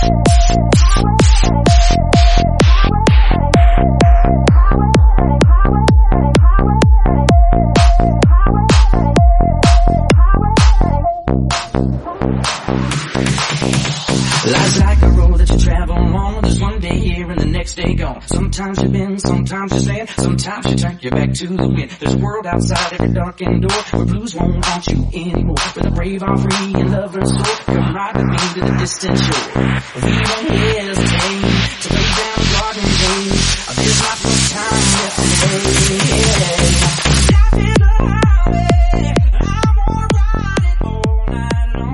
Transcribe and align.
Thank 0.00 1.24
you. 1.24 1.29
Sometimes 18.60 18.82
you 18.82 18.88
bend, 18.90 19.22
sometimes 19.22 19.72
you 19.72 19.80
stand, 19.80 20.08
sometimes 20.10 20.66
you 20.66 20.76
turn 20.76 20.98
your 21.00 21.12
back 21.12 21.32
to 21.32 21.46
the 21.46 21.66
wind. 21.66 21.90
There's 21.98 22.12
a 22.12 22.18
world 22.18 22.46
outside 22.46 22.92
every 22.92 23.14
darkened 23.14 23.62
door 23.62 23.82
where 23.90 24.04
blues 24.04 24.34
won't 24.34 24.62
haunt 24.62 24.86
you 24.86 25.08
anymore. 25.14 25.56
Where 25.72 25.84
the 25.84 25.90
brave 25.92 26.22
are 26.22 26.36
free 26.36 26.74
and 26.74 26.92
lovers 26.92 27.30
soar. 27.30 27.56
Come 27.64 27.96
ride 27.96 28.16
with 28.16 28.26
me 28.26 28.36
to 28.36 28.60
the 28.60 28.76
distant 28.78 29.16
shore. 29.16 29.48
We 30.04 30.12
to 30.12 31.88
down. 31.88 32.40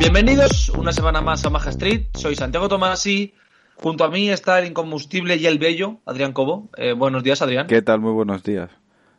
Bienvenidos 0.01 0.71
una 0.71 0.93
semana 0.93 1.21
más 1.21 1.45
a 1.45 1.51
Maja 1.51 1.71
Street. 1.71 2.09
Soy 2.17 2.35
Santiago 2.35 2.69
Tomasi. 2.69 3.33
Junto 3.77 4.05
a 4.05 4.09
mí 4.11 4.31
está 4.31 4.59
el 4.59 4.67
incombustible 4.67 5.37
y 5.37 5.47
el 5.47 5.59
bello, 5.59 5.99
Adrián 6.07 6.33
Cobo. 6.33 6.69
Eh, 6.77 6.93
buenos 6.93 7.23
días, 7.23 7.43
Adrián. 7.43 7.67
¿Qué 7.67 7.83
tal? 7.83 8.01
Muy 8.01 8.13
buenos 8.13 8.43
días. 8.43 8.71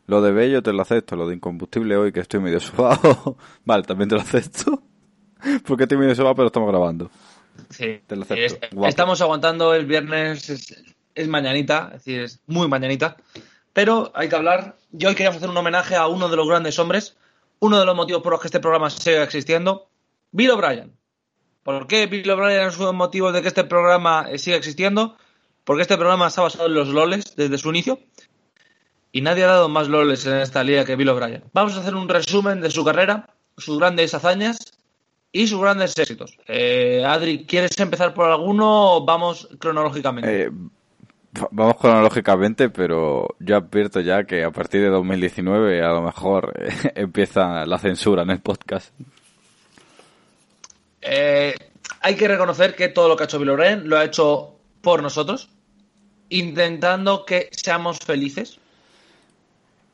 Lo 0.06 0.20
de 0.22 0.32
bello 0.32 0.62
te 0.62 0.72
lo 0.72 0.82
acepto, 0.82 1.16
lo 1.16 1.28
de 1.28 1.36
incombustible 1.36 1.96
hoy 1.96 2.12
que 2.12 2.20
estoy 2.20 2.40
medio 2.40 2.60
sobado. 2.60 3.36
vale, 3.64 3.84
también 3.84 4.08
te 4.08 4.16
lo 4.16 4.20
acepto. 4.22 4.82
Porque 5.66 5.84
estoy 5.84 5.98
medio 5.98 6.14
sobado, 6.14 6.34
pero 6.34 6.46
estamos 6.48 6.68
grabando. 6.68 7.10
Sí. 7.70 8.00
Te 8.06 8.16
lo 8.16 8.22
acepto. 8.22 8.42
Es- 8.44 8.58
estamos 8.88 9.20
aguantando 9.20 9.74
el 9.74 9.86
viernes, 9.86 10.50
es, 10.50 10.84
es 11.14 11.28
mañanita, 11.28 11.86
es 11.94 12.04
decir, 12.04 12.20
es 12.22 12.40
muy 12.46 12.66
mañanita. 12.68 13.16
Pero 13.72 14.10
hay 14.14 14.28
que 14.28 14.36
hablar. 14.36 14.76
Y 14.98 15.06
hoy 15.06 15.14
queríamos 15.14 15.36
hacer 15.36 15.50
un 15.50 15.56
homenaje 15.56 15.94
a 15.94 16.08
uno 16.08 16.28
de 16.28 16.36
los 16.36 16.48
grandes 16.48 16.78
hombres, 16.80 17.16
uno 17.60 17.78
de 17.78 17.86
los 17.86 17.94
motivos 17.94 18.22
por 18.22 18.32
los 18.32 18.40
que 18.40 18.48
este 18.48 18.60
programa 18.60 18.90
sigue 18.90 19.22
existiendo, 19.22 19.88
Bill 20.32 20.50
O'Brien. 20.50 20.92
¿Por 21.68 21.86
qué 21.86 22.06
Bill 22.06 22.30
O'Brien 22.30 22.62
es 22.62 22.76
uno 22.76 22.86
de 22.86 22.92
los 22.92 22.98
motivos 22.98 23.34
de 23.34 23.42
que 23.42 23.48
este 23.48 23.62
programa 23.64 24.26
eh, 24.30 24.38
siga 24.38 24.56
existiendo? 24.56 25.18
Porque 25.64 25.82
este 25.82 25.98
programa 25.98 26.28
está 26.28 26.40
basado 26.40 26.64
en 26.66 26.72
los 26.72 26.88
loles 26.88 27.36
desde 27.36 27.58
su 27.58 27.68
inicio. 27.68 27.98
Y 29.12 29.20
nadie 29.20 29.44
ha 29.44 29.48
dado 29.48 29.68
más 29.68 29.86
loles 29.86 30.24
en 30.24 30.36
esta 30.38 30.64
liga 30.64 30.86
que 30.86 30.96
Bill 30.96 31.10
O'Brien. 31.10 31.44
Vamos 31.52 31.76
a 31.76 31.80
hacer 31.80 31.94
un 31.94 32.08
resumen 32.08 32.62
de 32.62 32.70
su 32.70 32.86
carrera, 32.86 33.28
sus 33.58 33.78
grandes 33.78 34.14
hazañas 34.14 34.56
y 35.30 35.46
sus 35.46 35.60
grandes 35.60 35.98
éxitos. 35.98 36.38
Eh, 36.46 37.04
Adri, 37.06 37.44
¿quieres 37.44 37.78
empezar 37.78 38.14
por 38.14 38.30
alguno 38.30 38.94
o 38.96 39.04
vamos 39.04 39.46
cronológicamente? 39.58 40.44
Eh, 40.44 40.50
va- 41.38 41.48
vamos 41.50 41.76
cronológicamente, 41.76 42.70
pero 42.70 43.28
yo 43.40 43.56
advierto 43.58 44.00
ya 44.00 44.24
que 44.24 44.42
a 44.42 44.50
partir 44.50 44.80
de 44.80 44.88
2019 44.88 45.82
a 45.84 45.90
lo 45.92 46.00
mejor 46.00 46.54
eh, 46.58 46.70
empieza 46.94 47.66
la 47.66 47.78
censura 47.78 48.22
en 48.22 48.30
el 48.30 48.40
podcast. 48.40 48.94
Eh, 51.10 51.54
hay 52.00 52.16
que 52.16 52.28
reconocer 52.28 52.74
que 52.74 52.88
todo 52.88 53.08
lo 53.08 53.16
que 53.16 53.24
ha 53.24 53.26
hecho 53.26 53.38
O'Brien 53.38 53.88
lo 53.88 53.96
ha 53.96 54.04
hecho 54.04 54.54
por 54.82 55.02
nosotros, 55.02 55.48
intentando 56.28 57.24
que 57.24 57.48
seamos 57.52 57.98
felices. 57.98 58.58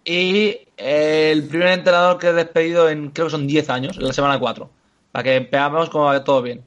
Y 0.05 0.59
eh, 0.77 1.31
el 1.33 1.45
primer 1.47 1.69
entrenador 1.69 2.19
que 2.19 2.29
he 2.29 2.33
despedido 2.33 2.89
en, 2.89 3.11
creo 3.11 3.29
que 3.29 3.31
son 3.31 3.47
10 3.47 3.71
años, 3.71 3.97
en 3.97 4.07
la 4.07 4.13
semana 4.13 4.39
4, 4.39 4.69
para 5.13 5.23
que 5.23 5.41
veamos 5.41 5.89
cómo 5.89 6.07
va 6.07 6.25
todo 6.25 6.43
bien. 6.43 6.65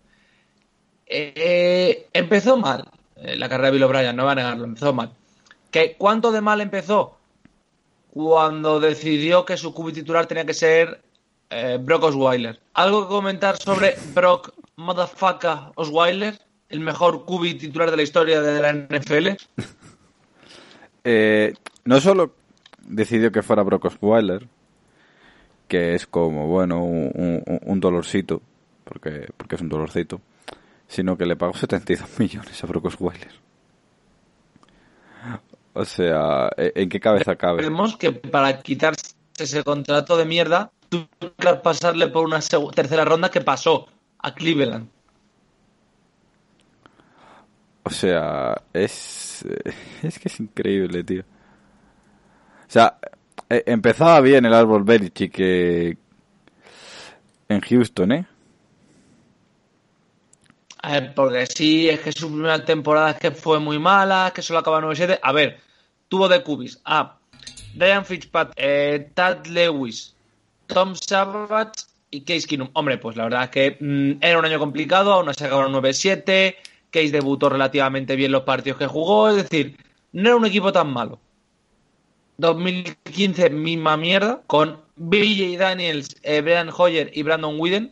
Eh, 1.05 2.07
empezó 2.13 2.57
mal 2.57 2.83
eh, 3.17 3.35
la 3.35 3.49
carrera 3.49 3.67
de 3.67 3.73
Bill 3.73 3.83
O'Brien, 3.83 4.15
no 4.15 4.23
voy 4.23 4.31
a 4.31 4.35
negarlo, 4.35 4.63
empezó 4.63 4.93
mal. 4.93 5.11
¿Que 5.71 5.95
¿Cuánto 5.97 6.31
de 6.31 6.41
mal 6.41 6.61
empezó? 6.61 7.17
Cuando 8.11 8.79
decidió 8.79 9.45
que 9.45 9.57
su 9.57 9.73
cubi 9.73 9.93
titular 9.93 10.25
tenía 10.25 10.45
que 10.45 10.53
ser 10.53 11.01
eh, 11.49 11.77
Brock 11.81 12.03
Osweiler. 12.03 12.59
¿Algo 12.73 13.03
que 13.03 13.07
comentar 13.09 13.57
sobre 13.57 13.95
Brock 14.13 14.53
Motherfucker 14.75 15.57
Osweiler? 15.75 16.39
El 16.69 16.81
mejor 16.81 17.23
cubi 17.25 17.53
titular 17.55 17.89
de 17.91 17.97
la 17.97 18.03
historia 18.03 18.41
de 18.41 18.61
la 18.61 18.73
NFL. 18.73 19.27
Eh, 21.09 21.53
no 21.85 22.01
solo 22.01 22.33
decidió 22.85 23.31
que 23.31 23.41
fuera 23.41 23.63
Brock 23.63 23.85
Osweiler, 23.85 24.45
que 25.69 25.93
es 25.95 26.05
como, 26.05 26.47
bueno, 26.47 26.83
un, 26.83 27.11
un- 27.15 27.59
un 27.63 27.79
dolorcito, 27.79 28.41
porque, 28.83 29.29
porque 29.37 29.55
es 29.55 29.61
un 29.61 29.69
dolorcito, 29.69 30.19
sino 30.87 31.17
que 31.17 31.25
le 31.25 31.37
pagó 31.37 31.53
72 31.53 32.09
millones 32.19 32.61
a 32.61 32.67
Brock 32.67 32.85
Osweiler. 32.87 33.31
O 35.73 35.85
sea, 35.85 36.49
¿e- 36.57 36.73
¿en 36.75 36.89
qué 36.89 36.99
cabeza 36.99 37.35
cabe? 37.37 37.61
Vemos 37.61 37.95
que 37.97 38.11
para 38.11 38.61
quitarse 38.61 39.13
ese 39.37 39.63
contrato 39.63 40.17
de 40.17 40.25
mierda, 40.25 40.71
que 40.89 41.53
pasarle 41.63 42.07
por 42.07 42.25
una 42.25 42.39
tercera 42.73 43.05
ronda 43.05 43.29
que 43.29 43.41
pasó 43.41 43.87
a 44.19 44.33
Cleveland. 44.33 44.89
O 47.83 47.89
sea, 47.89 48.61
es. 48.73 49.45
Es 50.03 50.19
que 50.19 50.27
es 50.27 50.39
increíble, 50.39 51.03
tío. 51.03 51.21
O 51.21 52.71
sea, 52.71 52.97
eh, 53.49 53.63
empezaba 53.65 54.19
bien 54.21 54.45
el 54.45 54.53
árbol 54.53 54.83
Belichick 54.83 55.31
que. 55.31 55.97
En 57.49 57.61
Houston, 57.61 58.11
¿eh? 58.11 58.27
A 60.81 60.91
ver, 60.91 61.13
porque 61.13 61.45
sí, 61.45 61.89
es 61.89 62.01
que 62.01 62.11
su 62.11 62.27
primera 62.29 62.63
temporada 62.63 63.11
es 63.11 63.17
que 63.17 63.31
fue 63.31 63.59
muy 63.59 63.79
mala, 63.79 64.31
que 64.35 64.41
solo 64.41 64.59
acaba 64.59 64.81
9-7. 64.81 65.19
A 65.21 65.31
ver, 65.31 65.59
tuvo 66.09 66.27
de 66.27 66.43
cubis 66.43 66.79
a 66.83 67.17
Ryan 67.77 68.05
Fitzpatrick, 68.05 68.55
eh, 68.57 69.11
Tad 69.13 69.45
Lewis, 69.47 70.15
Tom 70.67 70.95
Savage 70.95 71.85
y 72.11 72.21
Case 72.21 72.47
Keenum. 72.47 72.69
Hombre, 72.73 72.97
pues 72.97 73.15
la 73.17 73.23
verdad 73.23 73.43
es 73.45 73.49
que 73.49 73.77
mm, 73.79 74.23
era 74.23 74.39
un 74.39 74.45
año 74.45 74.59
complicado, 74.59 75.13
aún 75.13 75.29
así 75.29 75.43
acabaron 75.43 75.73
9-7. 75.73 76.55
Case 76.91 77.11
debutó 77.11 77.49
relativamente 77.49 78.15
bien 78.15 78.31
los 78.31 78.43
partidos 78.43 78.79
que 78.79 78.87
jugó, 78.87 79.29
es 79.29 79.35
decir, 79.37 79.77
no 80.13 80.29
era 80.29 80.37
un 80.37 80.45
equipo 80.45 80.71
tan 80.71 80.91
malo. 80.91 81.19
2015, 82.37 83.49
misma 83.49 83.97
mierda, 83.97 84.41
con 84.47 84.79
BJ 84.95 85.57
Daniels, 85.57 86.15
eh, 86.23 86.41
Brian 86.41 86.69
Hoyer 86.75 87.11
y 87.13 87.23
Brandon 87.23 87.59
Whedon. 87.59 87.91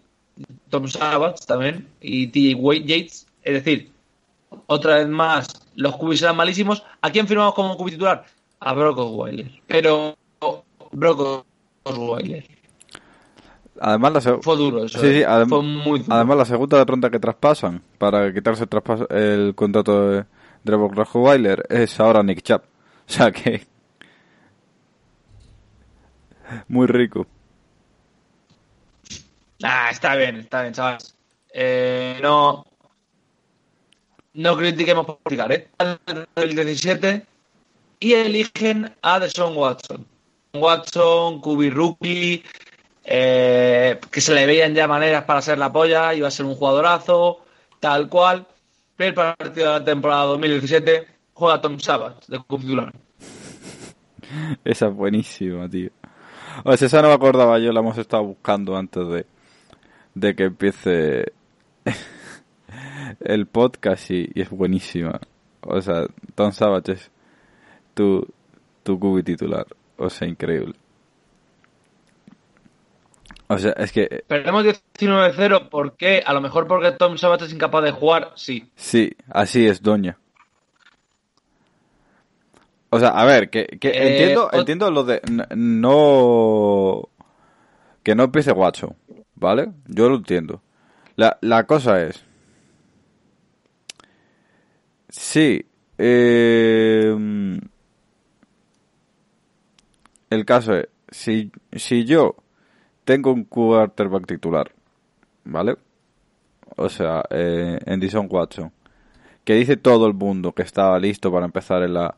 Tom 0.70 0.88
Savage 0.88 1.46
también 1.48 1.88
y 2.02 2.28
TJ 2.28 2.86
Yates. 2.86 3.28
Es 3.44 3.54
decir, 3.54 3.92
otra 4.68 4.98
vez 4.98 5.08
más, 5.08 5.48
los 5.76 5.96
cubis 5.96 6.22
eran 6.22 6.36
malísimos. 6.36 6.84
¿A 7.02 7.12
quién 7.12 7.28
firmamos 7.28 7.54
como 7.54 7.78
cubi 7.78 7.92
titular? 7.92 8.26
A 8.60 8.74
Brock 8.74 8.98
Osweiler. 8.98 9.50
Pero 9.68 10.18
Brock 10.92 11.46
Osweiler. 11.84 12.46
Además, 13.88 14.14
la, 14.14 14.38
Fue 14.42 14.58
duro 14.58 14.84
eso. 14.84 15.00
Sí, 15.00 15.08
sí, 15.08 15.18
eh. 15.20 15.28
adem- 15.28 15.48
Fue 15.48 15.62
muy 15.62 16.00
duro. 16.00 16.16
además, 16.16 16.38
la 16.38 16.46
segunda 16.46 16.84
ronda 16.84 17.12
que 17.12 17.20
traspasan 17.20 17.84
para 18.00 18.34
quitarse 18.34 18.64
el, 18.64 19.16
el 19.16 19.54
contrato 19.54 20.10
de, 20.10 20.26
Brock 20.64 20.98
Osweiler 20.98 21.64
es 21.70 22.00
ahora 22.00 22.24
Nick 22.24 22.42
Chubb. 22.42 22.62
O 23.08 23.12
sea 23.12 23.32
que. 23.32 23.68
Muy 26.68 26.88
rico. 26.88 27.28
Ah, 29.62 29.90
está 29.92 30.16
bien, 30.16 30.38
está 30.38 30.64
bien, 30.64 30.74
chavales. 30.74 31.16
Eh, 31.54 32.18
no. 32.24 32.66
No 34.34 34.58
critiquemos 34.58 35.06
por 35.06 35.20
criticar, 35.20 35.52
¿eh? 35.52 35.68
El 36.36 36.56
17 36.56 37.24
y 38.00 38.14
eligen 38.14 38.92
a 39.04 39.20
Deshaun 39.20 39.56
Watson. 39.56 40.08
Watson, 40.56 41.40
Kubi 41.42 41.70
Rookie, 41.70 42.44
eh, 43.06 44.00
que 44.12 44.20
se 44.20 44.34
le 44.34 44.48
veían 44.48 44.74
ya 44.74 44.88
maneras 44.88 45.26
para 45.26 45.42
ser 45.42 45.60
la 45.60 45.72
polla, 45.72 46.14
iba 46.16 46.28
a 46.28 46.32
ser 46.32 46.46
un 46.46 46.56
jugadorazo, 46.56 47.46
tal 47.80 48.10
cual. 48.10 48.48
Primer 48.96 49.14
partido 49.14 49.74
de 49.74 49.80
la 49.80 49.86
temporada 49.86 50.24
2017 50.24 51.08
juega 51.34 51.62
Tom 51.62 51.80
Savage 51.80 52.20
de 52.28 52.40
titular. 52.40 52.94
Esa 54.66 54.88
es 54.88 54.94
buenísima, 54.94 55.70
tío. 55.70 55.92
O 56.64 56.76
sea, 56.76 56.88
esa 56.88 57.02
no 57.02 57.10
me 57.10 57.14
acordaba 57.14 57.60
yo, 57.60 57.74
la 57.74 57.82
hemos 57.82 57.98
estado 57.98 58.24
buscando 58.24 58.78
antes 58.78 59.06
de, 59.10 59.26
de 60.14 60.36
que 60.36 60.44
empiece 60.46 61.34
el 63.20 63.46
podcast 63.46 64.10
y, 64.10 64.32
y 64.34 64.42
es 64.42 64.50
buenísima. 64.50 65.20
O 65.62 65.82
sea, 65.82 66.08
Tom 66.34 66.54
Savage 66.54 66.94
es 66.94 67.12
tu, 67.94 68.26
tu 68.84 68.98
cubi 68.98 69.22
titular. 69.22 69.68
O 69.98 70.10
sea, 70.10 70.28
increíble. 70.28 70.76
O 73.48 73.58
sea, 73.58 73.72
es 73.74 73.92
que 73.92 74.24
Perdemos 74.28 74.66
19-0, 74.66 75.70
¿por 75.70 75.96
qué? 75.96 76.24
A 76.26 76.34
lo 76.34 76.42
mejor 76.42 76.68
porque 76.68 76.92
Tom 76.92 77.18
Savage 77.18 77.46
es 77.46 77.54
incapaz 77.54 77.84
de 77.84 77.92
jugar, 77.92 78.32
sí. 78.36 78.72
sí, 78.76 79.12
así 79.30 79.68
es, 79.68 79.82
doña. 79.82 80.18
O 82.90 83.00
sea, 83.00 83.10
a 83.10 83.26
ver, 83.26 83.50
que, 83.50 83.66
que 83.66 83.90
Eh, 83.90 84.12
entiendo, 84.12 84.50
entiendo 84.54 84.90
lo 84.92 85.04
de 85.04 85.22
no 85.56 87.10
que 88.04 88.16
no 88.16 88.24
empiece 88.24 88.52
Watson, 88.52 88.96
¿vale? 89.36 89.72
Yo 89.88 90.08
lo 90.10 90.16
entiendo. 90.16 90.62
La, 91.16 91.38
la 91.42 91.66
cosa 91.66 92.02
es 92.02 92.24
sí, 95.10 95.66
eh, 95.98 97.16
el 100.30 100.46
caso 100.46 100.76
es 100.76 100.88
si 101.10 101.52
si 101.74 102.06
yo 102.06 102.36
tengo 103.06 103.32
un 103.32 103.46
quarterback 103.46 104.26
titular, 104.28 104.72
¿vale? 105.46 105.78
O 106.76 106.90
sea, 106.90 107.24
eh, 107.30 107.80
en 107.86 108.00
Dison 108.00 108.28
Watson, 108.30 108.72
que 109.44 109.54
dice 109.54 109.78
todo 109.78 110.08
el 110.08 110.14
mundo 110.14 110.52
que 110.54 110.64
estaba 110.64 111.00
listo 111.00 111.32
para 111.32 111.46
empezar 111.46 111.84
en 111.84 111.94
la, 111.94 112.16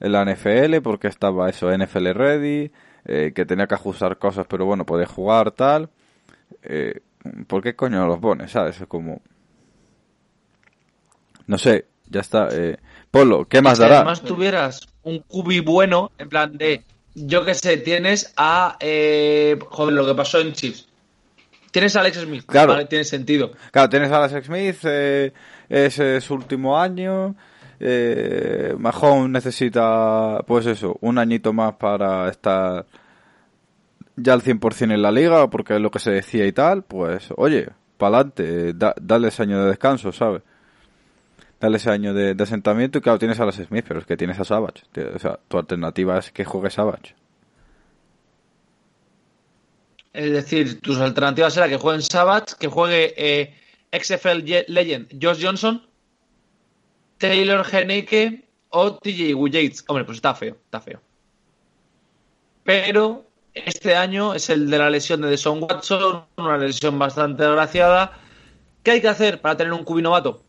en 0.00 0.12
la 0.12 0.24
NFL, 0.24 0.80
porque 0.82 1.08
estaba 1.08 1.48
eso, 1.48 1.70
NFL 1.70 2.08
ready, 2.12 2.72
eh, 3.04 3.32
que 3.34 3.44
tenía 3.46 3.66
que 3.66 3.74
ajustar 3.74 4.18
cosas, 4.18 4.46
pero 4.48 4.64
bueno, 4.64 4.84
podía 4.86 5.06
jugar, 5.06 5.52
tal. 5.52 5.90
Eh, 6.62 7.00
¿Por 7.46 7.62
qué 7.62 7.76
coño 7.76 7.98
no 7.98 8.06
los 8.06 8.18
pones, 8.18 8.50
sabes? 8.50 8.80
Es 8.80 8.86
como... 8.88 9.20
No 11.46 11.58
sé, 11.58 11.86
ya 12.08 12.20
está. 12.20 12.48
Eh, 12.52 12.78
Polo, 13.10 13.46
¿qué 13.46 13.60
más 13.60 13.78
Si 13.78 13.82
dará? 13.82 13.96
además 13.96 14.22
tuvieras 14.22 14.80
un 15.02 15.18
cubi 15.20 15.60
bueno, 15.60 16.10
en 16.18 16.28
plan 16.28 16.56
de, 16.56 16.84
yo 17.14 17.44
que 17.44 17.54
sé, 17.54 17.76
tienes 17.78 18.32
a, 18.36 18.76
eh, 18.80 19.58
joder, 19.68 19.94
lo 19.94 20.06
que 20.06 20.14
pasó 20.14 20.40
en 20.40 20.52
Chiefs. 20.52 20.88
Tienes 21.70 21.96
a 21.96 22.00
Alex 22.00 22.18
Smith, 22.20 22.44
Claro. 22.46 22.72
vale, 22.74 22.84
tiene 22.84 23.04
sentido. 23.04 23.52
Claro, 23.70 23.88
tienes 23.88 24.10
a 24.12 24.22
Alex 24.24 24.46
Smith, 24.46 24.76
eh, 24.84 25.32
es 25.68 25.98
eh, 25.98 26.20
su 26.20 26.34
último 26.34 26.78
año. 26.78 27.34
Eh, 27.80 28.74
Mahomes 28.78 29.30
necesita, 29.30 30.40
pues 30.46 30.66
eso, 30.66 30.96
un 31.00 31.18
añito 31.18 31.52
más 31.52 31.74
para 31.74 32.28
estar 32.28 32.86
ya 34.16 34.34
al 34.34 34.42
100% 34.42 34.92
en 34.94 35.02
la 35.02 35.10
liga, 35.10 35.48
porque 35.48 35.74
es 35.74 35.80
lo 35.80 35.90
que 35.90 35.98
se 35.98 36.10
decía 36.10 36.46
y 36.46 36.52
tal. 36.52 36.82
Pues, 36.84 37.28
oye, 37.36 37.68
pa'lante, 37.96 38.74
da, 38.74 38.94
dale 39.00 39.28
ese 39.28 39.42
año 39.42 39.62
de 39.62 39.70
descanso, 39.70 40.12
¿sabes? 40.12 40.42
Dale 41.62 41.76
ese 41.76 41.90
año 41.90 42.12
de, 42.12 42.34
asentamiento 42.42 42.98
y 42.98 43.00
claro, 43.02 43.20
tienes 43.20 43.38
a 43.38 43.44
Alex 43.44 43.68
Smith, 43.68 43.84
pero 43.86 44.00
es 44.00 44.06
que 44.06 44.16
tienes 44.16 44.40
a 44.40 44.44
Savage. 44.44 44.82
O 45.14 45.18
sea, 45.20 45.38
tu 45.46 45.58
alternativa 45.58 46.18
es 46.18 46.32
que 46.32 46.44
juegue 46.44 46.70
Savage. 46.70 47.14
Es 50.12 50.32
decir, 50.32 50.80
tus 50.80 50.98
alternativas 50.98 51.56
era 51.56 51.68
que 51.68 51.76
jueguen 51.76 52.02
Savage, 52.02 52.56
que 52.58 52.66
juegue 52.66 53.14
eh, 53.16 53.54
XFL 53.92 54.42
Legend 54.66 55.22
Josh 55.22 55.40
Johnson, 55.40 55.86
Taylor 57.18 57.64
Heneke 57.64 58.44
o 58.70 58.96
TJ 58.96 59.32
Yates. 59.48 59.84
Hombre, 59.86 60.04
pues 60.04 60.16
está 60.16 60.34
feo, 60.34 60.56
está 60.64 60.80
feo. 60.80 61.00
Pero 62.64 63.24
este 63.54 63.94
año 63.94 64.34
es 64.34 64.50
el 64.50 64.68
de 64.68 64.78
la 64.78 64.90
lesión 64.90 65.20
de 65.20 65.28
Deson 65.28 65.62
Watson, 65.62 66.24
una 66.38 66.58
lesión 66.58 66.98
bastante 66.98 67.44
desgraciada. 67.44 68.18
¿Qué 68.82 68.90
hay 68.90 69.00
que 69.00 69.06
hacer 69.06 69.40
para 69.40 69.56
tener 69.56 69.72
un 69.72 69.84
cubi 69.84 70.02
novato? 70.02 70.42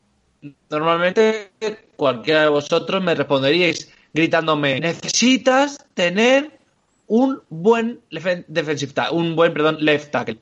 Normalmente 0.69 1.51
cualquiera 1.95 2.41
de 2.43 2.49
vosotros 2.49 3.01
me 3.01 3.15
responderíais 3.15 3.91
gritándome, 4.13 4.79
necesitas 4.79 5.85
tener 5.93 6.59
un 7.07 7.41
buen 7.49 7.99
defensive 8.47 8.93
ta- 8.93 9.11
un 9.11 9.35
buen, 9.35 9.53
perdón, 9.53 9.77
left 9.79 10.11
tackle. 10.11 10.39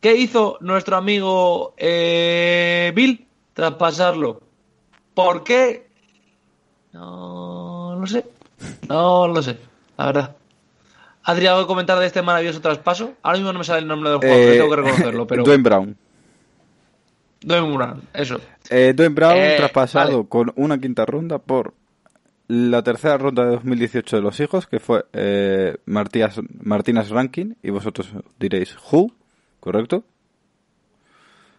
¿Qué 0.00 0.16
hizo 0.16 0.58
nuestro 0.60 0.96
amigo 0.96 1.74
eh, 1.76 2.92
Bill 2.94 3.26
tras 3.54 3.74
pasarlo? 3.74 4.42
¿Por 5.14 5.44
qué? 5.44 5.86
No 6.92 7.96
lo 8.00 8.06
sé. 8.06 8.24
No 8.88 9.28
lo 9.28 9.42
sé, 9.42 9.56
la 9.96 10.06
verdad. 10.06 10.36
Adri, 11.24 11.46
¿algo 11.46 11.62
que 11.62 11.66
comentar 11.68 11.98
de 11.98 12.06
este 12.06 12.20
maravilloso 12.22 12.60
traspaso? 12.60 13.14
Ahora 13.22 13.38
mismo 13.38 13.52
no 13.52 13.60
me 13.60 13.64
sale 13.64 13.80
el 13.80 13.86
nombre 13.86 14.10
del 14.10 14.18
jugador, 14.18 14.40
Eh, 14.40 14.52
tengo 14.58 14.70
que 14.70 14.76
reconocerlo, 14.76 15.26
pero... 15.28 15.44
Dwayne 15.44 15.62
Brown. 15.62 15.96
Dwayne 17.42 17.74
Brown, 17.76 18.02
eso. 18.14 18.40
Eh, 18.70 18.92
Dwayne 18.94 19.14
Brown 19.14 19.36
Eh, 19.36 19.54
traspasado 19.56 20.16
vale. 20.18 20.28
con 20.28 20.52
una 20.56 20.78
quinta 20.78 21.04
ronda 21.04 21.38
por 21.38 21.74
la 22.48 22.82
tercera 22.82 23.16
ronda 23.18 23.44
de 23.44 23.52
2018 23.52 24.16
de 24.16 24.22
los 24.22 24.38
hijos, 24.40 24.66
que 24.66 24.78
fue 24.80 25.04
eh, 25.12 25.76
Martías, 25.86 26.40
Martínez 26.62 27.08
Rankin, 27.08 27.56
y 27.62 27.70
vosotros 27.70 28.10
diréis, 28.38 28.76
¿who? 28.90 29.12
¿Correcto? 29.60 30.04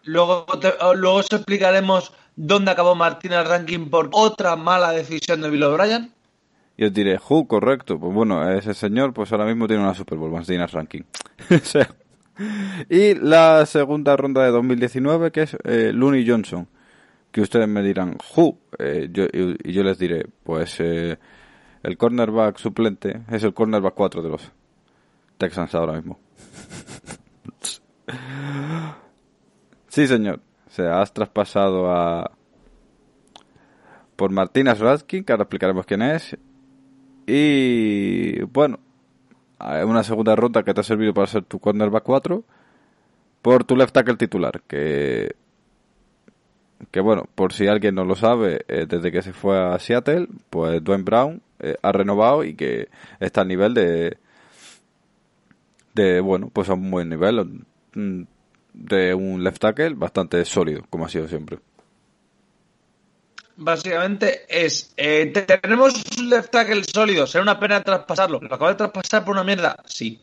Luego, 0.04 0.44
te- 0.60 0.74
o- 0.80 0.94
luego 0.94 1.16
os 1.16 1.32
explicaremos 1.32 2.12
dónde 2.36 2.70
acabó 2.70 2.94
Martínez 2.94 3.46
Rankin 3.46 3.88
por 3.90 4.10
otra 4.12 4.56
mala 4.56 4.92
decisión 4.92 5.40
de 5.40 5.50
Bill 5.50 5.62
O'Brien. 5.64 6.12
Y 6.76 6.84
os 6.84 6.92
diré, 6.92 7.18
¿who? 7.28 7.46
Correcto. 7.46 7.98
Pues 7.98 8.12
bueno, 8.12 8.50
ese 8.50 8.74
señor 8.74 9.14
pues 9.14 9.32
ahora 9.32 9.46
mismo 9.46 9.66
tiene 9.66 9.82
una 9.82 9.94
Super 9.94 10.18
Bowl, 10.18 10.30
Martínez 10.32 10.70
Rankin. 10.72 11.04
O 11.50 11.58
sea, 11.64 11.88
y 12.88 13.14
la 13.14 13.64
segunda 13.66 14.16
ronda 14.16 14.44
de 14.44 14.50
2019, 14.50 15.30
que 15.30 15.42
es 15.42 15.56
eh, 15.64 15.92
Looney 15.92 16.28
Johnson. 16.28 16.68
Que 17.30 17.40
ustedes 17.40 17.66
me 17.66 17.82
dirán, 17.82 18.16
¿who? 18.36 18.58
Eh, 18.78 19.08
yo, 19.10 19.24
y, 19.24 19.72
yo 19.72 19.82
les 19.82 19.98
diré, 19.98 20.26
pues 20.44 20.76
eh, 20.78 21.18
el 21.82 21.96
cornerback 21.96 22.58
suplente 22.58 23.22
es 23.28 23.42
el 23.42 23.52
cornerback 23.52 23.94
4 23.94 24.22
de 24.22 24.28
los 24.28 24.52
Texans 25.36 25.74
ahora 25.74 25.94
mismo. 25.94 26.20
sí, 29.88 30.06
señor. 30.06 30.40
O 30.66 30.70
sea, 30.70 31.00
has 31.00 31.12
traspasado 31.12 31.90
a... 31.90 32.30
Por 34.16 34.30
Martínez 34.30 34.78
Raskin, 34.78 35.24
que 35.24 35.32
ahora 35.32 35.42
explicaremos 35.42 35.86
quién 35.86 36.02
es. 36.02 36.36
Y 37.26 38.42
bueno, 38.42 38.78
una 39.86 40.04
segunda 40.04 40.36
ronda 40.36 40.62
que 40.62 40.74
te 40.74 40.80
ha 40.80 40.84
servido 40.84 41.14
para 41.14 41.26
ser 41.26 41.44
tu 41.44 41.58
cornerback 41.58 42.04
4 42.04 42.44
por 43.42 43.64
tu 43.64 43.76
left 43.76 43.92
tackle 43.92 44.16
titular, 44.16 44.62
que 44.66 45.36
que 46.90 47.00
bueno, 47.00 47.28
por 47.34 47.52
si 47.52 47.66
alguien 47.66 47.94
no 47.94 48.04
lo 48.04 48.14
sabe, 48.14 48.64
eh, 48.68 48.86
desde 48.88 49.10
que 49.10 49.22
se 49.22 49.32
fue 49.32 49.58
a 49.58 49.78
Seattle, 49.78 50.28
pues 50.50 50.82
Dwayne 50.82 51.04
Brown 51.04 51.42
eh, 51.60 51.76
ha 51.82 51.92
renovado 51.92 52.44
y 52.44 52.54
que 52.54 52.88
está 53.20 53.42
al 53.42 53.48
nivel 53.48 53.74
de 53.74 54.18
de 55.94 56.20
bueno, 56.20 56.50
pues 56.52 56.68
a 56.68 56.74
un 56.74 56.90
buen 56.90 57.08
nivel 57.08 57.64
mm, 57.94 58.22
de 58.74 59.14
un 59.14 59.44
left 59.44 59.60
tackle 59.60 59.94
bastante 59.94 60.44
sólido, 60.44 60.82
como 60.90 61.06
ha 61.06 61.08
sido 61.08 61.28
siempre. 61.28 61.58
Básicamente 63.56 64.44
es, 64.48 64.92
eh, 64.96 65.26
te- 65.32 65.42
tenemos 65.58 65.94
un 66.18 66.28
left 66.28 66.50
tackle 66.50 66.82
sólido, 66.84 67.26
será 67.26 67.42
una 67.42 67.60
pena 67.60 67.82
traspasarlo. 67.82 68.40
¿Lo 68.40 68.46
acaba 68.54 68.70
de 68.70 68.76
traspasar 68.76 69.24
por 69.24 69.34
una 69.34 69.44
mierda? 69.44 69.76
Sí. 69.86 70.20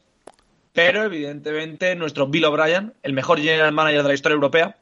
Pero 0.73 1.03
evidentemente 1.03 1.95
nuestro 1.95 2.27
Bill 2.27 2.45
O'Brien, 2.45 2.93
el 3.03 3.13
mejor 3.13 3.39
general 3.39 3.71
manager 3.73 4.03
de 4.03 4.07
la 4.09 4.13
historia 4.13 4.33
europea, 4.35 4.77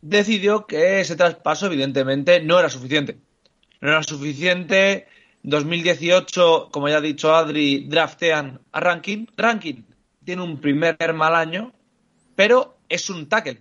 decidió 0.00 0.66
que 0.66 1.00
ese 1.00 1.16
traspaso 1.16 1.66
evidentemente 1.66 2.40
no 2.40 2.58
era 2.58 2.70
suficiente. 2.70 3.18
No 3.80 3.90
era 3.90 4.02
suficiente. 4.02 5.06
2018, 5.42 6.68
como 6.70 6.88
ya 6.88 6.96
ha 6.98 7.00
dicho 7.00 7.34
Adri, 7.34 7.86
draftean 7.88 8.60
a 8.72 8.80
Rankin. 8.80 9.30
Rankin 9.36 9.86
tiene 10.24 10.42
un 10.42 10.60
primer 10.60 11.12
mal 11.14 11.34
año, 11.34 11.72
pero 12.34 12.76
es 12.88 13.08
un 13.08 13.28
tackle. 13.28 13.60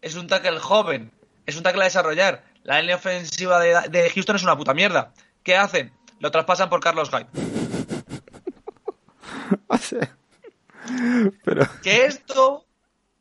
Es 0.00 0.16
un 0.16 0.26
tackle 0.26 0.58
joven. 0.58 1.10
Es 1.44 1.56
un 1.56 1.62
tackle 1.62 1.82
a 1.82 1.84
desarrollar. 1.84 2.44
La 2.66 2.80
línea 2.80 2.96
ofensiva 2.96 3.60
de, 3.60 3.88
de 3.90 4.10
Houston 4.10 4.34
es 4.34 4.42
una 4.42 4.56
puta 4.56 4.74
mierda. 4.74 5.12
¿Qué 5.44 5.56
hacen? 5.56 5.92
Lo 6.18 6.32
traspasan 6.32 6.68
por 6.68 6.80
Carlos 6.80 7.10
Hyde. 7.10 7.28
Pero 11.44 11.68
Que 11.82 12.06
esto, 12.06 12.66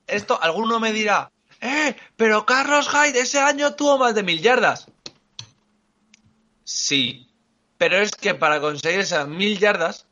esto, 0.08 0.42
alguno 0.42 0.80
me 0.80 0.92
dirá, 0.94 1.32
eh, 1.62 1.96
pero 2.16 2.46
Carlos 2.46 2.90
Hyde 2.90 3.20
ese 3.20 3.40
año 3.40 3.76
tuvo 3.76 3.98
más 3.98 4.16
de 4.16 4.24
mil 4.24 4.42
yardas. 4.42 4.88
Sí, 6.64 7.28
pero 7.78 7.98
es 7.98 8.12
que 8.12 8.34
para 8.34 8.60
conseguir 8.60 9.00
esas 9.00 9.28
mil 9.28 9.60
yardas, 9.60 10.08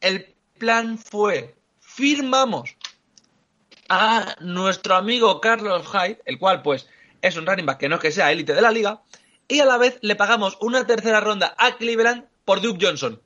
el 0.00 0.34
plan 0.58 0.98
fue, 0.98 1.56
firmamos 1.80 2.76
a 3.88 4.36
nuestro 4.40 4.96
amigo 4.96 5.40
Carlos 5.40 5.86
Hyde, 5.86 6.20
el 6.24 6.38
cual 6.38 6.62
pues 6.62 6.88
es 7.26 7.36
un 7.36 7.46
running 7.46 7.66
back 7.66 7.78
que 7.78 7.88
no 7.88 7.96
es 7.96 8.00
que 8.00 8.12
sea 8.12 8.32
élite 8.32 8.54
de 8.54 8.62
la 8.62 8.70
liga, 8.70 9.02
y 9.48 9.60
a 9.60 9.64
la 9.64 9.78
vez 9.78 9.98
le 10.02 10.16
pagamos 10.16 10.56
una 10.60 10.86
tercera 10.86 11.20
ronda 11.20 11.54
a 11.58 11.76
Cleveland 11.76 12.24
por 12.44 12.60
Duke 12.60 12.84
Johnson. 12.84 13.20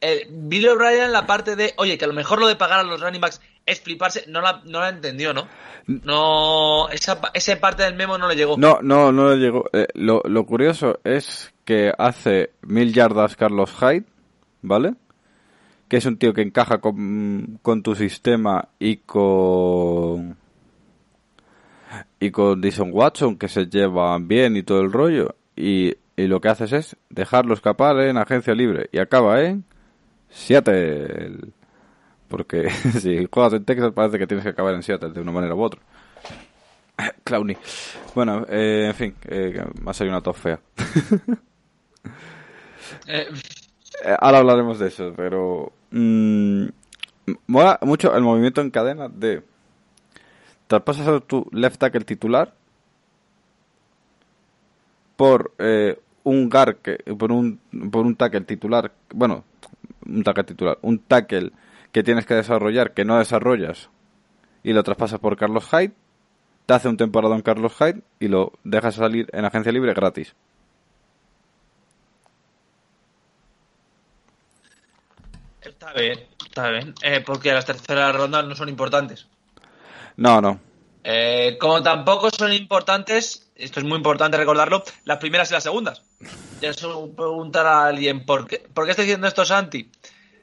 eh, 0.00 0.26
Bill 0.30 0.68
O'Brien 0.68 1.12
la 1.12 1.26
parte 1.26 1.56
de, 1.56 1.74
oye, 1.76 1.98
que 1.98 2.04
a 2.04 2.08
lo 2.08 2.14
mejor 2.14 2.40
lo 2.40 2.46
de 2.46 2.56
pagar 2.56 2.80
a 2.80 2.82
los 2.82 3.00
running 3.00 3.20
backs 3.20 3.40
es 3.66 3.80
fliparse, 3.80 4.24
no 4.28 4.40
la, 4.40 4.62
no 4.64 4.80
la 4.80 4.88
entendió, 4.88 5.34
¿no? 5.34 5.48
No, 5.86 6.88
esa, 6.90 7.20
esa 7.34 7.60
parte 7.60 7.82
del 7.82 7.94
memo 7.94 8.18
no 8.18 8.28
le 8.28 8.36
llegó. 8.36 8.56
No, 8.58 8.78
no, 8.82 9.10
no 9.10 9.30
le 9.30 9.36
llegó. 9.36 9.64
Eh, 9.72 9.86
lo, 9.94 10.22
lo 10.24 10.44
curioso 10.44 11.00
es 11.04 11.52
que 11.64 11.92
hace 11.96 12.50
mil 12.62 12.92
yardas 12.92 13.36
Carlos 13.36 13.72
Hyde, 13.72 14.04
¿vale? 14.62 14.94
Que 15.88 15.96
es 15.96 16.06
un 16.06 16.18
tío 16.18 16.34
que 16.34 16.42
encaja 16.42 16.78
con, 16.78 17.58
con 17.62 17.82
tu 17.82 17.94
sistema 17.94 18.68
y 18.78 18.98
con 18.98 20.36
y 22.20 22.30
con 22.30 22.60
Dyson 22.60 22.90
Watson 22.92 23.38
que 23.38 23.48
se 23.48 23.66
llevan 23.66 24.28
bien 24.28 24.56
y 24.56 24.62
todo 24.62 24.80
el 24.80 24.92
rollo 24.92 25.36
y, 25.56 25.94
y 26.16 26.26
lo 26.26 26.40
que 26.40 26.48
haces 26.48 26.72
es 26.72 26.96
dejarlo 27.08 27.54
escapar 27.54 27.98
en 28.00 28.18
agencia 28.18 28.54
libre. 28.54 28.88
Y 28.92 28.98
acaba 28.98 29.42
en 29.42 29.64
Seattle 30.28 31.52
porque 32.28 32.70
si 33.00 33.26
juegas 33.30 33.54
en 33.54 33.64
Texas 33.64 33.92
parece 33.94 34.18
que 34.18 34.26
tienes 34.26 34.44
que 34.44 34.50
acabar 34.50 34.74
en 34.74 34.82
Seattle 34.82 35.12
de 35.12 35.20
una 35.20 35.32
manera 35.32 35.54
u 35.54 35.62
otra. 35.62 35.80
Clowny. 37.24 37.56
Bueno 38.14 38.44
eh, 38.48 38.86
en 38.88 38.94
fin 38.94 39.14
eh, 39.28 39.64
va 39.86 39.90
a 39.90 39.94
ser 39.94 40.08
una 40.08 40.20
top 40.20 40.36
fea. 40.36 40.60
Eh, 43.06 43.26
ahora 44.20 44.38
hablaremos 44.38 44.78
de 44.78 44.88
eso 44.88 45.12
pero 45.16 45.72
mm, 45.90 46.66
mola 47.46 47.78
mucho 47.82 48.14
el 48.14 48.22
movimiento 48.22 48.60
en 48.60 48.70
cadena 48.70 49.08
de 49.08 49.42
traspasas 50.66 51.08
a 51.08 51.20
tu 51.20 51.46
left 51.52 51.78
tackle 51.78 52.04
titular 52.04 52.54
por 55.16 55.52
eh, 55.58 55.98
un 56.24 56.48
guard 56.48 56.76
que, 56.76 56.96
por 57.18 57.32
un 57.32 57.58
por 57.90 58.06
un 58.06 58.14
tackle 58.14 58.42
titular 58.42 58.92
bueno 59.12 59.44
un 60.06 60.22
tackle 60.22 60.44
titular 60.44 60.78
un 60.82 60.98
tackle 61.00 61.52
que 61.92 62.02
tienes 62.02 62.26
que 62.26 62.34
desarrollar 62.34 62.92
que 62.92 63.04
no 63.04 63.18
desarrollas 63.18 63.90
y 64.62 64.72
lo 64.72 64.82
traspasas 64.82 65.18
por 65.20 65.36
Carlos 65.36 65.68
Hyde 65.70 65.92
te 66.66 66.74
hace 66.74 66.88
un 66.88 66.96
temporada 66.96 67.34
en 67.34 67.42
Carlos 67.42 67.74
Hyde 67.78 68.02
y 68.20 68.28
lo 68.28 68.52
dejas 68.62 68.96
salir 68.96 69.28
en 69.32 69.44
agencia 69.44 69.72
libre 69.72 69.94
gratis 69.94 70.34
está 75.62 75.92
bien, 75.92 76.26
está 76.46 76.70
bien. 76.70 76.94
Eh, 77.02 77.22
porque 77.24 77.52
las 77.52 77.66
terceras 77.66 78.14
rondas 78.14 78.44
no 78.44 78.54
son 78.54 78.68
importantes. 78.68 79.26
no 80.16 80.40
no 80.40 80.60
Eh, 81.04 81.56
como 81.60 81.82
tampoco 81.82 82.30
son 82.30 82.52
importantes, 82.52 83.50
esto 83.54 83.80
es 83.80 83.86
muy 83.86 83.96
importante 83.96 84.36
recordarlo, 84.36 84.82
las 85.04 85.18
primeras 85.18 85.50
y 85.50 85.54
las 85.54 85.62
segundas. 85.62 86.02
Ya 86.60 86.72
se 86.72 86.86
preguntar 87.16 87.66
a 87.66 87.86
alguien, 87.86 88.26
¿por 88.26 88.46
qué, 88.46 88.58
¿por 88.58 88.84
qué 88.84 88.90
está 88.90 89.02
diciendo 89.02 89.26
esto 89.26 89.44
Santi? 89.44 89.90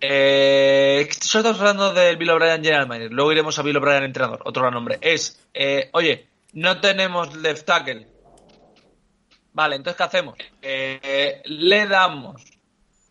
Eh, 0.02 1.08
solo 1.22 1.42
estamos 1.42 1.60
hablando 1.60 1.94
del 1.94 2.18
Bill 2.18 2.30
O'Brien 2.30 2.64
General 2.64 2.88
Manager, 2.88 3.12
luego 3.12 3.32
iremos 3.32 3.58
a 3.58 3.64
Bill 3.64 3.78
O'Brien 3.78 4.04
entrenador, 4.04 4.42
otro 4.46 4.62
gran 4.62 4.74
nombre. 4.74 4.98
Es, 5.02 5.40
eh, 5.54 5.90
oye, 5.94 6.28
no 6.54 6.80
tenemos 6.80 7.36
left 7.36 7.66
tackle. 7.66 8.08
Vale, 9.54 9.78
entonces 9.78 9.98
¿qué 9.98 10.04
hacemos? 10.04 10.36
Eh, 10.62 11.42
le 11.46 11.88
damos 11.88 12.42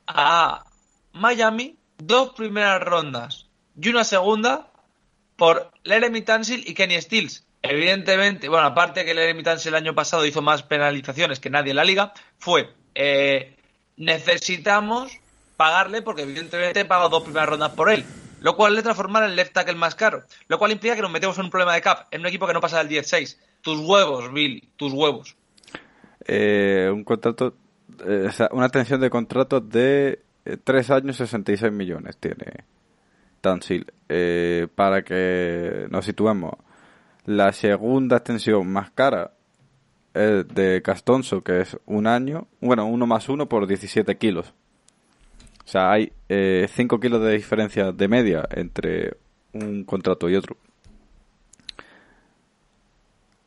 a 0.07 0.65
Miami 1.13 1.77
dos 2.07 2.31
primeras 2.31 2.83
rondas 2.83 3.49
y 3.81 3.89
una 3.89 4.05
segunda 4.05 4.71
por 5.37 5.71
Leremy 5.83 6.23
Tansil 6.23 6.65
y 6.67 6.75
Kenny 6.75 7.01
Stills. 7.01 7.47
Evidentemente, 7.63 8.49
bueno, 8.49 8.67
aparte 8.67 9.05
que 9.05 9.15
Leremy 9.15 9.43
Tansil 9.43 9.71
el 9.71 9.83
año 9.83 9.95
pasado 9.95 10.27
hizo 10.27 10.43
más 10.43 10.63
penalizaciones 10.63 11.41
que 11.41 11.51
nadie 11.51 11.71
en 11.71 11.77
la 11.77 11.85
liga, 11.85 12.13
fue 12.39 12.69
eh, 12.95 13.57
necesitamos 13.97 15.13
pagarle 15.57 16.03
porque 16.03 16.23
evidentemente 16.23 16.81
he 16.81 16.85
pagado 16.85 17.09
dos 17.09 17.23
primeras 17.23 17.49
rondas 17.49 17.73
por 17.73 17.91
él. 17.91 18.05
Lo 18.41 18.57
cual 18.57 18.75
le 18.75 18.83
transforma 18.83 19.25
en 19.25 19.37
left 19.37 19.55
tackle 19.55 19.75
más 19.75 19.95
caro. 19.95 20.25
Lo 20.49 20.59
cual 20.59 20.73
implica 20.73 20.95
que 20.95 21.01
nos 21.01 21.11
metemos 21.11 21.39
en 21.39 21.47
un 21.47 21.51
problema 21.51 21.73
de 21.73 21.81
cap, 21.81 22.09
en 22.11 22.21
un 22.21 22.27
equipo 22.27 22.47
que 22.47 22.53
no 22.53 22.61
pasa 22.61 22.85
del 22.85 22.91
10-6. 22.91 23.39
Tus 23.63 23.81
huevos, 23.81 24.31
Bill, 24.31 24.69
tus 24.77 24.93
huevos. 24.93 25.35
Eh, 26.27 26.91
un 26.93 27.05
contrato, 27.05 27.55
eh, 28.07 28.29
una 28.51 28.69
tensión 28.69 29.01
de 29.01 29.09
contrato 29.09 29.61
de 29.61 30.24
eh, 30.45 30.57
3 30.63 30.91
años 30.91 31.17
66 31.17 31.73
millones 31.73 32.17
tiene 32.19 32.65
Tansil. 33.41 33.87
Eh, 34.09 34.69
para 34.75 35.03
que 35.03 35.87
nos 35.91 36.05
situemos, 36.05 36.55
la 37.27 37.53
segunda 37.53 38.19
extensión 38.19 38.69
más 38.69 38.91
cara 38.91 39.33
es 40.13 40.47
de 40.49 40.83
Castonzo, 40.83 41.43
que 41.43 41.61
es 41.61 41.77
un 41.87 42.07
año, 42.07 42.47
bueno, 42.61 42.87
uno 42.87 43.07
más 43.07 43.29
uno 43.29 43.49
por 43.49 43.67
17 43.67 44.17
kilos. 44.17 44.53
O 45.65 45.69
sea, 45.69 45.93
hay 45.93 46.13
5 46.29 47.01
kilos 47.01 47.23
de 47.23 47.33
diferencia 47.33 47.91
de 47.91 48.09
media 48.09 48.47
entre 48.51 49.17
un 49.55 49.85
contrato 49.85 50.29
y 50.29 50.37
otro. 50.37 50.57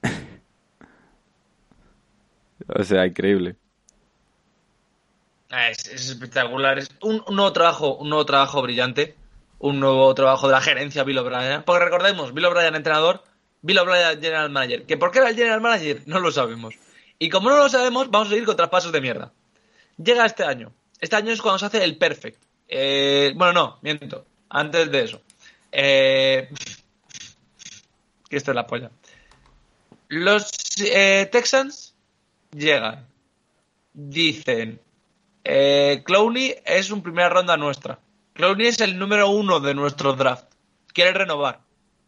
o 2.68 2.84
sea, 2.84 3.06
increíble. 3.06 3.56
Ah, 5.58 5.72
Es, 5.72 5.88
es 5.88 6.10
espectacular. 6.10 6.78
Es 6.78 6.92
un, 7.02 7.24
un 7.26 7.36
nuevo 7.36 7.52
trabajo, 7.52 7.96
un 7.96 8.10
nuevo 8.10 8.26
trabajo 8.28 8.62
brillante. 8.62 9.16
Un 9.58 9.80
nuevo 9.80 10.14
trabajo 10.14 10.46
de 10.46 10.54
la 10.54 10.62
gerencia 10.62 11.04
Bill 11.04 11.18
O'Brien. 11.18 11.64
Porque 11.64 11.84
recordemos, 11.84 12.32
Bill 12.32 12.46
O'Brien 12.46 12.76
entrenador, 12.76 13.24
Bill 13.64 13.80
O'Brien 13.80 14.22
general 14.22 14.52
manager. 14.52 14.86
¿Que 14.86 14.98
por 14.98 15.10
qué 15.10 15.18
era 15.18 15.30
el 15.30 15.36
general 15.36 15.62
manager? 15.62 16.04
No 16.06 16.20
lo 16.20 16.32
sabemos. 16.32 16.76
Y 17.18 17.30
como 17.30 17.50
no 17.50 17.58
lo 17.58 17.70
sabemos, 17.70 18.12
vamos 18.12 18.28
a 18.28 18.30
seguir 18.30 18.46
con 18.46 18.56
traspasos 18.56 18.92
de 18.92 19.02
mierda. 19.02 19.34
Llega 19.98 20.28
este 20.28 20.44
año. 20.44 20.72
Este 21.02 21.16
año 21.16 21.32
es 21.32 21.42
cuando 21.42 21.58
se 21.58 21.66
hace 21.66 21.84
el 21.84 21.98
perfect. 21.98 22.40
Eh, 22.68 23.34
bueno, 23.36 23.54
no, 23.54 23.80
miento. 23.82 24.28
Antes 24.50 24.92
de 24.92 25.04
eso. 25.04 25.24
Eh, 25.72 26.50
que 28.30 28.38
esto 28.38 28.52
es 28.52 28.56
la 28.56 28.68
polla. 28.68 28.92
Los 30.10 30.52
eh, 30.82 31.28
Texans 31.32 31.96
llegan. 32.52 33.08
Dicen, 33.94 34.80
eh, 35.50 36.04
Clowney 36.04 36.56
es 36.66 36.92
un 36.92 37.02
primera 37.02 37.30
ronda 37.30 37.56
nuestra. 37.56 38.00
Clowney 38.34 38.68
es 38.68 38.82
el 38.82 39.00
número 39.00 39.30
uno 39.30 39.62
de 39.62 39.74
nuestro 39.74 40.12
draft. 40.12 40.46
Quiere 40.94 41.14
renovar. 41.14 41.62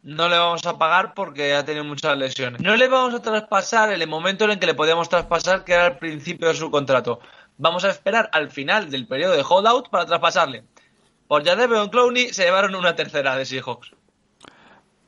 No 0.04 0.28
le 0.28 0.38
vamos 0.38 0.66
a 0.66 0.78
pagar 0.78 1.14
porque 1.14 1.54
ha 1.54 1.64
tenido 1.64 1.86
muchas 1.86 2.18
lesiones. 2.18 2.62
No 2.62 2.76
le 2.76 2.90
vamos 2.90 3.14
a 3.14 3.22
traspasar 3.22 3.94
en 3.94 4.02
el 4.02 4.10
momento 4.10 4.44
en 4.44 4.52
el 4.52 4.60
que 4.60 4.66
le 4.66 4.74
podíamos 4.74 5.08
traspasar, 5.08 5.64
que 5.64 5.72
era 5.72 5.86
al 5.86 5.98
principio 5.98 6.50
de 6.50 6.54
su 6.54 6.70
contrato. 6.70 7.22
Vamos 7.58 7.86
a 7.86 7.92
esperar 7.92 8.30
al 8.34 8.50
final 8.50 8.90
del 8.90 9.08
periodo 9.08 9.34
de 9.38 9.46
holdout 9.48 9.90
para 9.90 10.06
traspasarle. 10.06 10.66
Por 11.30 11.46
Jadevon 11.46 11.90
Clowney 11.90 12.34
se 12.34 12.44
llevaron 12.44 12.76
una 12.76 12.98
tercera 12.98 13.38
de 13.38 13.46
Seahawks. 13.46 13.94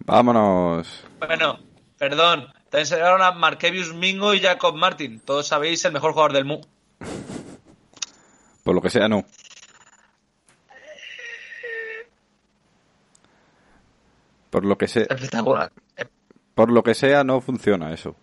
Vámonos. 0.06 1.04
Bueno, 1.20 1.60
perdón. 1.98 2.48
También 2.70 2.86
se 2.86 2.96
llevaron 2.96 3.24
a 3.24 3.34
Markevius 3.34 3.94
Mingo 3.94 4.34
y 4.34 4.40
Jacob 4.40 4.76
Martin. 4.76 5.20
Todos 5.20 5.48
sabéis, 5.48 5.84
el 5.84 5.92
mejor 5.92 6.14
jugador 6.14 6.32
del 6.32 6.46
MU. 6.46 6.62
Por 8.64 8.76
lo 8.76 8.82
que 8.82 8.90
sea, 8.90 9.08
no. 9.08 9.26
Por 14.50 14.66
lo 14.66 14.78
que 14.78 14.88
sea, 14.88 15.04
Espectacular. 15.04 15.72
por 16.56 16.72
lo 16.72 16.84
que 16.84 16.94
sea 16.94 17.24
no 17.24 17.40
funciona 17.40 17.94
eso. 17.94 18.16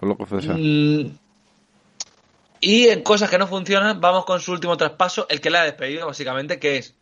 Por 0.00 0.08
lo 0.08 0.16
que 0.16 0.40
sea. 0.40 0.54
Mm, 0.54 1.18
Y 2.60 2.88
en 2.88 3.02
cosas 3.02 3.28
que 3.28 3.36
no 3.36 3.46
funcionan, 3.46 4.00
vamos 4.00 4.24
con 4.24 4.40
su 4.40 4.52
último 4.52 4.76
traspaso, 4.76 5.26
el 5.28 5.40
que 5.42 5.50
le 5.50 5.58
ha 5.58 5.64
despedido, 5.64 6.06
básicamente, 6.06 6.58
que 6.58 6.78
es. 6.78 6.94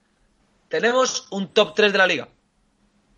Tenemos 0.68 1.28
un 1.30 1.48
top 1.48 1.74
3 1.76 1.92
de 1.92 1.98
la 1.98 2.06
liga. 2.06 2.28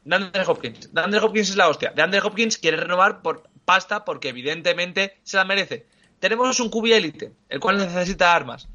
De 0.04 0.14
Andre 0.16 0.42
Hopkins. 0.46 0.92
De 0.92 1.00
Andre 1.00 1.20
Hopkins 1.20 1.48
es 1.50 1.56
la 1.56 1.68
hostia. 1.68 1.92
De 1.96 2.02
Andre 2.02 2.20
Hopkins 2.20 2.58
quiere 2.58 2.76
renovar 2.76 3.22
por 3.22 3.48
pasta 3.64 4.04
porque 4.04 4.28
evidentemente 4.28 5.16
se 5.22 5.38
la 5.38 5.44
merece. 5.46 5.86
Tenemos 6.18 6.60
un 6.60 6.68
QB 6.68 6.84
élite, 6.92 7.32
el 7.48 7.60
cual 7.60 7.78
necesita 7.78 8.34
armas. 8.34 8.68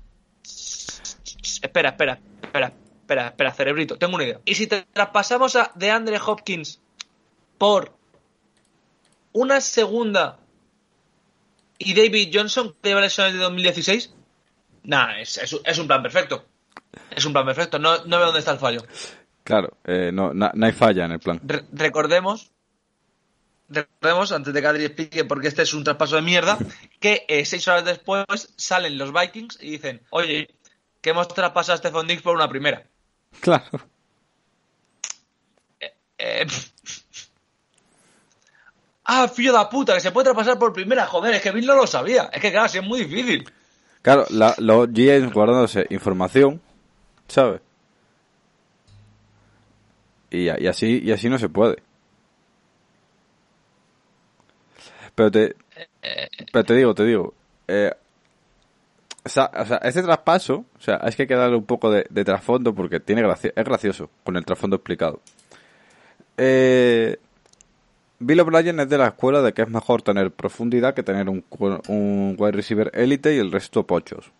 Espera, 1.61 1.89
espera, 1.89 2.19
espera, 2.41 2.67
espera, 3.01 3.27
espera, 3.27 3.51
cerebrito. 3.53 3.97
Tengo 3.97 4.15
una 4.15 4.23
idea. 4.25 4.39
¿Y 4.45 4.55
si 4.55 4.67
te 4.67 4.83
traspasamos 4.93 5.55
a 5.55 5.71
de 5.75 5.89
Andre 5.91 6.19
Hopkins 6.25 6.79
por 7.57 7.93
una 9.33 9.61
segunda 9.61 10.39
y 11.77 11.93
David 11.93 12.31
Johnson 12.33 12.73
que 12.81 12.89
lleva 12.89 13.01
lesiones 13.01 13.33
de 13.33 13.39
2016? 13.39 14.13
Nah, 14.83 15.19
es, 15.19 15.37
es, 15.37 15.55
es 15.63 15.77
un 15.77 15.87
plan 15.87 16.01
perfecto. 16.01 16.45
Es 17.11 17.25
un 17.25 17.33
plan 17.33 17.45
perfecto. 17.45 17.79
No, 17.79 18.05
no 18.05 18.17
veo 18.17 18.25
dónde 18.27 18.39
está 18.39 18.51
el 18.51 18.59
fallo. 18.59 18.81
Claro, 19.43 19.77
eh, 19.85 20.11
no, 20.13 20.33
no, 20.33 20.51
no 20.53 20.65
hay 20.65 20.71
falla 20.71 21.05
en 21.05 21.11
el 21.13 21.19
plan. 21.19 21.39
Re- 21.43 21.65
recordemos, 21.71 22.51
recordemos, 23.67 24.31
antes 24.31 24.53
de 24.53 24.61
que 24.61 24.67
Adri 24.67 24.85
explique 24.85 25.25
por 25.25 25.41
qué 25.41 25.47
este 25.47 25.63
es 25.63 25.73
un 25.73 25.83
traspaso 25.83 26.15
de 26.15 26.21
mierda, 26.21 26.57
que 26.99 27.25
eh, 27.27 27.45
seis 27.45 27.67
horas 27.67 27.85
después 27.85 28.25
salen 28.57 28.97
los 28.97 29.11
Vikings 29.13 29.57
y 29.61 29.71
dicen, 29.71 30.01
oye, 30.11 30.49
que 31.01 31.11
hemos 31.11 31.27
traspasado 31.27 31.75
a 31.75 31.77
Stephon 31.77 32.07
Diggs 32.07 32.21
por 32.21 32.35
una 32.35 32.49
primera. 32.49 32.83
Claro. 33.41 33.65
Eh, 36.17 36.45
ah, 39.05 39.27
fillo 39.27 39.57
de 39.57 39.65
puta, 39.71 39.93
que 39.93 40.01
se 40.01 40.11
puede 40.11 40.25
traspasar 40.25 40.59
por 40.59 40.73
primera. 40.73 41.05
Joder, 41.05 41.35
es 41.35 41.41
que 41.41 41.51
Bill 41.51 41.65
no 41.65 41.75
lo 41.75 41.87
sabía. 41.87 42.29
Es 42.33 42.41
que 42.41 42.51
claro, 42.51 42.67
sí 42.69 42.77
es 42.79 42.83
muy 42.83 43.05
difícil. 43.05 43.49
Claro, 44.01 44.25
la- 44.29 44.55
los 44.59 44.87
GMs 44.91 45.33
guardándose 45.33 45.85
información, 45.89 46.61
¿sabes? 47.27 47.61
Y, 50.31 50.43
y 50.45 50.67
así 50.67 51.01
y 51.03 51.11
así 51.11 51.27
no 51.29 51.39
se 51.39 51.49
puede. 51.49 51.81
Pero 55.15 55.31
te, 55.31 55.55
pero 56.53 56.63
te 56.65 56.73
digo, 56.75 56.93
te 56.95 57.03
digo, 57.05 57.33
eh, 57.67 57.91
o 59.25 59.29
sea, 59.29 59.51
o 59.53 59.91
traspaso, 59.91 60.65
o 60.77 60.81
sea, 60.81 60.97
es 61.05 61.15
que 61.15 61.23
hay 61.23 61.27
que 61.27 61.35
darle 61.35 61.57
un 61.57 61.65
poco 61.65 61.91
de, 61.91 62.03
trasfondo 62.23 62.73
porque 62.73 62.99
tiene 62.99 63.21
gracia, 63.21 63.51
es 63.55 63.65
gracioso 63.65 64.09
con 64.23 64.37
el 64.37 64.45
trasfondo 64.45 64.77
explicado. 64.77 65.19
Eh, 66.37 67.17
Bill 68.19 68.39
O'Brien 68.39 68.79
es 68.79 68.89
de 68.89 68.97
la 68.97 69.07
escuela 69.07 69.41
de 69.41 69.53
que 69.53 69.61
es 69.61 69.69
mejor 69.69 70.01
tener 70.01 70.31
profundidad 70.31 70.93
que 70.93 71.03
tener 71.03 71.29
un, 71.29 71.43
un 71.87 72.35
wide 72.37 72.51
receiver 72.51 72.91
élite 72.93 73.35
y 73.35 73.39
el 73.39 73.51
resto 73.51 73.85
pochos. 73.85 74.31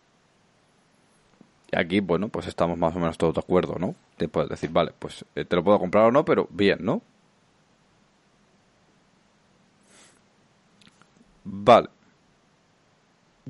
Y 1.72 1.78
aquí, 1.78 2.00
bueno, 2.00 2.30
pues 2.30 2.48
estamos 2.48 2.78
más 2.78 2.96
o 2.96 3.00
menos 3.00 3.18
todos 3.18 3.36
de 3.36 3.42
acuerdo, 3.42 3.76
¿no? 3.80 3.96
Te 4.18 4.28
puedes 4.28 4.50
decir, 4.50 4.72
vale, 4.72 4.92
pues 4.98 5.24
eh, 5.36 5.46
te 5.46 5.56
lo 5.56 5.64
puedo 5.64 5.80
comprar 5.80 6.06
o 6.06 6.12
no, 6.12 6.26
pero 6.26 6.48
bien, 6.52 6.80
¿no? 6.82 7.02
Vale. 11.44 11.90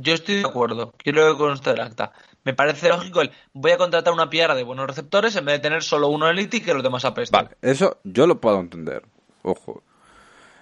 Yo 0.02 0.14
estoy 0.14 0.36
de 0.36 0.48
acuerdo, 0.48 0.94
quiero 0.98 1.30
que 1.32 1.38
conste 1.38 1.72
el 1.72 1.82
acta. 1.82 2.14
Me 2.46 2.54
parece 2.54 2.88
lógico 2.88 3.20
el 3.22 3.32
voy 3.54 3.72
a 3.72 3.78
contratar 3.78 4.14
una 4.14 4.30
piara 4.30 4.56
de 4.56 4.64
buenos 4.64 4.88
receptores 4.88 5.36
en 5.36 5.44
vez 5.44 5.56
de 5.56 5.60
tener 5.60 5.84
solo 5.84 6.08
uno 6.08 6.30
elite 6.30 6.58
y 6.58 6.62
que 6.62 6.74
los 6.74 6.82
demás 6.84 7.04
apesten. 7.04 7.38
Vale, 7.38 7.58
eso 7.62 7.98
yo 8.06 8.26
lo 8.26 8.40
puedo 8.40 8.60
entender. 8.62 9.04
Ojo. 9.42 9.84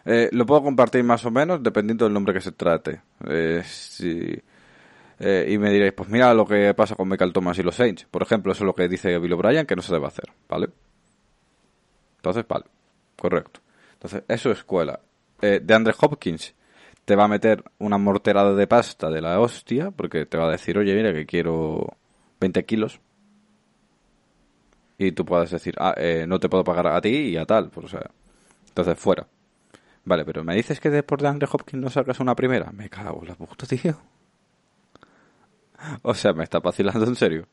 Eh, 0.06 0.30
lo 0.32 0.46
puedo 0.46 0.64
compartir 0.64 1.04
más 1.04 1.24
o 1.26 1.30
menos 1.32 1.62
dependiendo 1.62 2.06
del 2.06 2.14
nombre 2.14 2.34
que 2.34 2.42
se 2.42 2.52
trate. 2.52 3.02
Eh, 3.30 3.62
si- 3.66 4.42
eh, 5.20 5.48
y 5.50 5.58
me 5.60 5.70
diréis, 5.72 5.94
pues 5.94 6.10
mira 6.10 6.34
lo 6.34 6.48
que 6.48 6.74
pasa 6.74 6.96
con 6.96 7.08
Michael 7.08 7.34
Thomas 7.34 7.60
y 7.60 7.64
los 7.64 7.76
Saints. 7.76 8.06
Por 8.10 8.24
ejemplo, 8.24 8.52
eso 8.54 8.64
es 8.64 8.66
lo 8.66 8.74
que 8.74 8.88
dice 8.88 9.18
Bill 9.20 9.34
O'Brien 9.34 9.66
que 9.68 9.76
no 9.76 9.82
se 9.84 9.94
debe 9.94 10.08
hacer, 10.08 10.32
¿vale? 10.50 10.70
Entonces, 12.18 12.46
vale, 12.48 12.66
correcto. 13.16 13.60
Entonces, 13.94 14.24
eso 14.28 14.52
es 14.52 14.60
escuela. 14.60 15.00
Eh, 15.42 15.60
de 15.62 15.74
Andre 15.74 15.94
Hopkins 16.00 16.54
te 17.08 17.16
va 17.16 17.24
a 17.24 17.30
meter 17.30 17.64
una 17.80 17.98
morterada 17.98 18.54
de 18.54 18.68
pasta 18.68 19.10
de 19.10 19.22
la 19.22 19.40
hostia 19.40 19.92
porque 19.92 20.26
te 20.26 20.38
va 20.38 20.50
a 20.50 20.52
decir, 20.52 20.78
oye, 20.78 20.94
mira 20.94 21.14
que 21.14 21.26
quiero 21.26 21.96
20 22.42 22.66
kilos 22.66 23.00
y 24.98 25.14
tú 25.14 25.24
puedes 25.24 25.52
decir, 25.52 25.74
ah, 25.80 25.94
eh, 25.96 26.26
no 26.28 26.38
te 26.38 26.50
puedo 26.50 26.66
pagar 26.66 26.88
a 26.88 27.00
ti 27.00 27.30
y 27.30 27.38
a 27.38 27.46
tal, 27.46 27.70
pues, 27.70 27.86
o 27.86 27.88
sea, 27.88 28.12
entonces 28.68 29.00
fuera. 29.00 29.26
Vale, 30.04 30.26
pero 30.26 30.44
me 30.44 30.54
dices 30.54 30.82
que 30.82 30.90
después 30.90 31.22
de 31.22 31.30
Andre 31.30 31.48
Hopkins 31.50 31.82
no 31.82 31.90
sacas 31.90 32.20
una 32.20 32.36
primera. 32.36 32.74
Me 32.74 32.90
cago 32.90 33.22
en 33.22 33.30
la 33.30 33.36
puta, 33.36 33.66
tío. 33.66 33.98
O 36.02 36.14
sea, 36.14 36.34
me 36.34 36.44
está 36.44 36.60
vacilando 36.60 37.06
en 37.06 37.16
serio. 37.16 37.48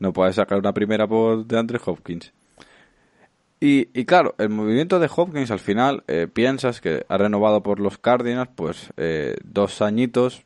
No 0.00 0.12
puedes 0.12 0.36
sacar 0.36 0.58
una 0.58 0.74
primera 0.74 1.06
por 1.06 1.46
de 1.46 1.58
Andre 1.58 1.80
Hopkins. 1.82 2.30
Y, 3.58 3.88
y 3.98 4.04
claro, 4.04 4.34
el 4.38 4.50
movimiento 4.50 4.98
de 4.98 5.08
Hopkins 5.14 5.50
al 5.50 5.60
final 5.60 6.04
eh, 6.08 6.28
piensas 6.30 6.80
que 6.80 7.06
ha 7.08 7.16
renovado 7.16 7.62
por 7.62 7.80
los 7.80 7.96
Cardinals, 7.96 8.50
pues 8.54 8.92
eh, 8.98 9.36
dos 9.44 9.80
añitos, 9.80 10.42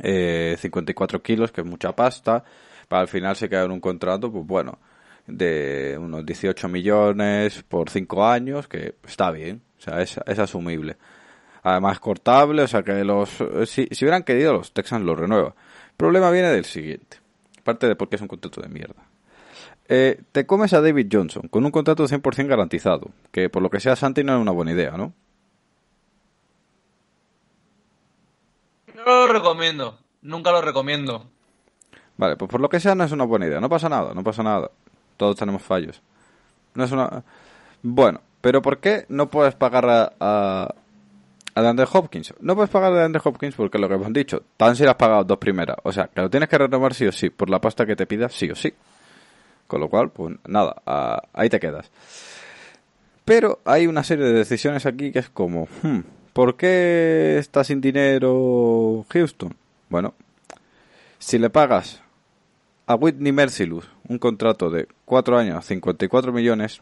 eh, 0.00 0.56
54 0.58 1.22
kilos, 1.22 1.52
que 1.52 1.62
es 1.62 1.66
mucha 1.66 1.96
pasta. 1.96 2.44
Para 2.88 3.02
al 3.02 3.08
final 3.08 3.34
se 3.36 3.48
queda 3.48 3.64
en 3.64 3.70
un 3.72 3.80
contrato, 3.80 4.30
pues 4.30 4.46
bueno, 4.46 4.78
de 5.26 5.96
unos 5.98 6.24
18 6.26 6.68
millones 6.68 7.62
por 7.62 7.88
5 7.88 8.26
años, 8.26 8.68
que 8.68 8.96
está 9.06 9.30
bien, 9.30 9.62
o 9.78 9.80
sea, 9.80 10.02
es, 10.02 10.18
asumible. 10.38 10.96
Además 11.62 11.98
cortable, 11.98 12.62
o 12.62 12.68
sea 12.68 12.82
que 12.82 13.02
los 13.04 13.30
si, 13.64 13.88
si 13.90 14.04
hubieran 14.04 14.22
querido 14.22 14.52
los 14.52 14.72
Texans 14.72 15.04
lo 15.04 15.16
renueva. 15.16 15.48
El 15.90 15.96
problema 15.96 16.30
viene 16.30 16.48
del 16.48 16.64
siguiente, 16.64 17.18
aparte 17.58 17.88
de 17.88 17.96
porque 17.96 18.16
es 18.16 18.22
un 18.22 18.28
contrato 18.28 18.60
de 18.60 18.68
mierda. 18.68 19.02
Eh, 19.88 20.20
te 20.32 20.46
comes 20.46 20.72
a 20.72 20.80
David 20.80 21.08
Johnson 21.10 21.48
con 21.48 21.64
un 21.64 21.70
contrato 21.70 22.04
100% 22.06 22.46
garantizado, 22.48 23.10
que 23.30 23.48
por 23.48 23.62
lo 23.62 23.70
que 23.70 23.80
sea 23.80 23.94
Santi 23.94 24.24
no 24.24 24.34
es 24.34 24.40
una 24.40 24.50
buena 24.50 24.72
idea, 24.72 24.96
¿no? 24.96 25.12
No 28.94 29.04
lo 29.04 29.32
recomiendo, 29.32 29.98
nunca 30.22 30.50
lo 30.50 30.60
recomiendo. 30.60 31.26
Vale, 32.16 32.36
pues 32.36 32.50
por 32.50 32.60
lo 32.60 32.68
que 32.68 32.80
sea 32.80 32.94
no 32.94 33.04
es 33.04 33.12
una 33.12 33.24
buena 33.24 33.46
idea. 33.46 33.60
No 33.60 33.68
pasa 33.68 33.88
nada, 33.88 34.14
no 34.14 34.24
pasa 34.24 34.42
nada. 34.42 34.70
Todos 35.16 35.36
tenemos 35.36 35.62
fallos. 35.62 36.02
No 36.74 36.84
es 36.84 36.92
una... 36.92 37.22
Bueno, 37.82 38.20
pero 38.40 38.62
¿por 38.62 38.78
qué 38.78 39.04
no 39.08 39.28
puedes 39.28 39.54
pagar 39.54 39.88
a, 39.88 40.12
a, 40.18 40.74
a 41.54 41.62
DeAndre 41.62 41.86
Hopkins? 41.92 42.34
No 42.40 42.54
puedes 42.54 42.70
pagar 42.70 42.92
a 42.92 42.96
DeAndre 42.96 43.20
Hopkins 43.22 43.54
porque 43.54 43.78
lo 43.78 43.88
que 43.88 43.94
hemos 43.94 44.12
dicho, 44.12 44.42
tan 44.56 44.74
si 44.76 44.82
le 44.82 44.90
has 44.90 44.96
pagado 44.96 45.24
dos 45.24 45.38
primeras. 45.38 45.76
O 45.82 45.92
sea, 45.92 46.08
que 46.08 46.22
lo 46.22 46.30
tienes 46.30 46.48
que 46.48 46.58
renovar 46.58 46.94
sí 46.94 47.06
o 47.06 47.12
sí, 47.12 47.30
por 47.30 47.50
la 47.50 47.60
pasta 47.60 47.86
que 47.86 47.96
te 47.96 48.06
pidas 48.06 48.32
sí 48.32 48.50
o 48.50 48.54
sí. 48.54 48.72
Con 49.66 49.80
lo 49.80 49.88
cual, 49.88 50.10
pues 50.10 50.36
nada, 50.46 50.82
ahí 51.32 51.48
te 51.48 51.60
quedas. 51.60 51.90
Pero 53.24 53.60
hay 53.64 53.86
una 53.86 54.04
serie 54.04 54.24
de 54.24 54.32
decisiones 54.32 54.86
aquí 54.86 55.10
que 55.10 55.18
es 55.18 55.28
como, 55.28 55.68
hmm, 55.82 56.00
¿por 56.32 56.56
qué 56.56 57.38
está 57.38 57.64
sin 57.64 57.80
dinero 57.80 59.04
Houston? 59.08 59.56
Bueno, 59.88 60.14
si 61.18 61.38
le 61.38 61.50
pagas 61.50 62.02
a 62.86 62.94
Whitney 62.94 63.32
Mercilus 63.32 63.88
un 64.08 64.18
contrato 64.18 64.70
de 64.70 64.86
4 65.04 65.38
años, 65.38 65.64
54 65.64 66.32
millones, 66.32 66.80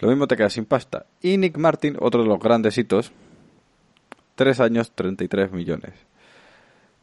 lo 0.00 0.08
mismo 0.08 0.26
te 0.26 0.36
quedas 0.36 0.52
sin 0.52 0.64
pasta. 0.64 1.06
Y 1.22 1.38
Nick 1.38 1.56
Martin, 1.56 1.96
otro 2.00 2.22
de 2.22 2.28
los 2.28 2.40
grandes 2.40 2.76
hitos, 2.76 3.12
3 4.34 4.60
años, 4.60 4.92
33 4.92 5.52
millones. 5.52 5.92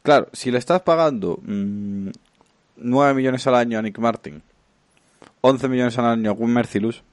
Claro, 0.03 0.27
si 0.33 0.51
le 0.51 0.57
estás 0.57 0.81
pagando 0.81 1.39
mm, 1.43 2.09
9 2.81 3.13
millones 3.13 3.45
al 3.47 3.55
año 3.55 3.79
a 3.79 3.81
Nick 3.81 3.97
Martin, 3.99 4.41
11 5.41 5.67
millones 5.69 5.97
al 5.97 6.05
año 6.05 6.31
a 6.31 6.33
Win 6.33 6.53
Mercilus, 6.53 7.03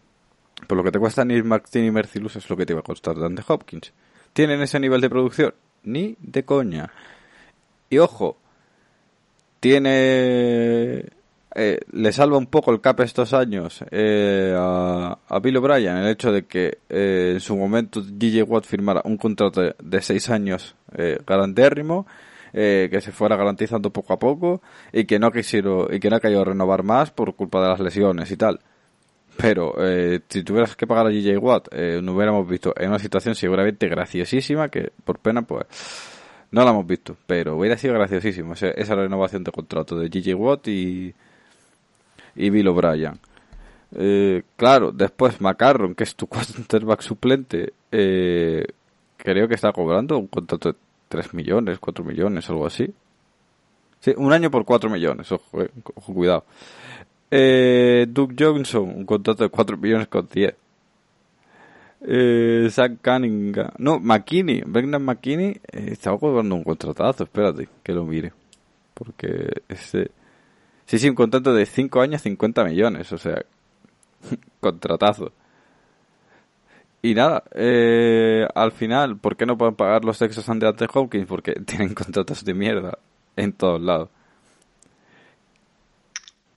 pues 0.67 0.77
lo 0.77 0.83
que 0.85 0.91
te 0.93 0.99
cuesta 0.99 1.25
Nick 1.25 1.45
Martin 1.45 1.85
y 1.85 1.91
Mercilus 1.91 2.37
es 2.37 2.49
lo 2.51 2.57
que 2.57 2.67
te 2.67 2.75
va 2.75 2.81
a 2.81 2.83
costar 2.83 3.19
Dante 3.19 3.43
Hopkins. 3.47 3.93
¿Tienen 4.33 4.61
ese 4.61 4.79
nivel 4.81 5.01
de 5.01 5.09
producción? 5.11 5.55
Ni 5.85 6.17
de 6.21 6.45
coña. 6.45 6.91
Y 7.91 7.99
ojo, 7.99 8.37
tiene. 9.61 11.05
eh, 11.55 11.81
le 11.93 12.13
salva 12.13 12.37
un 12.39 12.47
poco 12.47 12.71
el 12.71 12.81
cap 12.81 13.01
estos 13.01 13.33
años 13.33 13.83
eh, 13.91 14.55
a, 14.57 15.19
a 15.29 15.39
Bill 15.41 15.57
O'Brien 15.57 15.97
el 15.97 16.09
hecho 16.09 16.31
de 16.31 16.45
que 16.47 16.79
eh, 16.89 17.31
en 17.35 17.41
su 17.41 17.57
momento 17.57 18.01
DJ 18.03 18.43
Watt 18.45 18.65
firmara 18.65 19.03
un 19.05 19.17
contrato 19.17 19.63
de, 19.63 19.75
de 19.83 20.03
seis 20.03 20.29
años 20.31 20.77
eh, 20.97 21.19
garantérrimo, 21.27 22.07
eh, 22.53 22.89
que 22.91 23.01
se 23.01 23.13
fuera 23.13 23.37
garantizando 23.37 23.91
poco 23.91 24.13
a 24.13 24.19
poco 24.19 24.63
y 24.93 25.05
que 25.05 25.19
no 25.19 25.31
quisieron 25.31 25.93
y 25.93 26.01
que 26.01 26.11
no 26.11 26.17
ha 26.17 26.21
querido 26.21 26.45
renovar 26.45 26.83
más 26.83 27.11
por 27.11 27.35
culpa 27.35 27.61
de 27.63 27.69
las 27.69 27.81
lesiones 27.81 28.31
y 28.31 28.37
tal. 28.37 28.61
Pero 29.37 29.75
eh, 29.79 30.21
si 30.29 30.43
tuvieras 30.43 30.75
que 30.75 30.87
pagar 30.87 31.07
a 31.07 31.11
DJ 31.11 31.39
Watt, 31.39 31.69
eh, 31.73 32.01
nos 32.03 32.17
hubiéramos 32.17 32.49
visto 32.49 32.75
en 32.77 32.89
una 32.89 32.99
situación 32.99 33.35
seguramente 33.35 33.89
graciosísima 33.89 34.69
que 34.69 34.91
por 35.05 35.21
pena 35.21 35.43
pues 35.43 35.67
no 36.51 36.65
la 36.65 36.71
hemos 36.71 36.87
visto, 36.87 37.17
pero 37.27 37.57
hubiera 37.57 37.77
sido 37.77 37.95
graciosísimo 37.95 38.55
esa 38.55 38.95
renovación 38.95 39.45
de 39.45 39.53
contrato 39.53 39.99
de 39.99 40.09
Gigi 40.09 40.35
Watt 40.35 40.67
y, 40.69 41.15
y 42.35 42.51
Bill 42.51 42.69
O'Brien. 42.69 43.21
Eh, 43.95 44.43
claro, 44.57 44.93
después 44.93 45.41
McCarron, 45.41 45.95
que 45.95 46.05
es 46.05 46.15
tu 46.15 46.27
quarterback 46.29 47.01
suplente, 47.03 47.75
eh, 47.91 48.65
creo 49.17 49.49
que 49.49 49.55
está 49.55 49.73
cobrando 49.73 50.19
un 50.19 50.27
contrato 50.27 50.75
3 51.09 51.35
millones, 51.35 51.79
4 51.79 52.05
millones, 52.05 52.49
algo 52.51 52.67
así. 52.67 52.93
Sí, 54.01 54.15
un 54.17 54.33
año 54.33 54.51
por 54.51 54.65
4 54.65 54.89
millones, 54.91 55.31
ojo, 55.33 55.63
eh, 55.63 55.71
ojo, 55.95 56.15
cuidado. 56.15 56.45
Eh, 57.31 58.07
Duke 58.09 58.35
Johnson, 58.39 58.83
un 58.97 59.05
contrato 59.05 59.45
de 59.45 59.51
4 59.51 59.77
millones 59.77 60.09
con 60.09 60.29
10. 60.33 60.55
Eh, 62.01 62.69
Zach 62.71 62.93
Cunningham. 63.03 63.71
No, 63.79 63.99
McKinney. 63.99 64.63
Brendan 64.67 65.05
McKinney 65.05 65.61
eh, 65.73 65.89
estaba 65.93 66.19
cobrando 66.19 66.55
un 66.55 66.65
contratazo. 66.65 67.25
Espérate, 67.25 67.69
que 67.83 67.93
lo 67.93 68.05
mire. 68.05 68.33
Porque 68.95 69.63
ese. 69.69 70.11
Sí, 70.87 70.99
sí, 70.99 71.09
un 71.09 71.15
contrato 71.15 71.53
de 71.53 71.67
5 71.67 72.01
años, 72.01 72.23
50 72.23 72.65
millones. 72.65 73.13
O 73.13 73.19
sea, 73.19 73.45
contratazo. 74.61 75.33
Y 77.01 77.15
nada, 77.15 77.45
eh, 77.55 78.47
al 78.55 78.73
final, 78.73 79.19
¿por 79.19 79.37
qué 79.37 79.47
no 79.47 79.57
pueden 79.57 79.77
pagar 79.77 80.05
los 80.05 80.19
Texas 80.19 80.49
ante 80.49 80.67
Hopkins? 80.93 81.27
Porque 81.27 81.53
tienen 81.67 81.95
contratos 81.95 82.45
de 82.45 82.55
mierda 82.55 82.99
en 83.37 83.53
todos 83.53 83.81
lados. 83.81 84.09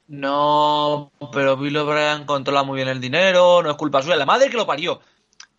No, 0.08 1.12
pero 1.32 1.56
Bill 1.56 1.78
O'Brien 1.78 2.26
controla 2.26 2.64
muy 2.64 2.76
bien 2.76 2.90
el 2.90 3.00
dinero, 3.00 3.64
no 3.64 3.72
es 3.72 3.78
culpa 3.78 4.02
suya, 4.02 4.18
la 4.18 4.26
madre 4.26 4.50
que 4.50 4.58
lo 4.58 4.68
parió. 4.68 5.00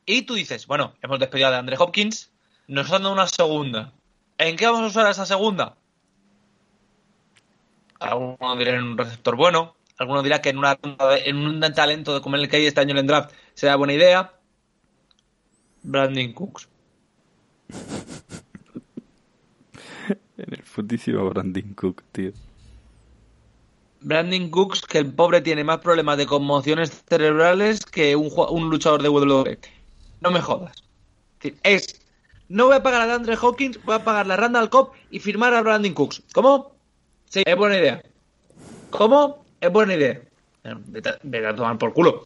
Y 0.04 0.22
tú 0.22 0.34
dices, 0.34 0.66
bueno, 0.66 0.94
hemos 1.00 1.18
despedido 1.18 1.48
a 1.48 1.56
Andre 1.56 1.76
Hopkins, 1.78 2.30
nos 2.66 2.84
están 2.84 3.02
dando 3.02 3.14
una 3.14 3.28
segunda. 3.28 3.92
¿En 4.36 4.56
qué 4.56 4.66
vamos 4.66 4.82
a 4.82 4.86
usar 4.86 5.10
esa 5.10 5.24
segunda? 5.24 5.76
Algunos 7.98 8.58
dirán 8.58 8.74
en 8.74 8.82
un 8.82 8.98
receptor 8.98 9.36
bueno, 9.36 9.76
algunos 9.96 10.24
dirán 10.24 10.42
que 10.42 10.50
en, 10.50 10.58
una, 10.58 10.76
en 11.24 11.36
un 11.36 11.60
talento 11.72 12.12
de 12.12 12.20
como 12.20 12.36
el 12.36 12.48
que 12.48 12.56
hay 12.56 12.66
este 12.66 12.80
año 12.80 12.90
en 12.90 12.98
el 12.98 13.06
draft 13.06 13.32
será 13.54 13.76
buena 13.76 13.94
idea. 13.94 14.32
Brandon 15.82 16.32
Cooks. 16.32 16.68
En 20.38 20.54
el 20.54 20.62
putísimo 20.62 21.28
Brandon 21.30 21.74
Cook, 21.74 22.02
tío. 22.10 22.32
Brandon 24.00 24.50
Cooks, 24.50 24.82
que 24.82 24.98
el 24.98 25.12
pobre 25.12 25.40
tiene 25.40 25.62
más 25.62 25.78
problemas 25.78 26.18
de 26.18 26.26
conmociones 26.26 27.04
cerebrales 27.08 27.84
que 27.86 28.16
un, 28.16 28.70
luchador 28.70 29.02
de 29.02 29.08
WWE. 29.08 29.58
No 30.20 30.30
me 30.30 30.40
jodas. 30.40 30.82
Es 31.62 32.00
no 32.48 32.66
voy 32.66 32.76
a 32.76 32.82
pagar 32.82 33.08
a 33.08 33.14
Andre 33.14 33.36
Hawkins, 33.36 33.82
voy 33.84 33.94
a 33.94 34.04
pagarle 34.04 34.34
a 34.34 34.36
Randall 34.36 34.68
Cobb 34.68 34.92
y 35.10 35.20
firmar 35.20 35.54
a 35.54 35.62
Brandon 35.62 35.94
Cooks. 35.94 36.22
¿Cómo? 36.34 36.72
Sí, 37.30 37.42
es 37.46 37.56
buena 37.56 37.78
idea. 37.78 38.02
¿Cómo? 38.90 39.44
Es 39.60 39.72
buena 39.72 39.94
idea. 39.94 40.20
Vete 40.62 41.46
a 41.46 41.54
tomar 41.54 41.78
por 41.78 41.94
culo. 41.94 42.24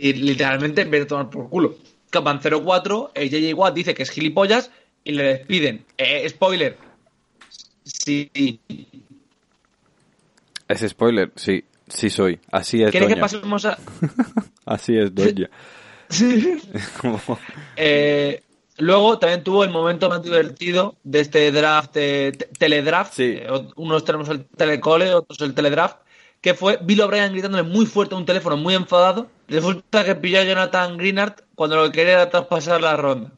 Es 0.00 0.18
literalmente 0.18 0.84
vete 0.84 1.04
a 1.04 1.06
tomar 1.06 1.30
por 1.30 1.48
culo. 1.48 1.76
Capan 2.10 2.40
04, 2.40 3.12
el 3.14 3.28
JJ 3.30 3.54
Watt 3.54 3.74
dice 3.74 3.94
que 3.94 4.02
es 4.02 4.10
gilipollas 4.10 4.70
y 5.04 5.12
le 5.12 5.22
despiden. 5.24 5.84
Eh, 5.96 6.28
spoiler. 6.28 6.76
Sí. 7.84 8.30
Ese 10.68 10.88
spoiler, 10.88 11.32
sí, 11.36 11.64
sí 11.88 12.10
soy. 12.10 12.38
Así 12.50 12.82
es, 12.82 12.90
¿Quieres 12.90 13.08
que 13.14 13.16
pasemos 13.20 13.64
a...? 13.64 13.78
Así 14.66 14.96
es, 14.98 15.14
doña. 15.14 15.48
Como- 17.00 17.20
Eh, 17.76 18.42
luego 18.78 19.18
también 19.18 19.42
tuvo 19.42 19.64
el 19.64 19.70
momento 19.70 20.08
más 20.10 20.22
divertido 20.22 20.96
de 21.04 21.20
este 21.20 21.50
draft, 21.52 21.96
eh, 21.96 22.32
te- 22.36 22.46
teledraft. 22.58 23.14
Sí. 23.14 23.36
Eh, 23.38 23.48
unos 23.76 24.04
tenemos 24.04 24.28
el 24.28 24.44
telecole, 24.44 25.14
otros 25.14 25.40
el 25.40 25.54
teledraft. 25.54 25.98
Que 26.40 26.54
fue 26.54 26.78
Bill 26.82 27.00
O'Brien 27.00 27.32
gritándole 27.32 27.64
muy 27.64 27.86
fuerte 27.86 28.14
a 28.14 28.18
un 28.18 28.26
teléfono, 28.26 28.56
muy 28.56 28.74
enfadado. 28.74 29.28
Resulta 29.48 30.04
que 30.04 30.14
pilló 30.14 30.40
a 30.40 30.44
Jonathan 30.44 30.96
Greenard 30.96 31.34
cuando 31.54 31.76
lo 31.76 31.86
que 31.86 31.92
quería 31.92 32.14
era 32.14 32.30
traspasar 32.30 32.80
la 32.80 32.96
ronda. 32.96 33.32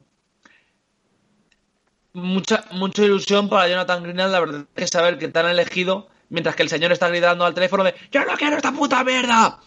Mucha, 2.12 2.64
mucha 2.72 3.04
ilusión 3.04 3.48
para 3.48 3.68
Jonathan 3.68 4.02
Greenard, 4.02 4.32
la 4.32 4.40
verdad 4.40 4.60
es 4.60 4.66
que 4.74 4.86
saber 4.88 5.16
que 5.18 5.28
te 5.28 5.38
han 5.38 5.46
elegido 5.46 6.08
mientras 6.28 6.56
que 6.56 6.62
el 6.62 6.68
señor 6.68 6.92
está 6.92 7.08
gritando 7.08 7.44
al 7.44 7.54
teléfono 7.54 7.84
de 7.84 7.94
¡Yo 8.10 8.24
no 8.24 8.34
quiero 8.36 8.56
esta 8.56 8.72
puta 8.72 9.04
mierda! 9.04 9.60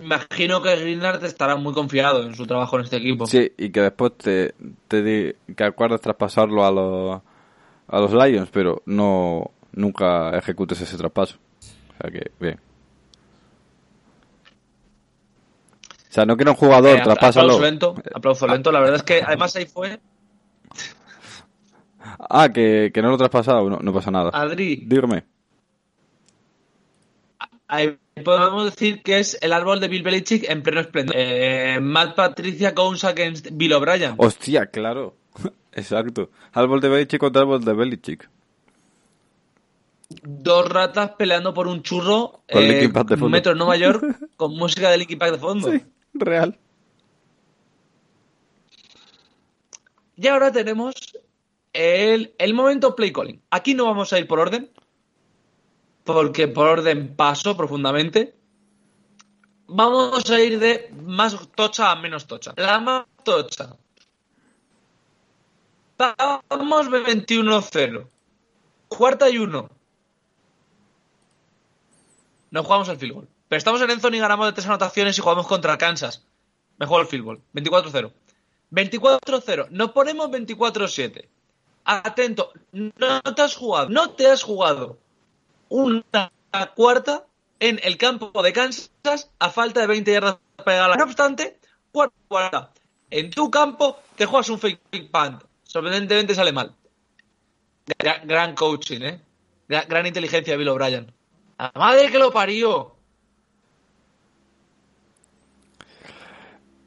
Imagino 0.00 0.60
que 0.62 0.74
Greenard 0.74 1.24
estará 1.24 1.54
muy 1.54 1.72
confiado 1.74 2.24
en 2.24 2.34
su 2.34 2.44
trabajo 2.44 2.76
en 2.76 2.84
este 2.84 2.96
equipo. 2.96 3.26
Sí, 3.26 3.52
y 3.56 3.70
que 3.70 3.82
después 3.82 4.16
te, 4.18 4.54
te 4.88 5.02
di, 5.02 5.32
que 5.54 5.64
acuerdas 5.64 6.00
traspasarlo 6.00 6.64
a 6.64 6.72
los, 6.72 7.20
a 7.86 8.00
los 8.00 8.12
Lions, 8.12 8.48
pero 8.50 8.82
no 8.84 9.52
nunca 9.70 10.36
ejecutes 10.36 10.80
ese 10.80 10.96
traspaso. 10.96 11.38
O 12.02 12.08
sea 12.08 12.10
que, 12.10 12.30
bien. 12.40 12.58
O 16.10 16.14
sea, 16.14 16.26
no 16.26 16.36
quiero 16.36 16.50
un 16.52 16.56
jugador, 16.56 16.98
Eh, 16.98 17.02
traspásalo. 17.02 17.54
Aplauso 17.54 17.62
lento, 17.64 17.94
aplauso 18.14 18.46
lento. 18.46 18.72
La 18.72 18.80
verdad 18.80 18.96
es 18.96 19.02
que 19.02 19.22
además 19.24 19.54
ahí 19.56 19.66
fue 19.66 20.00
Ah, 22.28 22.50
que, 22.52 22.90
que 22.92 23.00
no 23.02 23.08
lo 23.08 23.14
he 23.14 23.18
traspasado, 23.18 23.70
no, 23.70 23.78
no 23.78 23.92
pasa 23.92 24.10
nada. 24.10 24.30
Adri. 24.32 24.82
Dígame. 24.86 25.24
Ahí 27.68 27.96
podemos 28.22 28.64
decir 28.66 29.02
que 29.02 29.18
es 29.20 29.38
el 29.40 29.52
árbol 29.52 29.80
de 29.80 29.88
Bill 29.88 30.02
Belichick 30.02 30.44
en 30.50 30.62
pleno 30.62 30.80
esplendor. 30.82 31.14
Eh, 31.16 31.78
Matt 31.80 32.14
Patricia 32.16 32.72
goes 32.72 33.04
against 33.04 33.48
Bill 33.52 33.72
O'Brien. 33.74 34.14
Hostia, 34.18 34.66
claro. 34.66 35.16
Exacto. 35.72 36.30
Árbol 36.52 36.80
de 36.80 36.88
Belichick 36.90 37.20
contra 37.20 37.42
árbol 37.42 37.64
de 37.64 37.72
Belichick. 37.72 38.28
Dos 40.22 40.68
ratas 40.68 41.12
peleando 41.18 41.54
por 41.54 41.66
un 41.66 41.82
churro 41.82 42.42
Con 42.50 42.62
eh, 42.62 42.90
un 43.20 43.30
metro 43.30 43.52
en 43.52 43.58
Nueva 43.58 43.76
York 43.76 44.04
con 44.36 44.56
música 44.56 44.90
de 44.90 44.98
Linkin 44.98 45.18
Park 45.18 45.32
de 45.32 45.38
fondo. 45.38 45.70
Sí, 45.70 45.84
real. 46.14 46.58
Y 50.16 50.26
ahora 50.28 50.52
tenemos 50.52 50.94
el, 51.72 52.34
el 52.38 52.54
momento 52.54 52.94
play 52.94 53.12
calling. 53.12 53.40
Aquí 53.50 53.74
no 53.74 53.86
vamos 53.86 54.12
a 54.12 54.18
ir 54.18 54.26
por 54.26 54.38
orden, 54.38 54.70
porque 56.04 56.48
por 56.48 56.68
orden 56.68 57.16
paso 57.16 57.56
profundamente. 57.56 58.34
Vamos 59.66 60.30
a 60.30 60.40
ir 60.40 60.58
de 60.58 60.92
más 61.02 61.36
tocha 61.54 61.90
a 61.90 61.96
menos 61.96 62.26
tocha. 62.26 62.52
La 62.56 62.78
más 62.78 63.06
tocha. 63.24 63.76
Vamos 65.98 66.88
21-0. 66.88 68.06
Cuarta 68.88 69.30
y 69.30 69.38
uno. 69.38 69.70
No 72.52 72.62
jugamos 72.62 72.88
el 72.90 72.98
field 72.98 73.14
goal. 73.14 73.28
Pero 73.48 73.58
estamos 73.58 73.80
en 73.80 73.90
Enzo 73.90 74.08
y 74.08 74.18
ganamos 74.18 74.46
de 74.46 74.52
tres 74.52 74.66
anotaciones 74.66 75.18
y 75.18 75.22
jugamos 75.22 75.46
contra 75.46 75.78
Kansas. 75.78 76.22
Me 76.76 76.86
juego 76.86 77.00
el 77.00 77.08
field 77.08 77.24
goal. 77.24 77.40
24-0. 77.54 78.12
24-0. 78.70 79.68
Nos 79.70 79.92
ponemos 79.92 80.28
24-7. 80.28 81.28
Atento. 81.84 82.52
No 82.72 83.22
te 83.22 83.42
has 83.42 83.56
jugado. 83.56 83.88
No 83.88 84.10
te 84.10 84.26
has 84.26 84.42
jugado 84.42 84.98
una 85.70 86.04
cuarta 86.74 87.24
en 87.58 87.80
el 87.82 87.96
campo 87.96 88.42
de 88.42 88.52
Kansas 88.52 89.30
a 89.38 89.50
falta 89.50 89.80
de 89.80 89.86
20 89.86 90.12
yardas 90.12 90.36
para 90.62 90.88
la... 90.88 90.96
No 90.96 91.04
obstante, 91.04 91.58
cuarta, 91.90 92.14
cuarta. 92.28 92.72
En 93.08 93.30
tu 93.30 93.50
campo 93.50 93.98
te 94.16 94.26
juegas 94.26 94.50
un 94.50 94.58
fake 94.58 95.10
punt. 95.10 95.42
Sorprendentemente 95.62 96.34
sale 96.34 96.52
mal. 96.52 96.74
Gran, 97.98 98.28
gran 98.28 98.54
coaching, 98.54 99.00
¿eh? 99.00 99.20
Gran, 99.68 99.88
gran 99.88 100.06
inteligencia 100.06 100.52
de 100.52 100.58
Bill 100.58 100.68
O'Brien. 100.68 101.12
¡La 101.62 101.70
madre 101.76 102.10
que 102.10 102.18
lo 102.18 102.32
parió! 102.32 102.96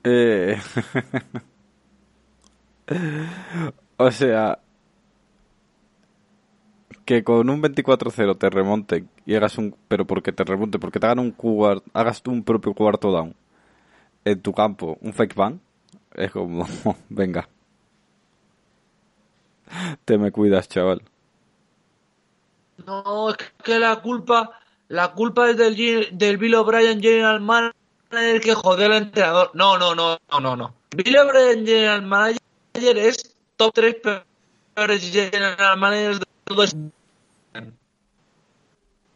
Eh... 0.03 0.59
o 3.97 4.11
sea, 4.11 4.59
que 7.05 7.23
con 7.23 7.49
un 7.49 7.61
24-0 7.61 8.37
te 8.37 8.49
remonten 8.49 9.09
y 9.25 9.35
hagas 9.35 9.57
un... 9.57 9.73
Pero 9.87 10.05
porque 10.05 10.33
te 10.33 10.43
remonte, 10.43 10.77
porque 10.77 10.99
te 10.99 11.05
hagan 11.05 11.19
un 11.19 11.31
cuart, 11.31 11.81
hagas 11.93 12.21
tú 12.21 12.31
un 12.31 12.43
propio 12.43 12.73
cuarto 12.73 13.11
down 13.11 13.33
en 14.25 14.41
tu 14.41 14.51
campo, 14.51 14.97
un 14.99 15.13
fake 15.13 15.35
ban, 15.35 15.61
es 16.15 16.31
como, 16.31 16.67
venga. 17.09 17.47
Te 20.03 20.17
me 20.17 20.33
cuidas, 20.33 20.67
chaval. 20.67 21.01
No, 22.85 23.29
es 23.29 23.37
que 23.63 23.79
la 23.79 24.01
culpa, 24.01 24.59
la 24.87 25.13
culpa 25.13 25.49
es 25.49 25.57
del, 25.57 25.75
del 26.11 26.37
Bill 26.37 26.55
O'Brien 26.55 27.01
General 27.01 27.41
Manager 27.41 28.41
que 28.41 28.53
jodió 28.53 28.85
al 28.85 28.93
entrenador. 28.93 29.51
No, 29.53 29.77
no, 29.77 29.95
no, 29.95 30.17
no, 30.31 30.39
no, 30.39 30.55
no. 30.55 30.73
Bill 30.95 31.17
O'Brien 31.17 31.65
General 31.65 32.01
Manager 32.01 32.97
es 32.97 33.35
top 33.57 33.73
3 33.73 33.95
peores 34.75 35.11
General 35.11 35.77
Managers 35.77 36.19
de 36.19 36.25
todo 36.43 36.63
este. 36.63 36.77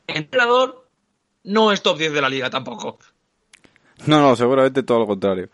Entrenador 0.07 0.87
no 1.43 1.71
es 1.71 1.81
top 1.81 1.97
10 1.97 2.13
de 2.13 2.21
la 2.21 2.29
liga 2.29 2.49
tampoco. 2.49 2.97
No, 4.07 4.21
no, 4.21 4.35
seguramente 4.35 4.83
todo 4.83 4.99
lo 4.99 5.07
contrario. 5.07 5.49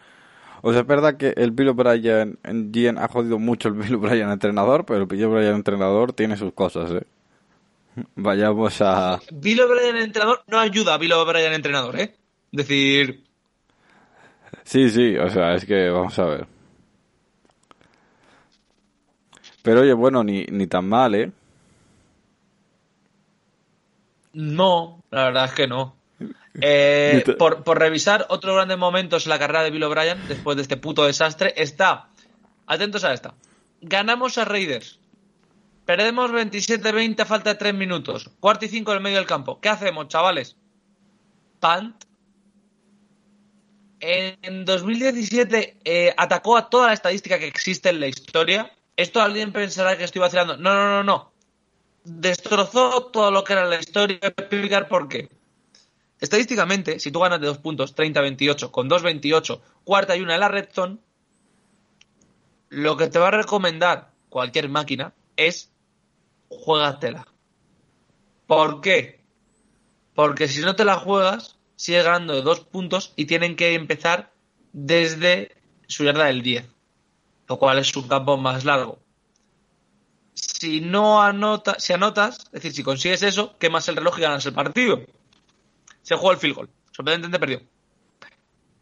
O 0.61 0.71
sea, 0.71 0.81
es 0.81 0.87
verdad 0.87 1.17
que 1.17 1.33
el 1.35 1.51
Bill 1.51 1.69
O'Brien 1.69 2.39
en 2.43 2.97
ha 2.97 3.07
jodido 3.07 3.37
mucho 3.37 3.67
el 3.67 3.75
Bill 3.75 3.95
O'Brien 3.95 4.31
entrenador, 4.31 4.85
pero 4.85 5.01
el 5.01 5.05
Bill 5.05 5.25
O'Brien 5.25 5.55
entrenador 5.55 6.13
tiene 6.13 6.37
sus 6.37 6.53
cosas, 6.53 6.91
¿eh? 6.91 7.05
Vayamos 8.15 8.81
a... 8.81 9.19
Bill 9.31 9.61
O'Brien 9.61 9.97
entrenador 9.97 10.43
no 10.47 10.59
ayuda 10.59 10.95
a 10.95 10.97
Bill 10.97 11.13
O'Brien 11.13 11.53
entrenador, 11.53 11.99
¿eh? 11.99 12.15
Decir, 12.51 13.25
Sí, 14.65 14.89
sí, 14.89 15.15
o 15.15 15.29
sea, 15.29 15.53
es 15.53 15.65
que 15.65 15.89
vamos 15.89 16.17
a 16.17 16.25
ver. 16.25 16.47
Pero 19.61 19.81
oye, 19.81 19.93
bueno, 19.93 20.23
ni, 20.23 20.43
ni 20.45 20.67
tan 20.67 20.87
mal, 20.87 21.13
¿eh? 21.15 21.31
No, 24.33 25.03
la 25.11 25.25
verdad 25.25 25.45
es 25.45 25.51
que 25.53 25.67
no. 25.67 25.95
Eh, 26.61 27.35
por, 27.37 27.65
por 27.65 27.77
revisar 27.77 28.27
otros 28.29 28.55
grandes 28.55 28.77
momentos 28.77 29.25
en 29.25 29.31
la 29.31 29.39
carrera 29.39 29.61
de 29.61 29.71
Bill 29.71 29.83
O'Brien, 29.83 30.17
después 30.29 30.55
de 30.55 30.61
este 30.61 30.77
puto 30.77 31.05
desastre, 31.05 31.53
está. 31.57 32.07
Atentos 32.65 33.03
a 33.03 33.11
esta. 33.11 33.33
Ganamos 33.81 34.37
a 34.37 34.45
Raiders. 34.45 34.97
Perdemos 35.85 36.31
27-20 36.31 37.19
a 37.21 37.25
falta 37.25 37.51
de 37.51 37.59
3 37.59 37.73
minutos. 37.73 38.31
Cuarto 38.39 38.65
y 38.65 38.69
5 38.69 38.91
en 38.91 38.97
el 38.97 39.03
medio 39.03 39.17
del 39.17 39.27
campo. 39.27 39.59
¿Qué 39.59 39.69
hacemos, 39.69 40.07
chavales? 40.07 40.55
Punt. 41.59 42.03
En 43.99 44.65
2017 44.65 45.79
eh, 45.83 46.13
atacó 46.17 46.57
a 46.57 46.69
toda 46.69 46.87
la 46.87 46.93
estadística 46.93 47.39
que 47.39 47.47
existe 47.47 47.89
en 47.89 47.99
la 47.99 48.07
historia. 48.07 48.71
Esto 48.95 49.21
alguien 49.21 49.51
pensará 49.51 49.97
que 49.97 50.03
estoy 50.03 50.21
vacilando. 50.21 50.57
No, 50.57 50.73
no, 50.73 50.89
no, 50.89 51.03
no 51.03 51.35
destrozó 52.05 53.07
todo 53.07 53.31
lo 53.31 53.43
que 53.43 53.53
era 53.53 53.65
la 53.65 53.79
historia. 53.79 54.19
Voy 54.21 54.31
a 54.37 54.41
explicar 54.41 54.87
por 54.87 55.09
qué. 55.09 55.29
Estadísticamente, 56.21 56.99
si 56.99 57.11
tú 57.11 57.19
ganas 57.19 57.41
de 57.41 57.47
dos 57.47 57.57
puntos, 57.57 57.95
30-28, 57.95 58.71
con 58.71 58.89
2-28, 58.89 59.59
cuarta 59.83 60.15
y 60.15 60.21
una 60.21 60.35
en 60.35 60.39
la 60.39 60.47
red 60.47 60.69
zone, 60.71 60.97
lo 62.69 62.95
que 62.95 63.07
te 63.07 63.19
va 63.19 63.27
a 63.27 63.31
recomendar 63.31 64.11
cualquier 64.29 64.69
máquina 64.69 65.13
es 65.35 65.71
juégatela. 66.49 67.27
¿Por 68.47 68.81
qué? 68.81 69.23
Porque 70.13 70.47
si 70.47 70.61
no 70.61 70.75
te 70.75 70.85
la 70.85 70.97
juegas, 70.97 71.57
sigues 71.75 72.05
ganando 72.05 72.33
de 72.33 72.41
dos 72.41 72.61
puntos 72.61 73.13
y 73.15 73.25
tienen 73.25 73.55
que 73.55 73.73
empezar 73.73 74.31
desde 74.73 75.55
su 75.87 76.03
yarda 76.03 76.25
del 76.25 76.41
10, 76.41 76.65
lo 77.47 77.59
cual 77.59 77.79
es 77.79 77.95
un 77.95 78.07
campo 78.07 78.37
más 78.37 78.65
largo. 78.65 78.99
si 80.33 80.81
no 80.81 81.21
anota, 81.21 81.75
si 81.79 81.93
anotas, 81.93 82.45
es 82.45 82.51
decir, 82.51 82.73
si 82.73 82.83
consigues 82.83 83.23
eso, 83.23 83.57
quemas 83.57 83.87
el 83.87 83.95
reloj 83.95 84.17
y 84.19 84.21
ganas 84.21 84.45
el 84.45 84.53
partido. 84.53 85.01
Se 86.01 86.15
jugó 86.15 86.31
el 86.31 86.37
field 86.37 86.55
goal. 86.55 86.69
Sorprendentemente 86.91 87.39
perdió. 87.39 87.61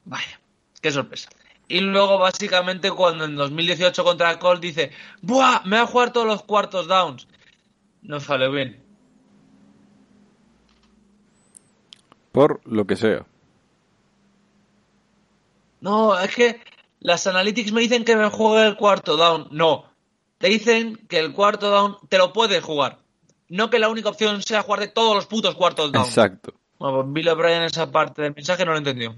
Vaya, 0.06 0.39
qué 0.82 0.91
sorpresa. 0.91 1.30
Y 1.67 1.80
luego, 1.80 2.19
básicamente, 2.19 2.91
cuando 2.91 3.26
en 3.26 3.36
2018 3.36 4.04
contra 4.04 4.38
Colts 4.38 4.62
dice, 4.62 4.91
¡Buah! 5.21 5.62
Me 5.65 5.78
va 5.78 5.84
a 5.84 5.88
jugar 5.88 6.12
todos 6.12 6.28
los 6.28 6.43
cuartos 6.43 6.88
downs. 6.88 7.28
No 8.04 8.20
sale 8.20 8.50
bien. 8.50 8.84
Por 12.32 12.62
lo 12.66 12.86
que 12.86 12.96
sea. 12.96 13.26
No, 15.82 16.18
es 16.20 16.36
que 16.36 16.62
las 17.00 17.28
analytics 17.28 17.72
me 17.72 17.82
dicen 17.82 18.06
que 18.06 18.16
me 18.16 18.30
juegue 18.30 18.68
el 18.68 18.78
cuarto 18.78 19.18
down. 19.18 19.48
No. 19.52 19.86
Te 20.38 20.48
dicen 20.48 20.96
que 21.08 21.20
el 21.20 21.34
cuarto 21.34 21.70
down 21.70 21.98
te 22.10 22.18
lo 22.18 22.34
puedes 22.34 22.63
jugar. 22.63 23.00
No 23.50 23.70
que 23.70 23.80
la 23.80 23.89
única 23.89 24.10
opción 24.10 24.42
sea 24.42 24.63
jugar 24.63 24.80
de 24.80 24.88
todos 24.88 25.16
los 25.16 25.28
putos 25.28 25.56
cuartos 25.56 25.92
down. 25.92 26.06
Exacto. 26.06 26.54
Bueno, 26.80 27.02
pues 27.02 27.13
Bill 27.13 27.30
O'Brien 27.30 27.63
esa 27.63 27.92
parte 27.92 28.22
del 28.22 28.34
mensaje 28.34 28.66
no 28.66 28.72
lo 28.72 28.78
entendió. 28.78 29.16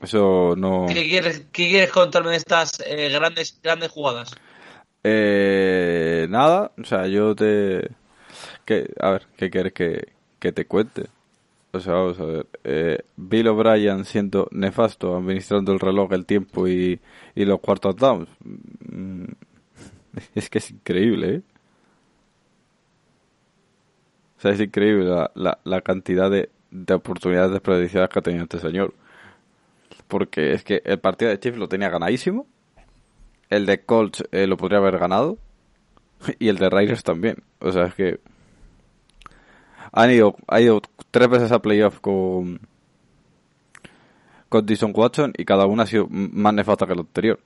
Eso 0.00 0.54
no. 0.56 0.86
¿Qué 0.88 1.08
quieres, 1.08 1.46
qué 1.52 1.68
quieres 1.68 1.90
contarme 1.90 2.30
de 2.30 2.36
estas 2.36 2.80
eh, 2.86 3.10
grandes, 3.10 3.58
grandes 3.62 3.90
jugadas? 3.90 4.30
Eh, 5.04 6.26
nada, 6.30 6.72
o 6.80 6.84
sea, 6.84 7.06
yo 7.06 7.34
te. 7.34 7.90
Que, 8.64 8.88
a 9.00 9.10
ver, 9.10 9.26
¿qué 9.36 9.50
quieres 9.50 9.72
que, 9.72 10.12
que 10.38 10.52
te 10.52 10.66
cuente? 10.66 11.06
O 11.72 11.80
sea, 11.80 11.94
vamos 11.94 12.18
a 12.20 12.24
ver. 12.24 12.46
Eh, 12.64 12.98
Bill 13.16 13.48
O'Brien 13.48 14.04
siendo 14.04 14.48
nefasto, 14.52 15.16
administrando 15.16 15.72
el 15.72 15.80
reloj, 15.80 16.12
el 16.12 16.26
tiempo 16.26 16.66
y, 16.66 17.00
y 17.34 17.44
los 17.44 17.60
cuartos 17.60 17.96
downs. 17.96 18.28
Mm, 18.90 19.24
Es 20.34 20.50
que 20.50 20.58
es 20.58 20.70
increíble, 20.70 21.34
¿eh? 21.36 21.42
O 24.38 24.40
sea, 24.40 24.52
es 24.52 24.60
increíble 24.60 25.04
la, 25.04 25.30
la, 25.34 25.58
la 25.64 25.80
cantidad 25.82 26.30
de, 26.30 26.48
de 26.70 26.94
oportunidades 26.94 27.52
desperdiciadas 27.52 28.08
que 28.08 28.18
ha 28.18 28.22
tenido 28.22 28.44
este 28.44 28.58
señor. 28.58 28.94
Porque 30.10 30.52
es 30.52 30.64
que 30.64 30.82
el 30.84 30.98
partido 30.98 31.30
de 31.30 31.40
Chiefs 31.40 31.58
lo 31.58 31.68
tenía 31.68 31.88
ganadísimo. 31.88 32.46
El 33.48 33.64
de 33.64 33.84
Colts 33.84 34.24
eh, 34.32 34.46
lo 34.46 34.58
podría 34.58 34.78
haber 34.78 34.98
ganado. 34.98 35.38
Y 36.38 36.48
el 36.48 36.58
de 36.58 36.68
Raiders 36.68 37.02
también. 37.02 37.42
O 37.60 37.72
sea, 37.72 37.84
es 37.86 37.94
que. 37.94 38.20
Han 39.92 40.10
ido, 40.10 40.36
ha 40.46 40.60
ido 40.60 40.82
tres 41.10 41.28
veces 41.28 41.52
a 41.52 41.62
playoff 41.62 42.00
con. 42.00 42.60
Con 44.50 44.66
Dyson 44.66 44.92
Watson 44.94 45.32
y 45.38 45.44
cada 45.44 45.66
una 45.66 45.84
ha 45.84 45.86
sido 45.86 46.08
más 46.10 46.52
nefasta 46.52 46.86
que 46.86 46.94
la 46.94 47.02
anterior. 47.02 47.40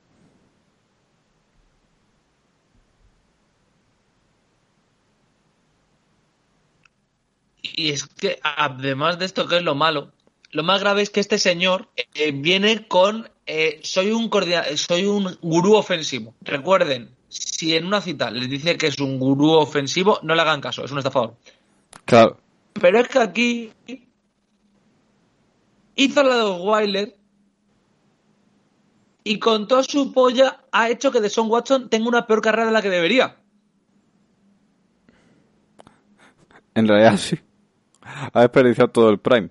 Y 7.77 7.91
es 7.91 8.07
que, 8.07 8.39
además 8.43 9.19
de 9.19 9.27
esto, 9.27 9.49
que 9.49 9.57
es 9.57 9.63
lo 9.63 9.75
malo, 9.75 10.13
lo 10.55 10.63
más 10.63 10.81
grave 10.81 11.03
es 11.03 11.11
que 11.11 11.19
este 11.19 11.39
señor 11.39 11.89
eh, 12.15 12.31
viene 12.31 12.87
con 12.87 13.29
eh, 13.45 13.81
soy 13.83 14.13
un 14.13 14.31
soy 14.77 15.05
un 15.05 15.37
gurú 15.43 15.75
ofensivo. 15.75 16.37
Recuerden, 16.43 17.11
si 17.29 17.75
en 17.75 17.87
una 17.87 18.01
cita 18.01 18.31
les 18.31 18.49
dice 18.49 18.79
que 18.79 18.87
es 18.87 19.01
un 19.01 19.19
gurú 19.19 19.51
ofensivo, 19.51 20.21
no 20.23 20.37
le 20.37 20.41
hagan 20.43 20.61
caso, 20.61 20.85
es 20.85 20.93
un 20.93 20.99
estafador. 20.99 21.35
Claro. 22.05 22.39
Pero 22.73 23.01
es 23.01 23.09
que 23.09 23.19
aquí 23.19 23.73
hizo 25.97 26.23
la 26.23 26.37
de 26.37 26.43
Osweiler 26.43 27.17
y 29.25 29.41
con 29.41 29.67
toda 29.67 29.83
su 29.83 30.13
polla 30.13 30.61
ha 30.71 30.89
hecho 30.89 31.11
que 31.11 31.21
Deshaun 31.21 31.51
Watson 31.51 31.91
tenga 31.91 32.09
una 32.09 32.29
peor 32.29 32.41
carrera 32.41 32.67
de 32.67 32.73
la 32.73 32.83
que 32.83 32.91
debería. 32.91 33.39
En 36.77 36.87
realidad 36.87 37.17
sí. 37.19 37.41
Ha 38.33 38.41
desperdiciado 38.43 38.91
todo 38.93 39.11
el 39.11 39.19
Prime. 39.19 39.51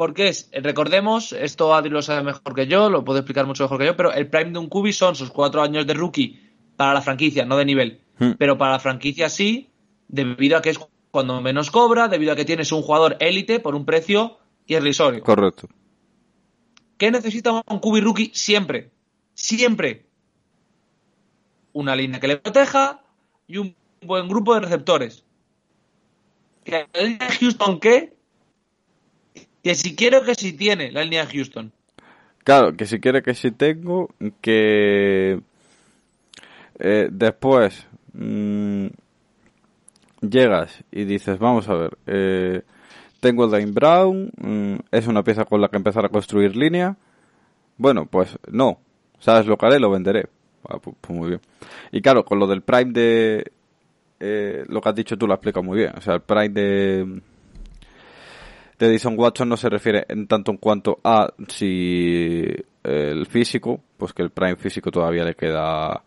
Porque 0.00 0.28
es, 0.28 0.48
recordemos, 0.50 1.34
esto 1.34 1.74
Adri 1.74 1.90
lo 1.90 2.00
sabe 2.00 2.22
mejor 2.22 2.54
que 2.54 2.66
yo, 2.66 2.88
lo 2.88 3.04
puedo 3.04 3.18
explicar 3.18 3.44
mucho 3.44 3.64
mejor 3.64 3.78
que 3.78 3.84
yo, 3.84 3.96
pero 3.98 4.10
el 4.14 4.30
prime 4.30 4.52
de 4.52 4.58
un 4.58 4.70
cubi 4.70 4.94
son 4.94 5.14
sus 5.14 5.30
cuatro 5.30 5.60
años 5.60 5.86
de 5.86 5.92
rookie 5.92 6.40
para 6.74 6.94
la 6.94 7.02
franquicia, 7.02 7.44
no 7.44 7.58
de 7.58 7.66
nivel. 7.66 8.00
Hmm. 8.18 8.30
Pero 8.38 8.56
para 8.56 8.72
la 8.72 8.78
franquicia 8.78 9.28
sí, 9.28 9.68
debido 10.08 10.56
a 10.56 10.62
que 10.62 10.70
es 10.70 10.80
cuando 11.10 11.42
menos 11.42 11.70
cobra, 11.70 12.08
debido 12.08 12.32
a 12.32 12.36
que 12.36 12.46
tienes 12.46 12.72
un 12.72 12.80
jugador 12.80 13.18
élite 13.20 13.60
por 13.60 13.74
un 13.74 13.84
precio 13.84 14.38
irrisorio. 14.66 15.22
Correcto. 15.22 15.68
¿Qué 16.96 17.10
necesita 17.10 17.52
un 17.52 17.78
cubi 17.80 18.00
rookie 18.00 18.30
siempre? 18.32 18.92
Siempre. 19.34 20.06
Una 21.74 21.94
línea 21.94 22.20
que 22.20 22.28
le 22.28 22.38
proteja 22.38 23.02
y 23.46 23.58
un 23.58 23.76
buen 24.00 24.28
grupo 24.28 24.54
de 24.54 24.60
receptores. 24.60 25.26
¿Que 26.64 26.86
Houston 27.38 27.78
qué? 27.78 28.18
Que 29.62 29.74
si 29.74 29.94
quiero 29.94 30.22
que 30.22 30.34
si 30.34 30.52
tiene 30.54 30.90
la 30.92 31.02
línea 31.04 31.26
de 31.26 31.32
Houston. 31.32 31.72
Claro, 32.44 32.74
que 32.76 32.86
si 32.86 32.98
quiere 33.00 33.22
que 33.22 33.34
sí 33.34 33.50
tengo, 33.50 34.08
que 34.40 35.40
eh, 36.78 37.08
después 37.12 37.86
mm, 38.14 38.86
llegas 40.22 40.82
y 40.90 41.04
dices, 41.04 41.38
vamos 41.38 41.68
a 41.68 41.74
ver, 41.74 41.98
eh, 42.06 42.62
tengo 43.20 43.44
el 43.44 43.50
Dane 43.50 43.66
Brown, 43.72 44.30
mm, 44.40 44.74
es 44.90 45.06
una 45.06 45.22
pieza 45.22 45.44
con 45.44 45.60
la 45.60 45.68
que 45.68 45.76
empezar 45.76 46.04
a 46.04 46.08
construir 46.08 46.56
línea. 46.56 46.96
Bueno, 47.76 48.06
pues 48.06 48.38
no, 48.50 48.78
¿sabes 49.18 49.46
lo 49.46 49.56
que 49.56 49.66
haré? 49.66 49.78
Lo 49.78 49.90
venderé. 49.90 50.26
Ah, 50.68 50.76
pu- 50.76 50.94
pues 51.00 51.18
muy 51.18 51.28
bien. 51.28 51.40
Y 51.92 52.00
claro, 52.00 52.24
con 52.24 52.38
lo 52.38 52.46
del 52.46 52.62
Prime 52.62 52.92
de... 52.92 53.52
eh, 54.20 54.64
lo 54.68 54.80
que 54.80 54.88
has 54.88 54.94
dicho 54.94 55.16
tú 55.16 55.26
lo 55.26 55.34
explica 55.34 55.60
muy 55.62 55.78
bien. 55.78 55.92
O 55.96 56.00
sea, 56.00 56.14
el 56.14 56.20
Prime 56.22 56.50
de 56.50 57.20
de 58.80 58.86
Edison 58.86 59.14
Watson 59.16 59.48
no 59.48 59.56
se 59.58 59.68
refiere 59.68 60.06
en 60.08 60.26
tanto 60.26 60.50
en 60.50 60.56
cuanto 60.56 60.98
a 61.04 61.32
si 61.48 62.42
el 62.82 63.26
físico, 63.26 63.82
pues 63.98 64.14
que 64.14 64.22
el 64.22 64.30
prime 64.30 64.56
físico 64.56 64.90
todavía 64.90 65.22
le 65.22 65.34
queda, 65.34 66.02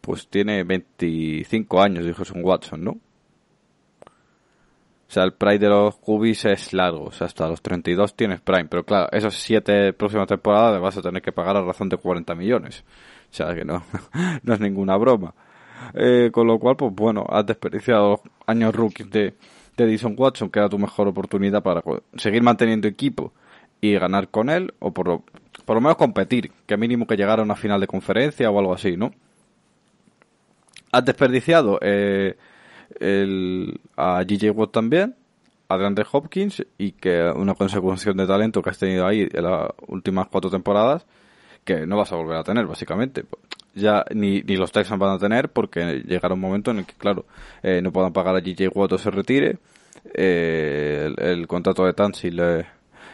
pues 0.00 0.28
tiene 0.28 0.64
25 0.64 1.80
años, 1.80 2.04
dijo 2.04 2.22
Edison 2.22 2.44
Watson, 2.44 2.84
¿no? 2.84 2.90
O 2.90 3.00
sea, 5.08 5.22
el 5.22 5.34
prime 5.34 5.60
de 5.60 5.68
los 5.68 5.96
cubis 5.98 6.44
es 6.46 6.72
largo, 6.72 7.04
o 7.04 7.12
sea, 7.12 7.28
hasta 7.28 7.46
los 7.46 7.62
32 7.62 8.16
tienes 8.16 8.40
prime, 8.40 8.66
pero 8.66 8.84
claro, 8.84 9.06
esas 9.12 9.34
siete 9.34 9.92
próximas 9.92 10.26
temporadas 10.26 10.74
le 10.74 10.80
vas 10.80 10.98
a 10.98 11.02
tener 11.02 11.22
que 11.22 11.30
pagar 11.30 11.56
a 11.56 11.62
razón 11.62 11.88
de 11.88 11.96
40 11.96 12.34
millones. 12.34 12.84
O 13.30 13.34
sea, 13.34 13.54
que 13.54 13.64
no, 13.64 13.84
no 14.42 14.54
es 14.54 14.60
ninguna 14.60 14.96
broma. 14.96 15.34
Eh, 15.94 16.30
con 16.32 16.48
lo 16.48 16.58
cual, 16.58 16.76
pues 16.76 16.92
bueno, 16.92 17.24
has 17.28 17.46
desperdiciado 17.46 18.22
años 18.46 18.74
rookies 18.74 19.08
de, 19.08 19.36
de 19.76 19.84
Edison 19.84 20.14
Watson, 20.16 20.50
que 20.50 20.58
era 20.58 20.68
tu 20.68 20.78
mejor 20.78 21.08
oportunidad 21.08 21.62
para 21.62 21.82
seguir 22.16 22.42
manteniendo 22.42 22.88
equipo 22.88 23.32
y 23.80 23.92
ganar 23.94 24.28
con 24.28 24.48
él, 24.48 24.74
o 24.78 24.92
por 24.92 25.06
lo, 25.06 25.24
por 25.64 25.76
lo 25.76 25.80
menos 25.80 25.96
competir, 25.96 26.50
que 26.66 26.76
mínimo 26.76 27.06
que 27.06 27.16
llegara 27.16 27.42
a 27.42 27.44
una 27.44 27.56
final 27.56 27.80
de 27.80 27.86
conferencia 27.86 28.50
o 28.50 28.58
algo 28.58 28.74
así, 28.74 28.96
¿no? 28.96 29.12
Has 30.92 31.04
desperdiciado 31.04 31.78
eh, 31.82 32.36
el, 33.00 33.80
a 33.96 34.22
GJ 34.22 34.50
Watt 34.50 34.72
también, 34.72 35.14
a 35.68 35.76
DeAndre 35.76 36.06
Hopkins, 36.10 36.64
y 36.78 36.92
que 36.92 37.30
una 37.34 37.54
consecución 37.54 38.16
de 38.16 38.26
talento 38.26 38.62
que 38.62 38.70
has 38.70 38.78
tenido 38.78 39.06
ahí 39.06 39.28
en 39.30 39.42
las 39.42 39.68
últimas 39.88 40.28
cuatro 40.28 40.50
temporadas, 40.50 41.04
que 41.64 41.86
no 41.86 41.96
vas 41.96 42.12
a 42.12 42.16
volver 42.16 42.36
a 42.36 42.44
tener, 42.44 42.64
básicamente. 42.64 43.24
Ya 43.76 44.04
ni, 44.14 44.40
ni 44.42 44.56
los 44.56 44.72
Texans 44.72 44.98
van 44.98 45.14
a 45.14 45.18
tener, 45.18 45.50
porque 45.50 46.02
llegará 46.06 46.34
un 46.34 46.40
momento 46.40 46.70
en 46.70 46.78
el 46.78 46.86
que, 46.86 46.94
claro, 46.94 47.26
eh, 47.62 47.80
no 47.82 47.92
puedan 47.92 48.12
pagar 48.12 48.34
a 48.34 48.40
GJ 48.40 48.68
Watt 48.74 48.92
o 48.92 48.98
se 48.98 49.10
retire. 49.10 49.58
Eh, 50.14 51.12
el, 51.18 51.46
contrato 51.46 51.84
de 51.84 51.92
Tansil 51.92 52.40
eh, 52.40 52.64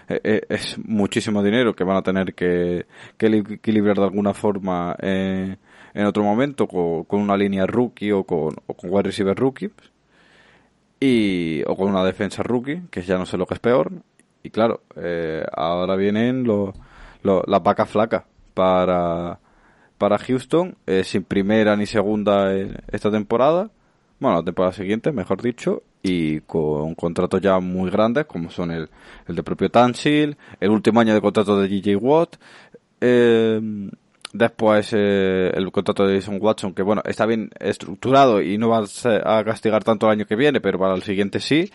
eh, 0.09 0.43
es 0.49 0.79
muchísimo 0.85 1.43
dinero 1.43 1.75
que 1.75 1.85
van 1.85 1.97
a 1.97 2.03
tener 2.03 2.35
que, 2.35 2.87
que 3.17 3.29
li- 3.29 3.45
equilibrar 3.55 3.97
de 3.97 4.05
alguna 4.05 4.35
forma 4.35 4.95
eh, 5.01 5.57
en 5.95 6.07
otro 6.07 6.23
momento 6.23 6.67
con, 6.69 7.07
una 7.21 7.37
línea 7.37 7.67
rookie 7.67 8.13
o 8.13 8.25
con, 8.25 8.55
o 8.67 8.75
con 8.75 8.91
wide 8.91 9.03
receiver 9.05 9.37
rookie 9.37 9.71
y 11.01 11.63
o 11.67 11.77
con 11.77 11.89
una 11.91 12.05
defensa 12.05 12.43
rookie 12.43 12.83
que 12.91 13.03
ya 13.03 13.19
no 13.19 13.27
sé 13.27 13.37
lo 13.37 13.47
que 13.47 13.55
es 13.55 13.61
peor 13.61 13.91
y 14.43 14.51
claro 14.51 14.83
eh, 14.97 15.45
ahora 15.57 15.97
vienen 15.97 16.45
los 16.45 16.75
los- 17.23 17.43
las 17.47 17.63
vacas 17.63 17.89
flacas 17.89 18.25
para 18.55 19.39
para 20.03 20.19
Houston 20.19 20.75
eh, 20.85 21.05
sin 21.05 21.23
primera 21.23 21.77
ni 21.77 21.87
segunda 21.87 22.53
esta 22.91 23.09
temporada. 23.09 23.71
Bueno 24.19 24.39
la 24.39 24.43
temporada 24.43 24.73
siguiente 24.73 25.13
mejor 25.13 25.41
dicho 25.41 25.85
y 26.03 26.41
con 26.41 26.97
contratos 26.97 27.41
ya 27.41 27.61
muy 27.61 27.89
grandes 27.89 28.25
como 28.25 28.51
son 28.51 28.73
el, 28.73 28.91
el 29.29 29.37
de 29.37 29.43
propio 29.45 29.71
Tansil 29.71 30.37
el 30.59 30.71
último 30.71 30.99
año 30.99 31.15
de 31.15 31.21
contrato 31.21 31.57
de 31.61 31.69
DJ 31.69 31.95
Watt 31.95 32.35
eh, 33.01 33.61
después 34.33 34.93
eh, 34.93 35.53
el 35.55 35.71
contrato 35.71 36.05
de 36.05 36.17
Jason 36.17 36.39
Watson 36.41 36.75
que 36.75 36.83
bueno 36.83 37.03
está 37.05 37.25
bien 37.25 37.51
estructurado 37.61 38.43
y 38.43 38.59
no 38.59 38.71
va 38.71 38.79
a, 39.25 39.45
castigar 39.45 39.85
tanto 39.85 40.07
el 40.07 40.19
año 40.19 40.27
que 40.27 40.35
viene 40.35 40.61
pero 40.61 40.81
para 40.81 40.97
el 40.97 41.03
siguiente 41.03 41.39
sí. 41.39 41.71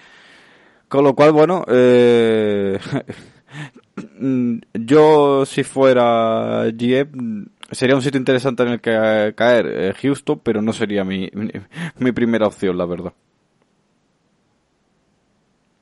Con 0.89 1.05
lo 1.05 1.15
cual 1.15 1.31
bueno 1.31 1.63
eh, 1.69 2.77
yo 4.73 5.45
si 5.45 5.63
fuera 5.63 6.65
GM 6.73 7.47
sería 7.71 7.95
un 7.95 8.01
sitio 8.01 8.19
interesante 8.19 8.63
en 8.63 8.69
el 8.69 8.81
que 8.81 8.91
eh, 8.93 9.33
caer 9.35 9.67
eh, 9.67 9.93
Houston, 10.01 10.39
pero 10.43 10.61
no 10.61 10.73
sería 10.73 11.03
mi, 11.03 11.29
mi, 11.33 11.51
mi 11.99 12.11
primera 12.11 12.47
opción, 12.47 12.77
la 12.77 12.85
verdad. 12.85 13.13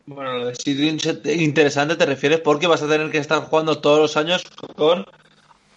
Bueno, 0.08 0.38
lo 0.38 0.46
de 0.48 0.56
sitio 0.56 0.86
in- 0.86 1.00
interesante 1.42 1.96
te 1.96 2.06
refieres 2.06 2.40
porque 2.42 2.68
vas 2.68 2.82
a 2.84 2.88
tener 2.88 3.10
que 3.10 3.18
estar 3.18 3.40
jugando 3.42 3.80
todos 3.80 4.00
los 4.00 4.18
años 4.18 4.44
con... 4.76 5.06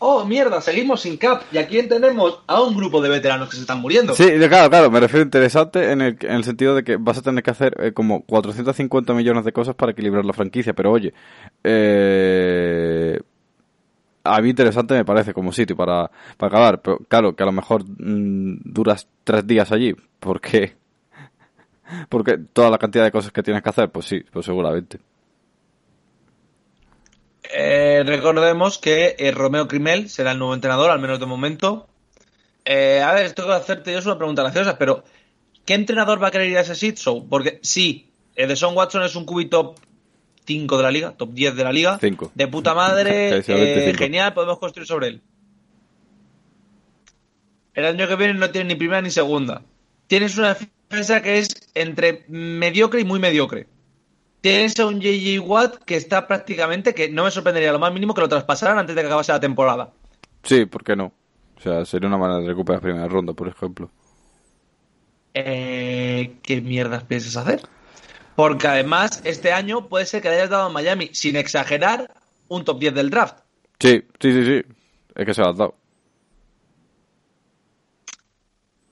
Oh, 0.00 0.24
mierda, 0.24 0.60
seguimos 0.60 1.00
sin 1.00 1.16
cap. 1.16 1.42
Y 1.52 1.58
aquí 1.58 1.82
tenemos 1.84 2.40
a 2.46 2.62
un 2.62 2.76
grupo 2.76 3.00
de 3.00 3.08
veteranos 3.08 3.48
que 3.48 3.56
se 3.56 3.62
están 3.62 3.80
muriendo. 3.80 4.14
Sí, 4.14 4.24
claro, 4.48 4.70
claro, 4.70 4.90
me 4.90 5.00
refiero 5.00 5.24
interesante 5.24 5.90
en 5.92 6.00
el, 6.00 6.16
en 6.22 6.32
el 6.32 6.44
sentido 6.44 6.74
de 6.74 6.84
que 6.84 6.96
vas 6.96 7.18
a 7.18 7.22
tener 7.22 7.42
que 7.42 7.50
hacer 7.50 7.74
eh, 7.80 7.92
como 7.92 8.24
450 8.24 9.12
millones 9.12 9.44
de 9.44 9.52
cosas 9.52 9.74
para 9.74 9.92
equilibrar 9.92 10.24
la 10.24 10.32
franquicia, 10.32 10.72
pero 10.72 10.92
oye, 10.92 11.12
eh, 11.64 13.20
a 14.34 14.40
mí 14.40 14.50
interesante 14.50 14.94
me 14.94 15.04
parece 15.04 15.32
como 15.32 15.52
sitio 15.52 15.76
para, 15.76 16.10
para 16.36 16.48
acabar, 16.48 16.82
pero 16.82 16.98
claro, 17.08 17.34
que 17.34 17.42
a 17.42 17.46
lo 17.46 17.52
mejor 17.52 17.84
mm, 17.84 18.60
duras 18.64 19.08
tres 19.24 19.46
días 19.46 19.72
allí, 19.72 19.94
porque 20.20 20.76
porque 22.08 22.38
toda 22.52 22.70
la 22.70 22.78
cantidad 22.78 23.04
de 23.04 23.12
cosas 23.12 23.32
que 23.32 23.42
tienes 23.42 23.62
que 23.62 23.68
hacer, 23.68 23.90
pues 23.90 24.06
sí, 24.06 24.24
pues 24.32 24.46
seguramente. 24.46 24.98
Eh, 27.50 28.02
recordemos 28.04 28.78
que 28.78 29.16
eh, 29.18 29.30
Romeo 29.30 29.68
Crimel 29.68 30.10
será 30.10 30.32
el 30.32 30.38
nuevo 30.38 30.54
entrenador, 30.54 30.90
al 30.90 31.00
menos 31.00 31.18
de 31.18 31.26
momento. 31.26 31.88
Eh, 32.64 33.00
a 33.00 33.14
ver, 33.14 33.32
tengo 33.32 33.48
que 33.48 33.54
hacerte 33.54 33.92
yo 33.92 34.00
una 34.04 34.18
pregunta 34.18 34.42
graciosa, 34.42 34.76
pero 34.76 35.02
¿qué 35.64 35.74
entrenador 35.74 36.22
va 36.22 36.28
a 36.28 36.30
querer 36.30 36.50
ir 36.50 36.58
a 36.58 36.60
ese 36.60 36.74
sit? 36.74 36.98
Porque 37.30 37.60
sí, 37.62 38.10
eh, 38.36 38.46
Deson 38.46 38.76
Watson 38.76 39.02
es 39.02 39.16
un 39.16 39.24
cubi 39.24 39.46
top 39.46 39.76
5 40.48 40.78
de 40.78 40.82
la 40.82 40.90
liga, 40.90 41.12
top 41.12 41.34
10 41.34 41.56
de 41.56 41.64
la 41.64 41.72
liga. 41.72 41.98
Cinco. 42.00 42.32
De 42.34 42.48
puta 42.48 42.74
madre, 42.74 43.36
eh, 43.36 43.94
genial, 43.94 44.32
podemos 44.32 44.58
construir 44.58 44.86
sobre 44.88 45.08
él. 45.08 45.22
El 47.74 47.84
año 47.84 48.08
que 48.08 48.16
viene 48.16 48.32
no 48.32 48.50
tiene 48.50 48.68
ni 48.68 48.74
primera 48.74 49.02
ni 49.02 49.10
segunda. 49.10 49.60
Tienes 50.06 50.38
una 50.38 50.54
defensa 50.54 51.20
que 51.20 51.38
es 51.38 51.48
entre 51.74 52.24
mediocre 52.28 53.02
y 53.02 53.04
muy 53.04 53.20
mediocre. 53.20 53.66
Tienes 54.40 54.80
a 54.80 54.86
un 54.86 55.00
JJ 55.00 55.38
Watt 55.40 55.84
que 55.84 55.96
está 55.96 56.26
prácticamente, 56.26 56.94
que 56.94 57.10
no 57.10 57.24
me 57.24 57.30
sorprendería 57.30 57.70
lo 57.70 57.78
más 57.78 57.92
mínimo 57.92 58.14
que 58.14 58.22
lo 58.22 58.28
traspasaran 58.30 58.78
antes 58.78 58.96
de 58.96 59.02
que 59.02 59.06
acabase 59.06 59.32
la 59.32 59.40
temporada. 59.40 59.92
Sí, 60.44 60.64
¿por 60.64 60.82
qué 60.82 60.96
no? 60.96 61.12
O 61.58 61.60
sea, 61.60 61.84
sería 61.84 62.08
una 62.08 62.16
manera 62.16 62.40
de 62.40 62.46
recuperar 62.46 62.80
primera 62.80 63.06
ronda, 63.06 63.34
por 63.34 63.48
ejemplo. 63.48 63.90
Eh, 65.34 66.38
¿Qué 66.42 66.62
mierdas 66.62 67.04
piensas 67.04 67.36
hacer? 67.36 67.60
Porque 68.38 68.68
además, 68.68 69.20
este 69.24 69.50
año 69.50 69.88
puede 69.88 70.06
ser 70.06 70.22
que 70.22 70.28
le 70.28 70.36
hayas 70.36 70.50
dado 70.50 70.66
a 70.66 70.68
Miami, 70.68 71.10
sin 71.12 71.34
exagerar, 71.34 72.14
un 72.46 72.64
top 72.64 72.78
10 72.78 72.94
del 72.94 73.10
draft. 73.10 73.40
Sí, 73.80 74.04
sí, 74.20 74.32
sí, 74.32 74.44
sí. 74.44 74.74
Es 75.16 75.26
que 75.26 75.34
se 75.34 75.40
lo 75.40 75.48
has 75.48 75.56
dado. 75.56 75.74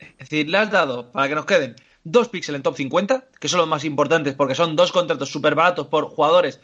Es 0.01 0.19
decir, 0.19 0.51
le 0.51 0.59
has 0.59 0.73
dado, 0.73 1.13
para 1.13 1.29
que 1.29 1.37
nos 1.37 1.47
queden, 1.47 1.77
dos 2.03 2.29
píxeles 2.29 2.59
en 2.59 2.65
top 2.65 2.75
50, 2.75 3.29
que 3.39 3.47
son 3.47 3.61
los 3.61 3.69
más 3.69 3.85
importantes 3.85 4.35
porque 4.35 4.57
son 4.57 4.75
dos 4.75 4.91
contratos 4.91 5.31
súper 5.31 5.55
baratos 5.55 5.87
por 5.87 6.09
jugadores 6.09 6.59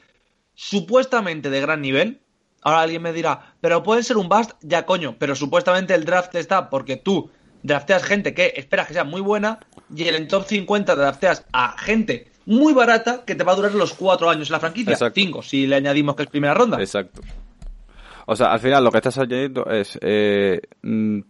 supuestamente 0.54 1.50
de 1.50 1.60
gran 1.60 1.82
nivel. 1.82 2.20
Ahora 2.62 2.80
alguien 2.80 3.02
me 3.02 3.12
dirá, 3.12 3.54
pero 3.60 3.84
puede 3.84 4.02
ser 4.02 4.16
un 4.16 4.28
bust, 4.28 4.54
ya 4.60 4.86
coño, 4.86 5.14
pero 5.20 5.36
supuestamente 5.36 5.94
el 5.94 6.04
draft 6.04 6.34
está 6.34 6.68
porque 6.68 6.96
tú 6.96 7.30
drafteas 7.62 8.02
gente 8.02 8.34
que 8.34 8.54
esperas 8.56 8.88
que 8.88 8.94
sea 8.94 9.04
muy 9.04 9.20
buena 9.20 9.60
y 9.94 10.08
en 10.08 10.16
el 10.16 10.26
top 10.26 10.48
50 10.48 10.96
drafteas 10.96 11.46
a 11.52 11.78
gente 11.78 12.31
muy 12.46 12.72
barata 12.72 13.24
que 13.24 13.34
te 13.34 13.44
va 13.44 13.52
a 13.52 13.56
durar 13.56 13.74
los 13.74 13.94
cuatro 13.94 14.28
años 14.30 14.48
en 14.48 14.52
la 14.52 14.60
franquicia. 14.60 14.92
Exacto. 14.92 15.20
Cinco, 15.20 15.42
si 15.42 15.66
le 15.66 15.76
añadimos 15.76 16.16
que 16.16 16.24
es 16.24 16.28
primera 16.28 16.54
ronda. 16.54 16.78
Exacto. 16.80 17.20
O 18.26 18.36
sea, 18.36 18.52
al 18.52 18.60
final 18.60 18.84
lo 18.84 18.90
que 18.90 18.98
estás 18.98 19.18
añadiendo 19.18 19.66
es 19.66 19.98
eh, 20.00 20.60
mm, 20.82 21.20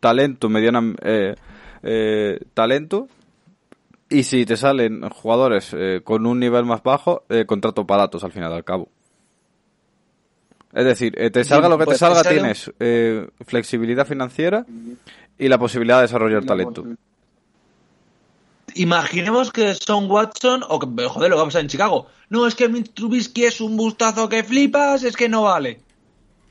talento, 0.00 0.48
mediana 0.48 0.94
eh, 1.02 1.34
eh, 1.82 2.38
talento. 2.52 3.08
Y 4.10 4.22
si 4.22 4.44
te 4.44 4.56
salen 4.56 5.08
jugadores 5.08 5.74
eh, 5.76 6.00
con 6.04 6.26
un 6.26 6.38
nivel 6.38 6.64
más 6.64 6.82
bajo, 6.82 7.24
eh, 7.28 7.46
contratos 7.46 7.86
baratos 7.86 8.22
al 8.22 8.32
final 8.32 8.52
al 8.52 8.64
cabo. 8.64 8.88
Es 10.72 10.84
decir, 10.84 11.14
eh, 11.16 11.30
te 11.30 11.44
salga 11.44 11.68
lo 11.68 11.78
que 11.78 11.82
te 11.82 11.86
pues 11.86 11.98
te 11.98 12.06
salga, 12.06 12.28
tienes 12.28 12.70
eh, 12.80 13.28
flexibilidad 13.46 14.06
financiera 14.06 14.66
y 15.38 15.48
la 15.48 15.56
posibilidad 15.56 15.98
de 15.98 16.02
desarrollar 16.02 16.44
talento. 16.44 16.84
Imaginemos 18.74 19.52
que 19.52 19.74
Son 19.74 20.10
Watson, 20.10 20.64
o 20.68 20.78
que, 20.78 20.86
joder, 20.86 21.30
lo 21.30 21.36
que 21.36 21.38
va 21.38 21.42
a 21.42 21.46
pasar 21.46 21.62
en 21.62 21.68
Chicago. 21.68 22.06
No, 22.28 22.46
es 22.46 22.54
que 22.54 22.68
Mitch 22.68 22.92
Trubisky 22.94 23.44
es 23.44 23.60
un 23.60 23.76
bustazo 23.76 24.28
que 24.28 24.42
flipas, 24.42 25.04
es 25.04 25.16
que 25.16 25.28
no 25.28 25.42
vale. 25.42 25.80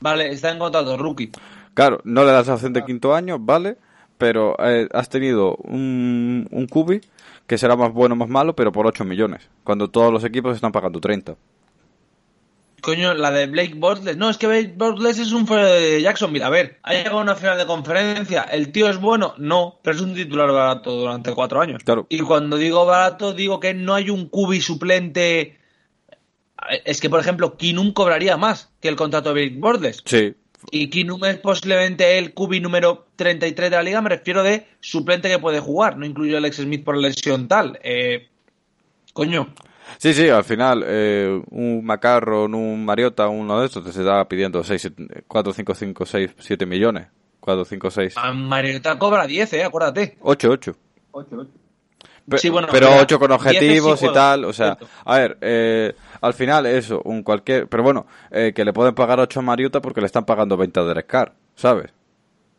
Vale, 0.00 0.30
está 0.32 0.50
en 0.50 0.58
contrato, 0.58 0.96
rookie. 0.96 1.30
Claro, 1.74 2.00
no 2.04 2.24
le 2.24 2.32
das 2.32 2.48
opción 2.48 2.72
de 2.72 2.84
quinto 2.84 3.14
año, 3.14 3.38
vale, 3.38 3.76
pero 4.16 4.56
eh, 4.58 4.88
has 4.92 5.08
tenido 5.08 5.56
un, 5.56 6.46
un 6.50 6.66
cubi 6.66 7.00
que 7.46 7.58
será 7.58 7.76
más 7.76 7.92
bueno 7.92 8.14
o 8.14 8.16
más 8.16 8.28
malo, 8.28 8.54
pero 8.54 8.72
por 8.72 8.86
8 8.86 9.04
millones, 9.04 9.48
cuando 9.64 9.88
todos 9.88 10.12
los 10.12 10.24
equipos 10.24 10.54
están 10.54 10.72
pagando 10.72 11.00
30. 11.00 11.36
Coño, 12.84 13.14
la 13.14 13.30
de 13.30 13.46
Blake 13.46 13.72
Bortles. 13.76 14.18
No, 14.18 14.28
es 14.28 14.36
que 14.36 14.46
Blake 14.46 14.74
Bortles 14.76 15.18
es 15.18 15.32
un 15.32 15.46
fuera 15.46 15.66
de 15.66 16.02
Jacksonville. 16.02 16.44
A 16.44 16.50
ver, 16.50 16.80
ha 16.82 16.92
llegado 16.92 17.18
a 17.18 17.22
una 17.22 17.34
final 17.34 17.56
de 17.56 17.64
conferencia. 17.64 18.42
¿El 18.42 18.72
tío 18.72 18.90
es 18.90 18.98
bueno? 18.98 19.34
No, 19.38 19.80
pero 19.82 19.96
es 19.96 20.02
un 20.02 20.14
titular 20.14 20.52
barato 20.52 20.90
durante 20.94 21.32
cuatro 21.32 21.62
años. 21.62 21.82
Claro. 21.82 22.06
Y 22.10 22.18
cuando 22.20 22.58
digo 22.58 22.84
barato, 22.84 23.32
digo 23.32 23.58
que 23.58 23.72
no 23.72 23.94
hay 23.94 24.10
un 24.10 24.28
cubi 24.28 24.60
suplente. 24.60 25.58
Es 26.84 27.00
que, 27.00 27.08
por 27.08 27.20
ejemplo, 27.20 27.56
Kinum 27.56 27.92
cobraría 27.94 28.36
más 28.36 28.70
que 28.80 28.88
el 28.88 28.96
contrato 28.96 29.32
de 29.32 29.46
Blake 29.46 29.60
Bortles. 29.60 30.02
Sí, 30.04 30.34
Y 30.70 30.90
Kinum 30.90 31.24
es 31.24 31.38
posiblemente 31.38 32.18
el 32.18 32.34
cubi 32.34 32.60
número 32.60 33.06
33 33.16 33.70
de 33.70 33.76
la 33.76 33.82
liga, 33.82 34.02
me 34.02 34.10
refiero 34.10 34.42
de 34.42 34.66
suplente 34.80 35.30
que 35.30 35.38
puede 35.38 35.60
jugar, 35.60 35.96
no 35.96 36.04
incluyo 36.04 36.36
a 36.36 36.38
Alex 36.38 36.56
Smith 36.56 36.84
por 36.84 36.98
lesión 36.98 37.48
tal. 37.48 37.78
Eh, 37.82 38.28
coño, 39.14 39.54
sí, 39.98 40.14
sí, 40.14 40.28
al 40.28 40.44
final 40.44 40.84
eh, 40.86 41.42
un 41.50 41.84
Macarron, 41.84 42.54
un 42.54 42.84
Mariota, 42.84 43.28
uno 43.28 43.60
de 43.60 43.66
estos 43.66 43.84
te 43.84 43.92
se 43.92 44.00
está 44.00 44.26
pidiendo 44.28 44.62
6, 44.62 44.92
4, 45.26 45.52
5, 45.52 45.74
5, 45.74 46.06
6, 46.06 46.30
7 46.38 46.66
millones. 46.66 47.06
4, 47.40 47.64
5, 47.66 47.90
6, 47.90 48.14
a 48.16 48.32
Mariota 48.32 48.98
cobra 48.98 49.26
10, 49.26 49.52
eh, 49.52 49.64
acuérdate. 49.64 50.16
8, 50.22 50.50
8. 50.50 50.76
Pe- 52.28 52.38
Sí, 52.38 52.48
bueno, 52.48 52.68
pero 52.72 52.88
pero 52.88 53.02
8 53.02 53.18
con 53.18 53.28
10 53.28 53.40
sí 53.40 53.46
objetivos 53.48 54.02
y 54.02 54.12
tal, 54.14 54.44
o 54.46 54.52
sea, 54.54 54.76
cierto. 54.76 54.88
a 55.04 55.18
ver, 55.18 55.38
eh, 55.42 55.92
al 56.22 56.32
final 56.32 56.64
eso, 56.64 57.02
un 57.04 57.22
cualquier, 57.22 57.68
pero 57.68 57.82
bueno, 57.82 58.06
eh, 58.30 58.52
que 58.54 58.64
le 58.64 58.72
pueden 58.72 58.94
pagar 58.94 59.20
8 59.20 59.40
a 59.40 59.42
Mariota 59.42 59.82
porque 59.82 60.00
le 60.00 60.06
están 60.06 60.24
pagando 60.24 60.56
20 60.56 60.80
a 60.80 60.84
Derek 60.84 61.06
Carr, 61.06 61.34
¿sabes? 61.54 61.92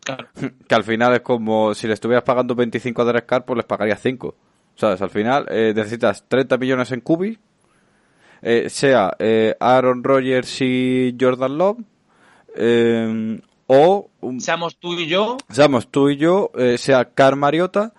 Claro. 0.03 0.27
Que 0.67 0.75
al 0.75 0.83
final 0.83 1.15
es 1.15 1.21
como 1.21 1.73
si 1.73 1.88
le 1.88 1.95
estuvieras 1.95 2.23
pagando 2.23 2.53
25 2.53 3.01
a 3.01 3.05
Derek 3.05 3.25
Carr, 3.25 3.43
pues 3.43 3.57
les 3.57 3.65
pagarías 3.65 3.99
5. 4.03 4.35
¿Sabes? 4.75 5.01
Al 5.01 5.09
final 5.09 5.45
eh, 5.49 5.73
necesitas 5.75 6.25
30 6.27 6.57
millones 6.57 6.91
en 6.91 7.01
Cubi, 7.01 7.38
eh, 8.41 8.69
sea 8.69 9.15
eh, 9.19 9.55
Aaron 9.59 10.03
Rodgers 10.03 10.61
y 10.61 11.15
Jordan 11.19 11.57
Love, 11.57 11.77
eh, 12.55 13.39
o 13.67 14.09
un- 14.21 14.39
Seamos 14.41 14.77
tú 14.77 14.93
y 14.93 15.07
yo, 15.07 15.38
seamos 15.49 15.88
tú 15.89 16.09
y 16.09 16.17
yo, 16.17 16.51
sea 16.77 17.05
Carr 17.05 17.35
Mariota, 17.35 17.93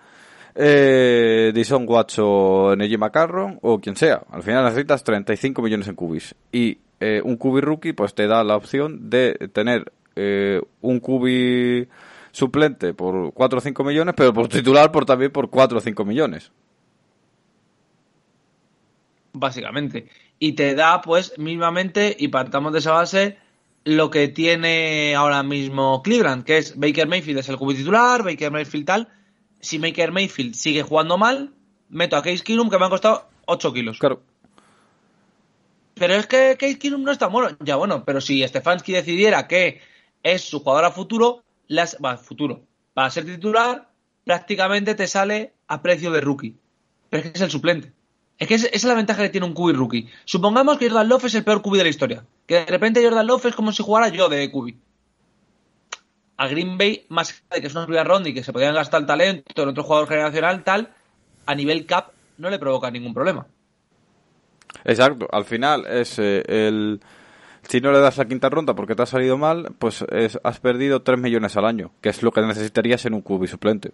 Dyson 1.53 1.85
Watson, 1.87 2.77
Neji 2.79 2.97
McCarron 2.97 3.59
o 3.61 3.79
quien 3.79 3.95
sea. 3.95 4.21
Al 4.31 4.43
final 4.43 4.63
necesitas 4.65 5.03
35 5.03 5.61
millones 5.61 5.87
en 5.87 5.95
cubis. 5.95 6.35
Y 6.51 6.77
eh, 6.99 7.21
un 7.23 7.37
cubi 7.37 7.61
rookie 7.61 7.93
pues 7.93 8.13
te 8.15 8.27
da 8.27 8.43
la 8.43 8.55
opción 8.55 9.09
de 9.09 9.33
tener 9.53 9.91
un 10.81 10.99
cubi 10.99 11.87
suplente 12.31 12.93
por 12.95 13.33
4 13.33 13.57
o 13.59 13.61
5 13.61 13.83
millones, 13.83 14.15
pero 14.17 14.33
por 14.33 14.47
titular 14.47 14.91
por 14.91 15.05
también 15.05 15.31
por 15.31 15.49
4 15.49 15.77
o 15.77 15.81
5 15.81 16.05
millones. 16.05 16.51
Básicamente. 19.39 20.09
Y 20.39 20.53
te 20.53 20.75
da, 20.75 21.01
pues, 21.01 21.33
mínimamente, 21.37 22.15
y 22.17 22.27
partamos 22.27 22.73
de 22.73 22.79
esa 22.79 22.91
base, 22.91 23.37
lo 23.83 24.09
que 24.09 24.27
tiene 24.27 25.15
ahora 25.15 25.43
mismo 25.43 26.03
Cleveland, 26.03 26.43
que 26.43 26.57
es 26.57 26.77
Baker 26.77 27.07
Mayfield 27.07 27.39
es 27.39 27.49
el 27.49 27.57
cubi 27.57 27.73
titular, 27.75 28.23
Baker 28.23 28.51
Mayfield 28.51 28.85
tal. 28.85 29.07
Si 29.61 29.77
Baker 29.77 30.11
Mayfield 30.11 30.55
sigue 30.55 30.83
jugando 30.83 31.17
mal, 31.17 31.53
meto 31.89 32.17
a 32.17 32.21
Case 32.21 32.43
Keenum 32.43 32.69
que 32.69 32.77
me 32.77 32.83
han 32.83 32.91
costado 32.91 33.29
8 33.45 33.73
kilos. 33.73 33.97
Claro. 33.99 34.21
Pero 35.93 36.15
es 36.15 36.27
que 36.27 36.57
Case 36.59 36.77
Keenum 36.77 37.03
no 37.03 37.11
está 37.11 37.27
bueno. 37.27 37.57
Ya 37.61 37.77
bueno, 37.77 38.03
pero 38.05 38.19
si 38.21 38.45
Stefanski 38.45 38.91
decidiera 38.91 39.47
que 39.47 39.81
es 40.21 40.41
su 40.41 40.59
jugador 40.59 40.85
a 40.85 40.91
futuro, 40.91 41.43
las, 41.67 41.97
va, 42.03 42.17
futuro, 42.17 42.63
para 42.93 43.09
ser 43.09 43.25
titular, 43.25 43.89
prácticamente 44.25 44.95
te 44.95 45.07
sale 45.07 45.53
a 45.67 45.81
precio 45.81 46.11
de 46.11 46.21
rookie. 46.21 46.57
Pero 47.09 47.23
es 47.23 47.31
que 47.31 47.37
es 47.37 47.41
el 47.41 47.51
suplente. 47.51 47.93
Es 48.39 48.47
que 48.47 48.53
es- 48.55 48.63
esa 48.65 48.75
es 48.75 48.83
la 48.83 48.93
ventaja 48.93 49.23
que 49.23 49.29
tiene 49.29 49.47
un 49.47 49.53
QB 49.53 49.73
rookie. 49.75 50.07
Supongamos 50.25 50.77
que 50.77 50.89
Jordan 50.89 51.09
Love 51.09 51.25
es 51.25 51.35
el 51.35 51.43
peor 51.43 51.61
QB 51.61 51.77
de 51.77 51.83
la 51.83 51.89
historia. 51.89 52.23
Que 52.45 52.55
de 52.55 52.65
repente 52.65 53.03
Jordan 53.03 53.25
Love 53.25 53.45
es 53.47 53.55
como 53.55 53.71
si 53.71 53.81
jugara 53.83 54.09
yo 54.09 54.29
de 54.29 54.51
QB. 54.51 54.75
A 56.37 56.47
Green 56.47 56.77
Bay, 56.77 57.05
más 57.09 57.33
que 57.49 57.65
es 57.65 57.73
una 57.73 57.85
primera 57.85 58.03
ronda 58.03 58.29
y 58.29 58.33
que 58.33 58.43
se 58.43 58.53
podían 58.53 58.75
gastar 58.75 59.01
el 59.01 59.07
talento 59.07 59.63
en 59.63 59.69
otro 59.69 59.83
jugador 59.83 60.07
generacional, 60.07 60.63
tal, 60.63 60.93
a 61.47 61.55
nivel 61.55 61.85
cap 61.87 62.11
no 62.37 62.49
le 62.51 62.59
provoca 62.59 62.91
ningún 62.91 63.13
problema. 63.13 63.47
Exacto, 64.85 65.27
al 65.31 65.45
final 65.45 65.85
es 65.87 66.19
el 66.19 67.01
si 67.63 67.81
no 67.81 67.91
le 67.91 67.99
das 67.99 68.17
la 68.17 68.25
quinta 68.25 68.49
ronda 68.49 68.75
porque 68.75 68.95
te 68.95 69.01
ha 69.01 69.05
salido 69.07 69.37
mal, 69.37 69.73
pues 69.79 70.05
es- 70.11 70.39
has 70.43 70.59
perdido 70.59 71.01
3 71.01 71.19
millones 71.19 71.57
al 71.57 71.65
año, 71.65 71.91
que 72.01 72.09
es 72.09 72.21
lo 72.23 72.31
que 72.31 72.41
necesitarías 72.41 73.03
en 73.05 73.15
un 73.15 73.21
QB 73.21 73.47
suplente. 73.47 73.91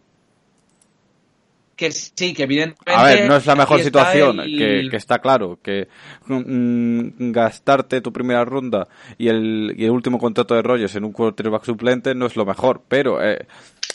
Que 1.76 1.92
sí, 1.92 2.34
que 2.34 2.44
evidentemente. 2.44 2.92
A 2.94 3.04
ver, 3.04 3.28
no 3.28 3.36
es 3.36 3.46
la 3.48 3.56
mejor 3.56 3.80
situación, 3.82 4.40
el- 4.40 4.58
que, 4.58 4.90
que 4.92 4.98
está 4.98 5.20
claro, 5.20 5.58
que 5.62 5.88
mm, 6.28 7.32
gastarte 7.32 8.02
tu 8.02 8.14
primera 8.14 8.46
ronda 8.46 8.88
y 9.18 9.28
el, 9.28 9.74
y 9.78 9.86
el 9.86 9.92
último 9.92 10.20
contrato 10.20 10.54
de 10.56 10.62
Rogers 10.62 10.96
en 10.96 11.04
un 11.06 11.12
quarterback 11.12 11.64
suplente 11.66 12.14
no 12.16 12.26
es 12.28 12.36
lo 12.36 12.46
mejor, 12.46 12.82
pero 12.88 13.24
eh, 13.24 13.46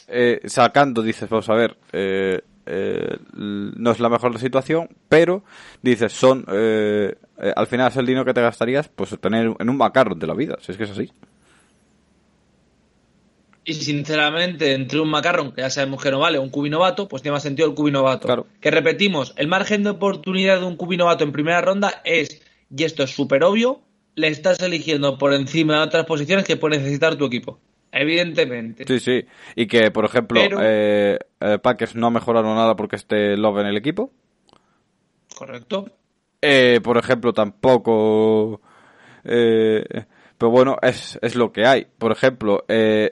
eh, 0.09 0.41
sacando, 0.47 1.03
dices, 1.03 1.29
vamos 1.29 1.49
a 1.49 1.55
ver, 1.55 1.77
eh, 1.93 2.41
eh, 2.67 3.17
no 3.35 3.91
es 3.93 4.01
la 4.01 4.09
mejor 4.09 4.39
situación, 4.39 4.89
pero 5.09 5.45
dices, 5.83 6.13
son, 6.13 6.45
eh, 6.53 7.15
eh, 7.41 7.53
al 7.55 7.67
final 7.67 7.89
es 7.91 7.97
el 7.97 8.07
dinero 8.07 8.25
que 8.25 8.35
te 8.35 8.43
gastarías, 8.43 8.89
pues 8.89 9.17
tener 9.21 9.55
en 9.59 9.71
un 9.71 9.77
macarrón 9.77 10.19
de 10.19 10.27
la 10.27 10.35
vida, 10.35 10.57
si 10.61 10.73
es 10.73 10.79
que 10.79 10.85
es 10.85 10.91
así. 10.91 11.11
Y 13.69 13.75
sinceramente, 13.75 14.73
entre 14.73 14.99
un 14.99 15.11
macarrón, 15.11 15.53
que 15.53 15.61
ya 15.61 15.69
sabemos 15.69 16.03
que 16.03 16.11
no 16.11 16.21
vale, 16.21 16.39
un 16.39 16.49
cubi 16.49 16.71
novato, 16.71 17.07
pues 17.07 17.21
tiene 17.21 17.35
más 17.35 17.43
sentido 17.43 17.69
el 17.69 17.75
cubi 17.75 17.91
novato. 17.91 18.27
Claro. 18.27 18.47
Que 18.63 18.71
repetimos, 18.71 19.35
el 19.37 19.47
margen 19.47 19.83
de 19.85 19.91
oportunidad 19.91 20.61
de 20.61 20.65
un 20.65 20.77
cubi 20.77 20.97
novato 20.97 21.23
en 21.23 21.33
primera 21.33 21.61
ronda 21.61 22.01
es, 22.03 22.41
y 22.75 22.85
esto 22.85 23.03
es 23.03 23.11
súper 23.11 23.45
obvio, 23.45 23.83
le 24.15 24.29
estás 24.29 24.63
eligiendo 24.63 25.19
por 25.19 25.35
encima 25.35 25.75
de 25.75 25.81
otras 25.83 26.07
posiciones 26.07 26.47
que 26.47 26.57
puede 26.57 26.79
necesitar 26.79 27.17
tu 27.17 27.27
equipo. 27.27 27.61
Evidentemente. 27.93 28.85
Sí, 28.87 29.01
sí, 29.01 29.27
y 29.55 29.67
que, 29.67 29.91
por 29.91 30.07
ejemplo, 30.07 30.41
Pero- 30.41 30.61
eh, 30.63 31.19
eh, 31.41 31.59
Packers 31.63 31.95
no 31.95 32.07
ha 32.07 32.11
mejorado 32.11 32.47
nada 32.55 32.75
porque 32.75 32.97
esté 32.97 33.37
Love 33.37 33.59
en 33.61 33.67
el 33.67 33.77
equipo. 33.77 34.11
Correcto. 35.37 35.91
Eh, 36.41 36.81
por 36.83 36.97
ejemplo, 36.97 37.35
tampoco. 37.35 38.63
eh, 39.25 39.85
pero 40.39 40.51
bueno, 40.51 40.77
es, 40.81 41.19
es 41.21 41.35
lo 41.35 41.53
que 41.53 41.67
hay. 41.67 41.87
Por 41.99 42.13
ejemplo, 42.13 42.65
eh. 42.69 43.11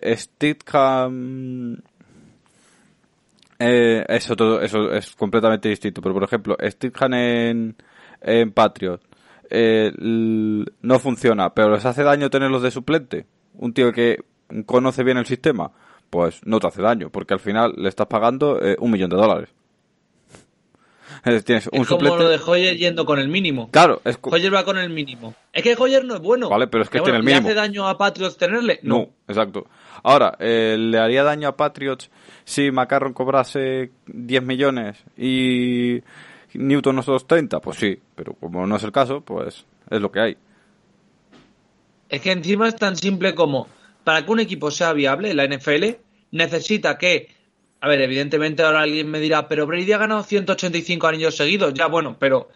Eh, 3.59 4.05
eso, 4.09 4.37
todo, 4.37 4.61
eso 4.61 4.93
es 4.93 5.15
completamente 5.17 5.69
distinto. 5.69 6.01
Pero 6.01 6.15
por 6.15 6.25
ejemplo, 6.25 6.57
Stidham 6.63 7.15
en, 7.15 7.77
en 8.21 8.53
Patriot 8.53 9.01
eh, 9.51 9.93
no 9.99 10.99
funciona, 10.99 11.51
pero 11.55 11.71
les 11.71 11.85
hace 11.85 12.03
daño 12.03 12.31
tenerlos 12.31 12.63
de 12.63 12.71
suplente. 12.71 13.27
Un 13.55 13.73
tío 13.73 13.93
que 13.93 14.19
conoce 14.67 15.03
bien 15.03 15.19
el 15.19 15.27
sistema, 15.27 15.73
pues 16.11 16.41
no 16.45 16.61
te 16.61 16.69
hace 16.69 16.83
daño, 16.83 17.11
porque 17.11 17.35
al 17.35 17.41
final 17.41 17.75
le 17.77 17.89
estás 17.89 18.07
pagando 18.07 18.61
eh, 18.63 18.77
un 18.79 18.91
millón 18.91 19.11
de 19.11 19.17
dólares. 19.17 19.49
Es- 21.25 21.45
Tienes 21.45 21.69
un 21.73 21.83
es 21.83 21.89
como 21.89 22.01
suplente. 22.01 22.25
lo 22.25 22.29
de 22.31 22.39
Hoyer 22.45 22.77
yendo 22.77 23.05
con 23.05 23.19
el 23.19 23.29
mínimo. 23.29 23.71
Claro, 23.71 24.01
es 24.05 24.19
Hoyer 24.23 24.55
va 24.55 24.65
con 24.65 24.79
el 24.79 24.91
mínimo. 24.91 25.35
Es 25.53 25.63
que 25.63 25.75
Hoyer 25.79 26.05
no 26.05 26.15
es 26.15 26.21
bueno. 26.21 26.49
Vale, 26.49 26.67
pero 26.69 26.85
es 26.85 26.91
que 26.91 27.01
tiene 27.01 27.19
el 27.19 27.25
¿le 27.25 27.31
mínimo. 27.33 27.49
hace 27.49 27.55
daño 27.55 27.89
a 27.89 27.97
Patriots 27.97 28.37
tenerle? 28.37 28.81
No, 28.83 29.09
exacto. 29.29 29.67
Ahora, 30.03 30.37
eh, 30.41 30.77
¿le 30.79 30.99
haría 30.99 31.23
daño 31.25 31.49
a 31.49 31.57
Patriots 31.57 32.11
si 32.45 32.71
McCarron 32.71 33.13
cobrase 33.13 33.91
10 34.07 34.43
millones 34.43 34.99
y 35.17 36.01
Newton 36.55 36.99
unos 37.07 37.27
30? 37.27 37.61
Pues 37.61 37.77
sí, 37.79 37.99
pero 38.15 38.35
como 38.35 38.67
no 38.67 38.77
es 38.77 38.83
el 38.83 38.93
caso, 38.93 39.21
pues 39.23 39.65
es 39.91 40.01
lo 40.01 40.11
que 40.13 40.21
hay. 40.21 40.37
Es 42.09 42.21
que 42.21 42.33
encima 42.33 42.69
es 42.69 42.77
tan 42.77 42.97
simple 42.97 43.35
como, 43.35 43.67
para 44.05 44.25
que 44.25 44.31
un 44.31 44.41
equipo 44.41 44.71
sea 44.71 44.93
viable, 44.93 45.35
la 45.35 45.45
NFL 45.45 45.97
necesita 46.31 46.99
que, 46.99 47.29
a 47.81 47.89
ver, 47.89 48.01
evidentemente 48.01 48.63
ahora 48.63 48.83
alguien 48.83 49.11
me 49.11 49.21
dirá, 49.21 49.49
pero 49.49 49.67
Brady 49.67 49.93
ha 49.93 49.99
ganado 49.99 50.23
185 50.23 51.07
anillos 51.07 51.37
seguidos, 51.37 51.75
ya 51.75 51.87
bueno, 51.87 52.17
pero 52.19 52.49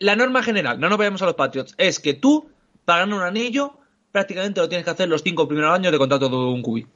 la 0.00 0.16
norma 0.16 0.42
general, 0.42 0.80
no 0.80 0.88
nos 0.88 0.98
vayamos 0.98 1.22
a 1.22 1.26
los 1.26 1.34
Patriots, 1.34 1.74
es 1.78 2.00
que 2.00 2.14
tú, 2.14 2.50
para 2.84 3.00
ganar 3.00 3.18
un 3.18 3.24
anillo, 3.24 3.78
prácticamente 4.10 4.60
lo 4.60 4.68
tienes 4.68 4.84
que 4.84 4.90
hacer 4.90 5.08
los 5.08 5.22
cinco 5.22 5.48
primeros 5.48 5.74
años 5.74 5.92
de 5.92 5.98
contrato 5.98 6.28
de 6.28 6.36
un 6.36 6.62
QB. 6.62 6.86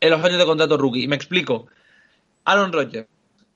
En 0.00 0.10
los 0.10 0.22
años 0.22 0.38
de 0.38 0.44
contrato 0.44 0.76
rookie. 0.76 1.08
Me 1.08 1.16
explico. 1.16 1.66
Aaron 2.44 2.72
Rodgers. 2.72 3.08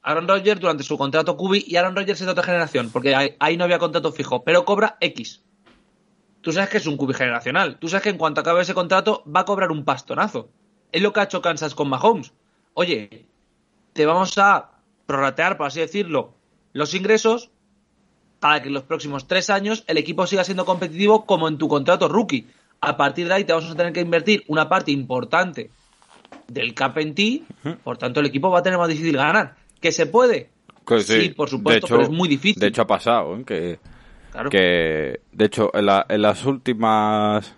Aaron 0.03 0.26
Rodgers 0.26 0.61
durante 0.61 0.82
su 0.82 0.97
contrato 0.97 1.36
QB 1.36 1.64
y 1.66 1.76
Aaron 1.76 1.95
Rodgers 1.95 2.20
es 2.20 2.26
de 2.26 2.32
otra 2.32 2.45
generación, 2.45 2.91
porque 2.91 3.14
ahí, 3.14 3.36
ahí 3.38 3.57
no 3.59 3.64
había 3.64 3.78
contrato 3.78 4.12
fijo, 4.12 4.43
pero 4.43 4.64
cobra 4.64 4.97
X. 5.01 5.43
Tú 6.41 6.53
sabes 6.53 6.70
que 6.70 6.78
es 6.78 6.86
un 6.86 6.97
QB 6.97 7.12
generacional. 7.12 7.78
Tú 7.78 7.88
sabes 7.88 8.05
que 8.05 8.09
en 8.09 8.16
cuanto 8.16 8.41
acabe 8.41 8.62
ese 8.62 8.72
contrato 8.72 9.22
va 9.24 9.41
a 9.41 9.45
cobrar 9.45 9.70
un 9.70 9.84
pastonazo. 9.84 10.49
Es 10.91 11.03
lo 11.03 11.12
que 11.12 11.20
ha 11.20 11.24
hecho 11.24 11.43
Kansas 11.43 11.74
con 11.74 11.88
Mahomes. 11.91 12.32
Oye, 12.74 13.26
te 13.92 14.06
vamos 14.06 14.36
a 14.38 14.70
prorratear, 15.06 15.56
por 15.56 15.66
así 15.66 15.80
decirlo, 15.80 16.34
los 16.72 16.94
ingresos 16.94 17.50
para 18.38 18.62
que 18.62 18.68
en 18.68 18.74
los 18.74 18.84
próximos 18.84 19.26
tres 19.26 19.50
años 19.50 19.84
el 19.86 19.98
equipo 19.98 20.26
siga 20.26 20.44
siendo 20.44 20.64
competitivo 20.64 21.26
como 21.26 21.48
en 21.48 21.58
tu 21.58 21.68
contrato 21.68 22.08
rookie. 22.08 22.46
A 22.80 22.96
partir 22.96 23.28
de 23.28 23.34
ahí 23.34 23.44
te 23.44 23.52
vamos 23.52 23.70
a 23.70 23.74
tener 23.74 23.92
que 23.92 24.00
invertir 24.00 24.44
una 24.48 24.68
parte 24.68 24.90
importante 24.92 25.70
del 26.48 26.72
cap 26.74 26.96
en 26.98 27.14
ti, 27.14 27.44
por 27.84 27.98
tanto 27.98 28.20
el 28.20 28.26
equipo 28.26 28.50
va 28.50 28.60
a 28.60 28.62
tener 28.62 28.78
más 28.78 28.88
difícil 28.88 29.16
ganar. 29.16 29.56
¿Que 29.80 29.92
se 29.92 30.06
puede? 30.06 30.50
Que 30.86 31.00
sí, 31.00 31.28
por 31.30 31.48
supuesto, 31.50 31.86
pero 31.88 32.02
es 32.02 32.08
muy 32.10 32.28
difícil. 32.28 32.58
De 32.60 32.68
hecho, 32.68 32.82
ha 32.82 32.86
pasado, 32.86 33.36
¿eh? 33.36 33.44
que, 33.44 33.78
Claro. 34.32 34.48
que 34.48 35.20
de 35.32 35.44
hecho, 35.44 35.70
en, 35.74 35.86
la- 35.86 36.06
en 36.08 36.22
las 36.22 36.44
últimas 36.46 37.54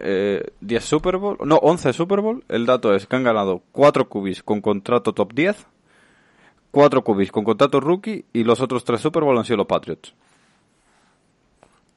eh, 0.00 0.42
10 0.60 0.84
Super 0.84 1.16
Bowl, 1.16 1.38
no, 1.44 1.56
11 1.56 1.92
Super 1.92 2.20
Bowl, 2.20 2.44
el 2.48 2.66
dato 2.66 2.94
es 2.94 3.06
que 3.06 3.16
han 3.16 3.24
ganado 3.24 3.62
4 3.72 4.08
cubis 4.08 4.42
con 4.42 4.60
contrato 4.60 5.12
top 5.12 5.32
10, 5.32 5.66
4 6.70 7.04
cubis 7.04 7.32
con 7.32 7.44
contrato 7.44 7.80
rookie 7.80 8.24
y 8.32 8.44
los 8.44 8.60
otros 8.60 8.84
3 8.84 9.00
Super 9.00 9.24
Bowl 9.24 9.36
han 9.38 9.44
sido 9.44 9.58
los 9.58 9.66
Patriots. 9.66 10.14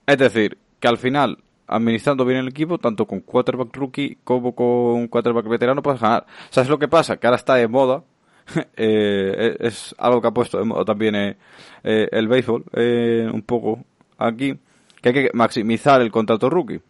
Es 0.05 0.17
decir, 0.17 0.57
que 0.79 0.87
al 0.87 0.97
final, 0.97 1.37
administrando 1.67 2.25
bien 2.25 2.39
el 2.39 2.47
equipo, 2.47 2.77
tanto 2.77 3.05
con 3.05 3.21
quarterback 3.21 3.75
rookie 3.75 4.17
como 4.23 4.53
con 4.53 5.07
quarterback 5.07 5.47
veterano, 5.47 5.81
puedes 5.81 6.01
ganar. 6.01 6.25
¿Sabes 6.49 6.69
lo 6.69 6.79
que 6.79 6.87
pasa? 6.87 7.17
Que 7.17 7.27
ahora 7.27 7.37
está 7.37 7.55
de 7.55 7.67
moda. 7.67 8.03
eh, 8.75 9.55
es 9.59 9.95
algo 9.97 10.21
que 10.21 10.27
ha 10.27 10.31
puesto 10.31 10.57
de 10.57 10.65
moda 10.65 10.83
también 10.83 11.15
eh, 11.15 11.37
eh, 11.83 12.09
el 12.11 12.27
béisbol, 12.27 12.65
eh, 12.73 13.29
un 13.31 13.43
poco 13.43 13.83
aquí, 14.17 14.57
que 15.01 15.09
hay 15.09 15.13
que 15.13 15.29
maximizar 15.33 16.01
el 16.01 16.11
contrato 16.11 16.49
rookie 16.49 16.81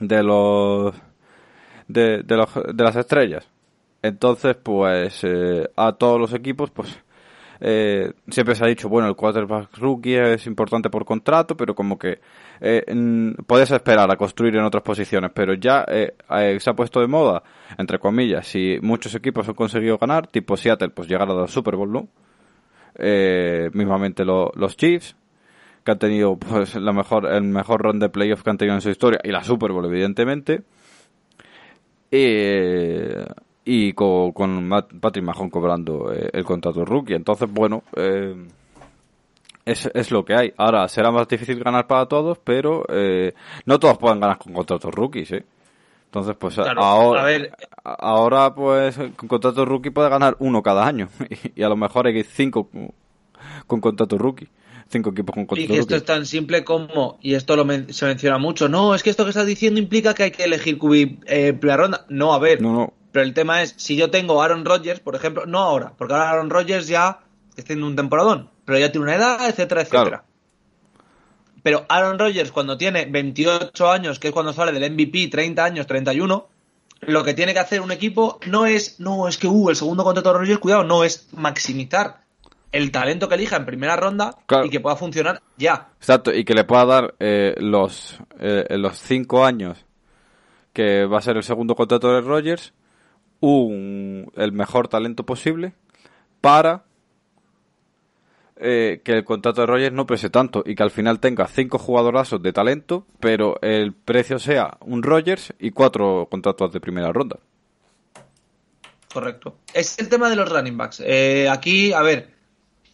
de 0.00 0.22
los 0.22 0.94
de, 1.88 2.22
de, 2.22 2.36
los, 2.36 2.48
de 2.74 2.84
las 2.84 2.96
estrellas. 2.96 3.48
Entonces, 4.02 4.56
pues 4.62 5.20
eh, 5.24 5.68
a 5.76 5.92
todos 5.92 6.18
los 6.18 6.32
equipos, 6.32 6.70
pues 6.70 6.98
eh, 7.60 8.12
siempre 8.28 8.54
se 8.54 8.64
ha 8.64 8.68
dicho, 8.68 8.88
bueno, 8.88 9.08
el 9.08 9.14
quarterback 9.16 9.76
rookie 9.76 10.14
es 10.16 10.46
importante 10.46 10.88
por 10.88 11.04
contrato, 11.04 11.54
pero 11.56 11.74
como 11.74 11.98
que 11.98 12.18
eh, 12.62 12.82
puedes 13.46 13.70
esperar 13.70 14.10
a 14.10 14.16
construir 14.16 14.56
en 14.56 14.64
otras 14.64 14.82
posiciones, 14.82 15.30
pero 15.34 15.52
ya 15.54 15.84
eh, 15.86 16.14
eh, 16.30 16.56
se 16.58 16.70
ha 16.70 16.74
puesto 16.74 17.00
de 17.00 17.06
moda, 17.08 17.42
entre 17.76 17.98
comillas, 17.98 18.46
si 18.46 18.78
muchos 18.80 19.14
equipos 19.14 19.46
han 19.48 19.54
conseguido 19.54 19.98
ganar, 19.98 20.26
tipo 20.28 20.56
Seattle, 20.56 20.88
pues 20.90 21.06
llegar 21.08 21.28
a 21.30 21.34
los 21.34 21.50
Super 21.50 21.76
Bowl, 21.76 21.92
¿no? 21.92 22.08
Eh, 22.94 23.70
mismamente 23.72 24.24
lo- 24.24 24.52
los 24.54 24.76
Chiefs, 24.76 25.14
que 25.84 25.90
han 25.92 25.98
tenido 25.98 26.36
pues 26.36 26.74
la 26.76 26.92
mejor, 26.92 27.26
el 27.26 27.42
mejor 27.42 27.82
run 27.82 27.98
de 27.98 28.08
playoff 28.08 28.42
que 28.42 28.50
han 28.50 28.58
tenido 28.58 28.74
en 28.74 28.80
su 28.82 28.90
historia, 28.90 29.20
y 29.24 29.30
la 29.30 29.42
Super 29.44 29.72
Bowl, 29.72 29.84
evidentemente. 29.86 30.62
Eh, 32.10 33.24
y 33.64 33.92
con, 33.92 34.32
con 34.32 34.66
Matt- 34.66 34.92
Patrick 35.00 35.24
Mahon 35.24 35.50
cobrando 35.50 36.12
eh, 36.12 36.30
el 36.32 36.44
contrato 36.44 36.84
rookie. 36.84 37.14
Entonces, 37.14 37.48
bueno, 37.50 37.82
eh, 37.96 38.34
es, 39.64 39.88
es 39.94 40.10
lo 40.10 40.24
que 40.24 40.34
hay. 40.34 40.52
Ahora, 40.56 40.88
será 40.88 41.10
más 41.10 41.28
difícil 41.28 41.62
ganar 41.62 41.86
para 41.86 42.06
todos, 42.06 42.38
pero 42.38 42.84
eh, 42.88 43.34
no 43.66 43.78
todos 43.78 43.98
pueden 43.98 44.20
ganar 44.20 44.38
con 44.38 44.52
contratos 44.52 44.92
rookies, 44.94 45.32
¿eh? 45.32 45.44
Entonces, 46.06 46.34
pues 46.36 46.54
Claro, 46.56 46.82
ahora, 46.82 47.22
a 47.22 47.24
ver. 47.26 47.52
a- 47.84 47.92
ahora, 48.00 48.52
pues, 48.52 48.96
con 49.14 49.28
contrato 49.28 49.64
rookie 49.64 49.90
puede 49.90 50.08
ganar 50.08 50.36
uno 50.40 50.62
cada 50.62 50.84
año. 50.86 51.08
Y, 51.54 51.62
a 51.62 51.68
lo 51.68 51.76
mejor 51.76 52.06
hay 52.08 52.24
cinco 52.24 52.64
con, 52.68 52.90
con 53.68 53.80
contrato 53.80 54.18
rookie. 54.18 54.48
Cinco 54.90 55.10
equipos 55.10 55.34
con 55.34 55.42
Y 55.42 55.46
contrato 55.46 55.68
que 55.74 55.78
esto 55.80 55.94
es 55.96 56.04
tan 56.04 56.26
simple 56.26 56.64
como, 56.64 57.18
y 57.22 57.34
esto 57.34 57.54
lo 57.54 57.64
men- 57.64 57.92
se 57.94 58.06
menciona 58.06 58.38
mucho, 58.38 58.68
no, 58.68 58.94
es 58.94 59.02
que 59.04 59.10
esto 59.10 59.22
que 59.24 59.30
estás 59.30 59.46
diciendo 59.46 59.78
implica 59.78 60.14
que 60.14 60.24
hay 60.24 60.30
que 60.32 60.44
elegir 60.44 60.78
QB 60.78 61.22
eh, 61.26 61.52
primera 61.52 61.76
ronda. 61.76 62.06
No, 62.08 62.34
a 62.34 62.38
ver, 62.40 62.60
No, 62.60 62.72
no. 62.72 62.92
pero 63.12 63.24
el 63.24 63.32
tema 63.32 63.62
es, 63.62 63.74
si 63.76 63.94
yo 63.94 64.10
tengo 64.10 64.42
Aaron 64.42 64.64
Rodgers, 64.64 64.98
por 65.00 65.14
ejemplo, 65.14 65.46
no 65.46 65.58
ahora, 65.60 65.92
porque 65.96 66.14
ahora 66.14 66.30
Aaron 66.30 66.50
Rodgers 66.50 66.88
ya 66.88 67.20
está 67.50 67.62
haciendo 67.62 67.86
un 67.86 67.94
temporadón, 67.94 68.50
pero 68.64 68.78
ya 68.80 68.90
tiene 68.90 69.04
una 69.04 69.14
edad, 69.14 69.48
etcétera, 69.48 69.82
etcétera. 69.82 70.04
Claro. 70.08 70.24
Pero 71.62 71.84
Aaron 71.88 72.18
Rodgers 72.18 72.50
cuando 72.52 72.76
tiene 72.78 73.04
28 73.04 73.90
años, 73.90 74.18
que 74.18 74.28
es 74.28 74.34
cuando 74.34 74.52
sale 74.52 74.72
del 74.72 74.90
MVP, 74.92 75.28
30 75.28 75.62
años, 75.64 75.86
31, 75.86 76.48
lo 77.02 77.22
que 77.24 77.34
tiene 77.34 77.52
que 77.52 77.58
hacer 77.60 77.80
un 77.80 77.92
equipo 77.92 78.40
no 78.46 78.66
es, 78.66 78.98
no, 78.98 79.28
es 79.28 79.36
que, 79.38 79.46
uh, 79.46 79.70
el 79.70 79.76
segundo 79.76 80.02
contrato 80.02 80.32
de 80.32 80.38
Rodgers, 80.38 80.58
cuidado, 80.58 80.84
no, 80.84 81.04
es 81.04 81.28
maximizar 81.32 82.22
el 82.72 82.90
talento 82.92 83.28
que 83.28 83.34
elija 83.34 83.56
en 83.56 83.66
primera 83.66 83.96
ronda 83.96 84.36
Claro. 84.46 84.66
y 84.66 84.70
que 84.70 84.80
pueda 84.80 84.96
funcionar 84.96 85.40
ya. 85.56 85.88
Exacto, 85.98 86.32
y 86.32 86.44
que 86.44 86.54
le 86.54 86.64
pueda 86.64 86.84
dar 86.84 87.14
eh, 87.18 87.54
los, 87.58 88.18
eh, 88.38 88.64
los 88.78 88.98
cinco 88.98 89.44
años 89.44 89.84
que 90.72 91.04
va 91.04 91.18
a 91.18 91.22
ser 91.22 91.36
el 91.36 91.42
segundo 91.42 91.74
contrato 91.74 92.12
de 92.12 92.20
Rogers 92.20 92.72
un, 93.40 94.30
el 94.36 94.52
mejor 94.52 94.88
talento 94.88 95.24
posible 95.26 95.72
para 96.40 96.84
eh, 98.56 99.00
que 99.02 99.12
el 99.12 99.24
contrato 99.24 99.62
de 99.62 99.66
Rogers 99.66 99.94
no 99.94 100.06
pese 100.06 100.28
tanto 100.30 100.62
y 100.64 100.74
que 100.74 100.82
al 100.82 100.90
final 100.90 101.18
tenga 101.18 101.46
cinco 101.48 101.78
jugadorazos 101.78 102.42
de 102.42 102.52
talento, 102.52 103.06
pero 103.18 103.58
el 103.62 103.94
precio 103.94 104.38
sea 104.38 104.76
un 104.80 105.02
Rogers 105.02 105.54
y 105.58 105.70
cuatro 105.70 106.28
contratos 106.30 106.70
de 106.72 106.80
primera 106.80 107.10
ronda. 107.12 107.38
Correcto. 109.12 109.56
Es 109.74 109.98
el 109.98 110.08
tema 110.08 110.28
de 110.28 110.36
los 110.36 110.48
running 110.48 110.76
backs. 110.76 111.02
Eh, 111.04 111.48
aquí, 111.50 111.92
a 111.92 112.02
ver, 112.02 112.30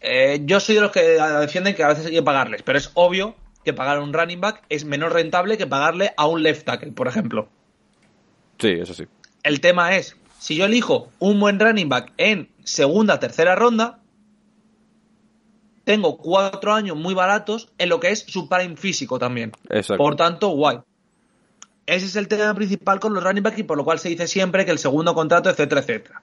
eh, 0.00 0.40
yo 0.44 0.60
soy 0.60 0.76
de 0.76 0.80
los 0.80 0.92
que 0.92 1.00
defienden 1.40 1.74
que 1.74 1.82
a 1.82 1.88
veces 1.88 2.06
hay 2.06 2.12
que 2.12 2.22
pagarles, 2.22 2.62
pero 2.62 2.78
es 2.78 2.90
obvio 2.94 3.34
que 3.64 3.72
pagar 3.72 3.98
a 3.98 4.00
un 4.00 4.12
running 4.12 4.40
back 4.40 4.62
es 4.68 4.84
menos 4.84 5.12
rentable 5.12 5.58
que 5.58 5.66
pagarle 5.66 6.12
a 6.16 6.26
un 6.26 6.42
left 6.42 6.64
tackle, 6.64 6.92
por 6.92 7.08
ejemplo. 7.08 7.48
Sí, 8.58 8.68
eso 8.68 8.94
sí. 8.94 9.06
El 9.42 9.60
tema 9.60 9.96
es, 9.96 10.16
si 10.38 10.56
yo 10.56 10.66
elijo 10.66 11.08
un 11.18 11.40
buen 11.40 11.58
running 11.58 11.88
back 11.88 12.12
en 12.16 12.48
segunda, 12.62 13.18
tercera 13.18 13.56
ronda, 13.56 14.00
tengo 15.84 16.18
cuatro 16.18 16.72
años 16.74 16.96
muy 16.96 17.14
baratos 17.14 17.68
en 17.78 17.88
lo 17.88 18.00
que 18.00 18.10
es 18.10 18.20
su 18.20 18.48
prime 18.48 18.76
físico 18.76 19.18
también. 19.18 19.52
Exacto. 19.70 20.02
Por 20.02 20.16
tanto, 20.16 20.48
guay. 20.48 20.78
Ese 21.86 22.06
es 22.06 22.16
el 22.16 22.26
tema 22.26 22.52
principal 22.54 22.98
con 22.98 23.14
los 23.14 23.22
running 23.22 23.42
back 23.42 23.58
y 23.58 23.62
por 23.62 23.76
lo 23.76 23.84
cual 23.84 24.00
se 24.00 24.08
dice 24.08 24.26
siempre 24.26 24.64
que 24.64 24.72
el 24.72 24.78
segundo 24.78 25.14
contrato, 25.14 25.48
etcétera, 25.48 25.80
etcétera. 25.80 26.22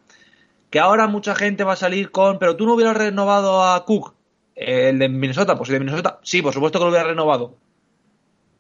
Que 0.74 0.80
ahora 0.80 1.06
mucha 1.06 1.36
gente 1.36 1.64
va 1.64 1.74
a 1.74 1.76
salir 1.76 2.10
con, 2.10 2.40
pero 2.40 2.56
tú 2.56 2.66
no 2.66 2.74
hubieras 2.74 2.98
renovado 2.98 3.64
a 3.64 3.86
Cook, 3.86 4.16
el 4.56 4.98
de 4.98 5.08
Minnesota, 5.08 5.56
pues 5.56 5.70
el 5.70 5.74
de 5.74 5.80
Minnesota, 5.82 6.20
sí, 6.24 6.42
por 6.42 6.52
supuesto 6.52 6.80
que 6.80 6.86
lo 6.86 6.90
hubiera 6.90 7.08
renovado. 7.08 7.56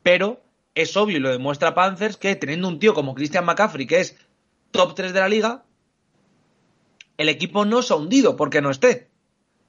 Pero 0.04 0.40
es 0.76 0.96
obvio 0.96 1.18
y 1.18 1.20
lo 1.20 1.32
demuestra 1.32 1.74
Panthers 1.74 2.18
que 2.18 2.36
teniendo 2.36 2.68
un 2.68 2.78
tío 2.78 2.94
como 2.94 3.16
Christian 3.16 3.46
McCaffrey, 3.46 3.88
que 3.88 4.00
es 4.00 4.16
top 4.70 4.94
3 4.94 5.12
de 5.12 5.20
la 5.22 5.28
liga, 5.28 5.64
el 7.18 7.30
equipo 7.30 7.66
no 7.66 7.82
se 7.82 7.94
ha 7.94 7.98
hundido 7.98 8.36
porque 8.36 8.62
no 8.62 8.70
esté. 8.70 9.10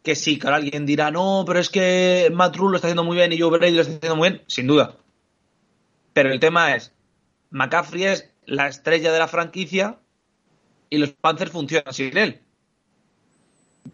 Que 0.02 0.14
sí, 0.14 0.38
que 0.38 0.48
alguien 0.48 0.84
dirá, 0.84 1.10
no, 1.10 1.44
pero 1.46 1.60
es 1.60 1.70
que 1.70 2.30
Matt 2.30 2.56
lo 2.56 2.74
está 2.74 2.88
haciendo 2.88 3.04
muy 3.04 3.16
bien 3.16 3.32
y 3.32 3.40
Joe 3.40 3.56
Brady 3.56 3.72
lo 3.72 3.80
está 3.80 3.94
haciendo 3.94 4.16
muy 4.16 4.28
bien, 4.28 4.42
sin 4.48 4.66
duda. 4.66 4.98
Pero 6.12 6.30
el 6.30 6.40
tema 6.40 6.76
es, 6.76 6.92
McCaffrey 7.48 8.04
es 8.04 8.30
la 8.44 8.66
estrella 8.66 9.12
de 9.12 9.18
la 9.18 9.28
franquicia 9.28 9.98
y 10.90 10.98
los 10.98 11.10
Panthers 11.12 11.50
funcionan 11.50 11.92
sin 11.92 12.16
él. 12.16 12.40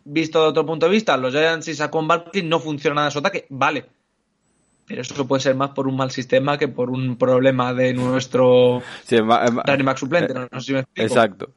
Visto 0.05 0.43
de 0.43 0.49
otro 0.49 0.66
punto 0.66 0.86
de 0.86 0.93
vista, 0.93 1.16
los 1.16 1.32
Giants 1.32 1.68
y 1.68 1.74
Saquon 1.74 2.07
Barkley 2.07 2.43
no 2.43 2.61
funciona 2.61 2.97
nada 2.97 3.11
su 3.11 3.18
ataque, 3.18 3.47
vale. 3.51 3.86
Pero 4.86 5.03
eso 5.03 5.26
puede 5.26 5.41
ser 5.41 5.55
más 5.55 5.70
por 5.70 5.86
un 5.86 5.97
mal 5.97 6.11
sistema 6.11 6.59
que 6.59 6.68
por 6.68 6.91
un 6.91 7.16
problema 7.16 7.72
de 7.72 7.95
nuestro 7.95 8.82
Sí, 9.05 9.16
es 9.16 9.20
es 9.20 9.55
running 9.66 9.86
back 9.86 9.99
suplente. 9.99 10.34
No, 10.34 10.49
no 10.51 10.61
sé 10.61 10.66
si 10.66 10.72
me 10.72 10.80
explico. 10.80 11.07
Exacto. 11.07 11.51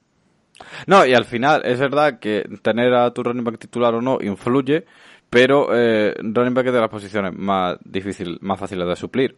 No, 0.87 1.05
y 1.05 1.13
al 1.13 1.25
final 1.25 1.63
es 1.65 1.79
verdad 1.79 2.19
que 2.19 2.47
tener 2.61 2.93
a 2.93 3.11
tu 3.11 3.23
running 3.23 3.43
back 3.43 3.57
titular 3.57 3.95
o 3.95 4.01
no 4.01 4.19
influye, 4.21 4.85
pero 5.29 5.69
eh, 5.73 6.13
running 6.19 6.53
back 6.53 6.67
es 6.67 6.73
de 6.73 6.79
las 6.79 6.89
posiciones 6.89 7.33
más 7.33 7.77
difícil, 7.83 8.37
más 8.41 8.59
fáciles 8.59 8.87
de 8.87 8.95
suplir, 8.95 9.35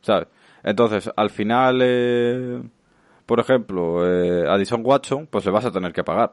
¿sabes? 0.00 0.26
Entonces, 0.64 1.10
al 1.14 1.30
final, 1.30 1.80
eh, 1.82 2.62
por 3.26 3.40
ejemplo, 3.40 4.06
eh, 4.06 4.48
a 4.48 4.56
Dishon 4.58 4.82
Watson, 4.84 5.26
pues 5.30 5.44
le 5.44 5.50
vas 5.50 5.64
a 5.64 5.70
tener 5.70 5.92
que 5.92 6.04
pagar. 6.04 6.32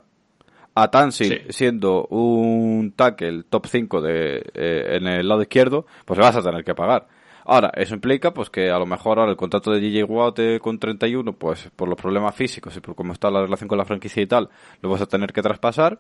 A 0.74 0.90
Tansil, 0.90 1.42
Sí. 1.48 1.54
siendo 1.54 2.06
un 2.08 2.94
tackle 2.96 3.44
top 3.50 3.66
5 3.68 4.02
de, 4.02 4.38
eh, 4.54 4.98
en 4.98 5.06
el 5.08 5.28
lado 5.28 5.42
izquierdo, 5.42 5.86
pues 6.06 6.18
le 6.18 6.26
vas 6.26 6.36
a 6.38 6.42
tener 6.42 6.64
que 6.64 6.74
pagar. 6.76 7.08
Ahora, 7.44 7.72
eso 7.76 7.96
implica 7.96 8.34
pues 8.34 8.50
que 8.50 8.70
a 8.70 8.78
lo 8.80 8.86
mejor 8.86 9.20
ahora 9.20 9.32
el 9.32 9.38
contrato 9.38 9.72
de 9.72 9.80
DJ 9.80 10.04
Watt 10.06 10.40
eh, 10.40 10.60
con 10.62 10.78
31, 10.80 11.34
pues 11.34 11.70
por 11.76 11.90
los 11.90 11.98
problemas 12.00 12.36
físicos 12.36 12.76
y 12.78 12.80
por 12.80 12.96
cómo 12.96 13.14
está 13.14 13.30
la 13.32 13.42
relación 13.42 13.68
con 13.68 13.78
la 13.78 13.84
franquicia 13.86 14.22
y 14.22 14.28
tal, 14.28 14.50
lo 14.82 14.90
vas 14.90 15.02
a 15.02 15.08
tener 15.08 15.34
que 15.34 15.42
traspasar 15.42 16.00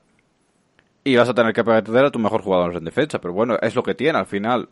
y 1.04 1.16
vas 1.16 1.28
a 1.28 1.34
tener 1.34 1.52
que 1.54 1.64
perder 1.64 2.06
a 2.06 2.12
tu 2.12 2.20
mejor 2.20 2.42
jugador 2.42 2.76
en 2.78 2.86
defensa. 2.86 3.20
Pero 3.20 3.34
bueno, 3.34 3.58
es 3.62 3.76
lo 3.76 3.84
que 3.84 3.96
tiene 3.96 4.20
al 4.20 4.28
final. 4.28 4.70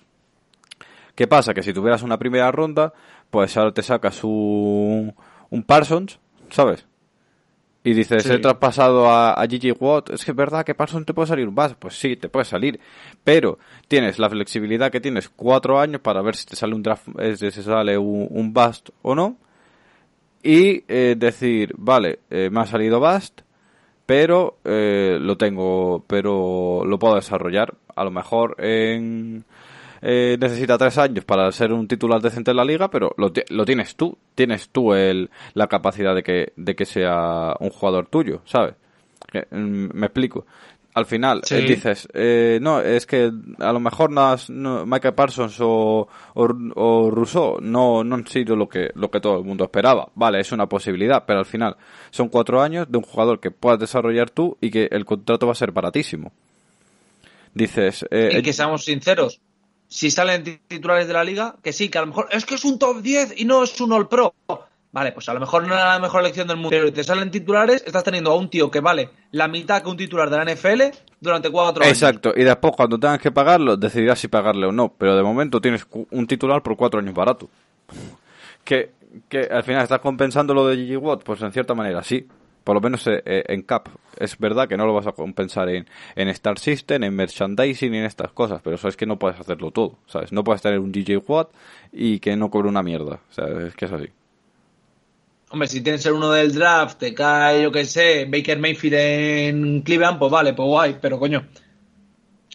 ¿Qué 1.16 1.28
pasa? 1.28 1.54
Que 1.54 1.64
si 1.64 1.74
tuvieras 1.74 2.04
una 2.04 2.18
primera 2.18 2.50
ronda, 2.52 2.94
pues 3.30 3.58
ahora 3.58 3.74
te 3.74 3.82
sacas 3.82 4.24
un, 4.24 5.14
un 5.50 5.64
Parsons, 5.64 6.20
¿sabes? 6.50 6.86
Y 7.84 7.94
dices, 7.94 8.24
Sí. 8.24 8.34
he 8.34 8.40
traspasado 8.40 9.10
a, 9.10 9.34
a 9.34 9.48
Gigi 9.48 9.72
Watt. 9.72 10.10
Es 10.10 10.26
que 10.26 10.32
es 10.32 10.38
verdad 10.38 10.66
que 10.66 10.76
Parsons 10.76 11.06
te 11.06 11.14
puede 11.14 11.28
salir 11.30 11.48
un 11.48 11.56
bust. 11.56 11.76
Pues 11.80 11.98
sí, 11.98 12.18
te 12.18 12.28
puede 12.28 12.44
salir. 12.46 12.80
Pero 13.24 13.58
tienes 13.88 14.20
la 14.20 14.30
flexibilidad 14.30 14.92
que 14.92 15.00
tienes 15.00 15.30
cuatro 15.30 15.80
años 15.80 16.02
para 16.02 16.22
ver 16.22 16.36
si 16.36 16.46
te 16.46 16.56
sale 16.58 16.76
un 16.76 16.84
draft, 16.84 17.08
eh, 17.20 17.38
si 17.38 17.50
sale 17.64 17.98
un, 17.98 18.28
un 18.30 18.54
bust 18.54 18.90
o 19.02 19.16
no. 19.16 19.38
Y 20.44 20.84
eh, 20.88 21.16
decir, 21.18 21.74
vale, 21.78 22.20
eh, 22.30 22.50
me 22.52 22.62
ha 22.62 22.66
salido 22.66 23.00
bust, 23.00 23.42
pero 24.06 24.58
eh, 24.66 25.18
lo 25.20 25.38
tengo, 25.38 26.04
pero 26.06 26.84
lo 26.86 27.00
puedo 27.00 27.16
desarrollar. 27.16 27.74
A 27.96 28.04
lo 28.04 28.12
mejor 28.12 28.56
en, 28.60 29.46
eh, 30.02 30.38
necesita 30.40 30.78
tres 30.78 30.98
años 30.98 31.26
para 31.26 31.52
ser 31.52 31.72
un 31.74 31.88
titular 31.88 32.22
decente 32.22 32.52
en 32.52 32.58
la 32.58 32.66
liga, 32.66 32.90
pero 32.90 33.14
lo, 33.18 33.32
lo 33.50 33.66
tienes 33.66 33.96
tú. 33.96 34.18
Tienes 34.36 34.70
tú 34.70 34.94
el, 34.94 35.30
la 35.54 35.68
capacidad 35.68 36.16
de 36.16 36.24
que, 36.24 36.54
de 36.56 36.76
que 36.76 36.86
sea 36.86 37.54
un 37.60 37.70
jugador 37.70 38.08
tuyo, 38.08 38.42
¿sabes? 38.46 38.76
Que, 39.32 39.46
mm, 39.52 39.90
me 39.94 40.06
explico. 40.08 40.46
Al 40.96 41.06
final 41.06 41.42
Sí. 41.44 41.56
eh, 41.56 41.62
dices, 41.62 42.08
eh, 42.14 42.58
no, 42.62 42.82
es 42.82 43.06
que 43.06 43.32
a 43.60 43.72
lo 43.72 43.80
mejor 43.80 44.10
no, 44.12 44.22
has- 44.32 44.50
no- 44.50 44.86
Michael 44.88 45.14
Parsons 45.14 45.58
o, 45.62 46.08
o, 46.34 46.48
o 46.76 47.12
Rousseau 47.12 47.60
no, 47.62 48.04
no 48.04 48.16
han 48.16 48.26
sido 48.28 48.56
lo 48.56 48.68
que, 48.68 48.90
lo 48.96 49.10
que 49.12 49.20
todo 49.22 49.38
el 49.38 49.46
mundo 49.46 49.64
esperaba. 49.66 50.10
Vale, 50.16 50.40
es 50.40 50.52
una 50.52 50.66
posibilidad, 50.68 51.24
pero 51.28 51.40
al 51.40 51.46
final 51.46 51.76
son 52.10 52.28
cuatro 52.30 52.60
años 52.62 52.88
de 52.92 52.98
un 52.98 53.04
jugador 53.04 53.40
que 53.40 53.52
puedas 53.52 53.80
desarrollar 53.80 54.32
tú 54.32 54.58
y 54.62 54.72
que 54.72 54.88
el 54.92 55.06
contrato 55.06 55.46
va 55.46 55.52
a 55.52 55.56
ser 55.56 55.72
baratísimo. 55.72 56.32
Dices, 57.54 58.06
eh, 58.12 58.32
Y 58.38 58.42
que 58.42 58.54
seamos 58.54 58.84
sinceros, 58.86 59.40
si 59.90 60.10
salen 60.12 60.44
ti- 60.44 60.60
titulares 60.68 61.08
de 61.08 61.14
la 61.14 61.24
liga, 61.26 61.56
que 61.62 61.74
sí, 61.74 61.90
que 61.90 61.98
a 61.98 62.02
lo 62.02 62.08
mejor 62.08 62.30
es 62.32 62.46
que 62.46 62.56
es 62.56 62.64
un 62.64 62.80
top 62.80 63.02
10 63.02 63.34
y 63.38 63.44
no 63.44 63.64
es 63.64 63.82
un 63.82 63.92
All 63.92 64.08
Pro. 64.08 64.34
Vale, 64.92 65.12
pues 65.12 65.28
a 65.30 65.34
lo 65.34 65.40
mejor 65.40 65.68
no 65.68 65.76
era 65.76 65.86
la 65.94 66.00
mejor 66.00 66.22
elección 66.22 66.48
del 66.48 66.58
mundo, 66.58 66.70
pero 66.72 66.92
te 66.92 67.04
salen 67.04 67.30
titulares, 67.30 67.84
estás 67.86 68.04
teniendo 68.04 68.32
a 68.32 68.36
un 68.36 68.50
tío 68.50 68.72
que 68.72 68.80
vale 68.80 69.10
la 69.32 69.48
mitad 69.48 69.84
que 69.84 69.90
un 69.90 69.98
titular 69.98 70.30
de 70.32 70.38
la 70.38 70.46
NFL 70.56 70.82
durante 71.20 71.52
cuatro 71.52 71.84
años. 71.84 71.96
Exacto, 72.02 72.34
y 72.36 72.44
después 72.44 72.74
cuando 72.76 72.98
tengas 73.00 73.20
que 73.20 73.32
pagarlo, 73.32 73.78
decidirás 73.78 74.20
si 74.20 74.28
pagarle 74.30 74.66
o 74.66 74.72
no. 74.72 74.94
Pero 74.98 75.16
de 75.16 75.22
momento 75.22 75.62
tienes 75.62 75.86
un 75.92 76.26
titular 76.26 76.64
por 76.64 76.76
cuatro 76.76 77.00
años 77.00 77.14
barato. 77.14 77.50
Que, 78.66 78.92
que 79.28 79.40
al 79.50 79.64
final 79.64 79.82
estás 79.82 80.00
compensando 80.00 80.54
lo 80.54 80.68
de 80.68 80.76
Gigi 80.76 80.98
pues 81.24 81.42
en 81.42 81.52
cierta 81.52 81.74
manera 81.74 82.04
sí. 82.04 82.28
Por 82.70 82.76
lo 82.76 82.82
menos 82.82 83.08
eh, 83.08 83.24
eh, 83.26 83.44
en 83.48 83.64
Cap. 83.64 83.90
Es 84.16 84.38
verdad 84.38 84.68
que 84.68 84.78
no 84.78 84.86
lo 84.86 84.94
vas 84.94 85.08
a 85.08 85.14
compensar 85.14 85.70
en, 85.70 85.88
en 86.16 86.28
Star 86.28 86.60
System, 86.60 87.04
en 87.04 87.16
merchandising 87.16 87.96
y 87.96 87.98
en 87.98 88.06
estas 88.06 88.32
cosas, 88.32 88.62
pero 88.64 88.76
eso 88.76 88.88
es 88.88 88.96
que 88.96 89.08
no 89.08 89.18
puedes 89.18 89.40
hacerlo 89.40 89.72
todo, 89.72 89.98
¿sabes? 90.06 90.32
No 90.32 90.44
puedes 90.44 90.62
tener 90.62 90.78
un 90.78 90.92
DJ 90.92 91.18
Watt 91.18 91.50
y 91.92 92.20
que 92.20 92.36
no 92.36 92.52
cobre 92.52 92.70
una 92.70 92.84
mierda. 92.84 93.22
O 93.28 93.34
sea, 93.34 93.46
es 93.66 93.74
que 93.74 93.86
es 93.86 93.92
así. 93.92 94.06
Hombre, 95.50 95.68
si 95.68 95.82
tienes 95.82 96.06
el 96.06 96.14
uno 96.14 96.30
del 96.30 96.54
draft, 96.54 97.00
te 97.00 97.12
cae, 97.16 97.64
yo 97.64 97.72
qué 97.72 97.86
sé, 97.86 98.26
Baker 98.26 98.60
Mayfield 98.60 98.94
en 98.94 99.82
Cleveland, 99.82 100.20
pues 100.20 100.32
vale, 100.32 100.54
pues 100.54 100.68
guay, 100.68 100.98
pero 101.02 101.18
coño. 101.18 101.48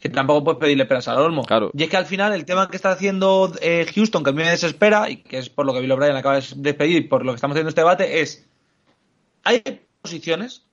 Que 0.01 0.11
tampoco 0.11 0.45
puedes 0.45 0.61
pedirle 0.61 0.87
peras 0.87 1.09
al 1.09 1.19
olmo. 1.19 1.43
Claro. 1.43 1.73
Y 1.75 1.83
es 1.83 1.91
que 1.91 1.97
al 1.97 2.07
final 2.07 2.33
el 2.35 2.45
tema 2.45 2.69
que 2.69 2.77
está 2.77 2.93
haciendo 2.93 3.53
eh, 3.61 3.85
Houston, 3.93 4.23
que 4.23 4.31
a 4.31 4.33
mí 4.33 4.45
me 4.45 4.51
desespera, 4.51 5.11
y 5.11 5.17
que 5.17 5.39
es 5.39 5.51
por 5.51 5.67
lo 5.67 5.75
que 5.75 5.81
Bill 5.81 5.91
O'Brien 5.91 6.15
acaba 6.15 6.39
de 6.39 6.47
despedir, 6.59 6.99
y 6.99 7.09
por 7.09 7.25
lo 7.25 7.33
que 7.33 7.35
estamos 7.35 7.57
haciendo 7.57 7.71
este 7.71 7.81
debate, 7.81 8.21
es. 8.21 8.49
Hay 9.43 9.63
posiciones 10.05 10.67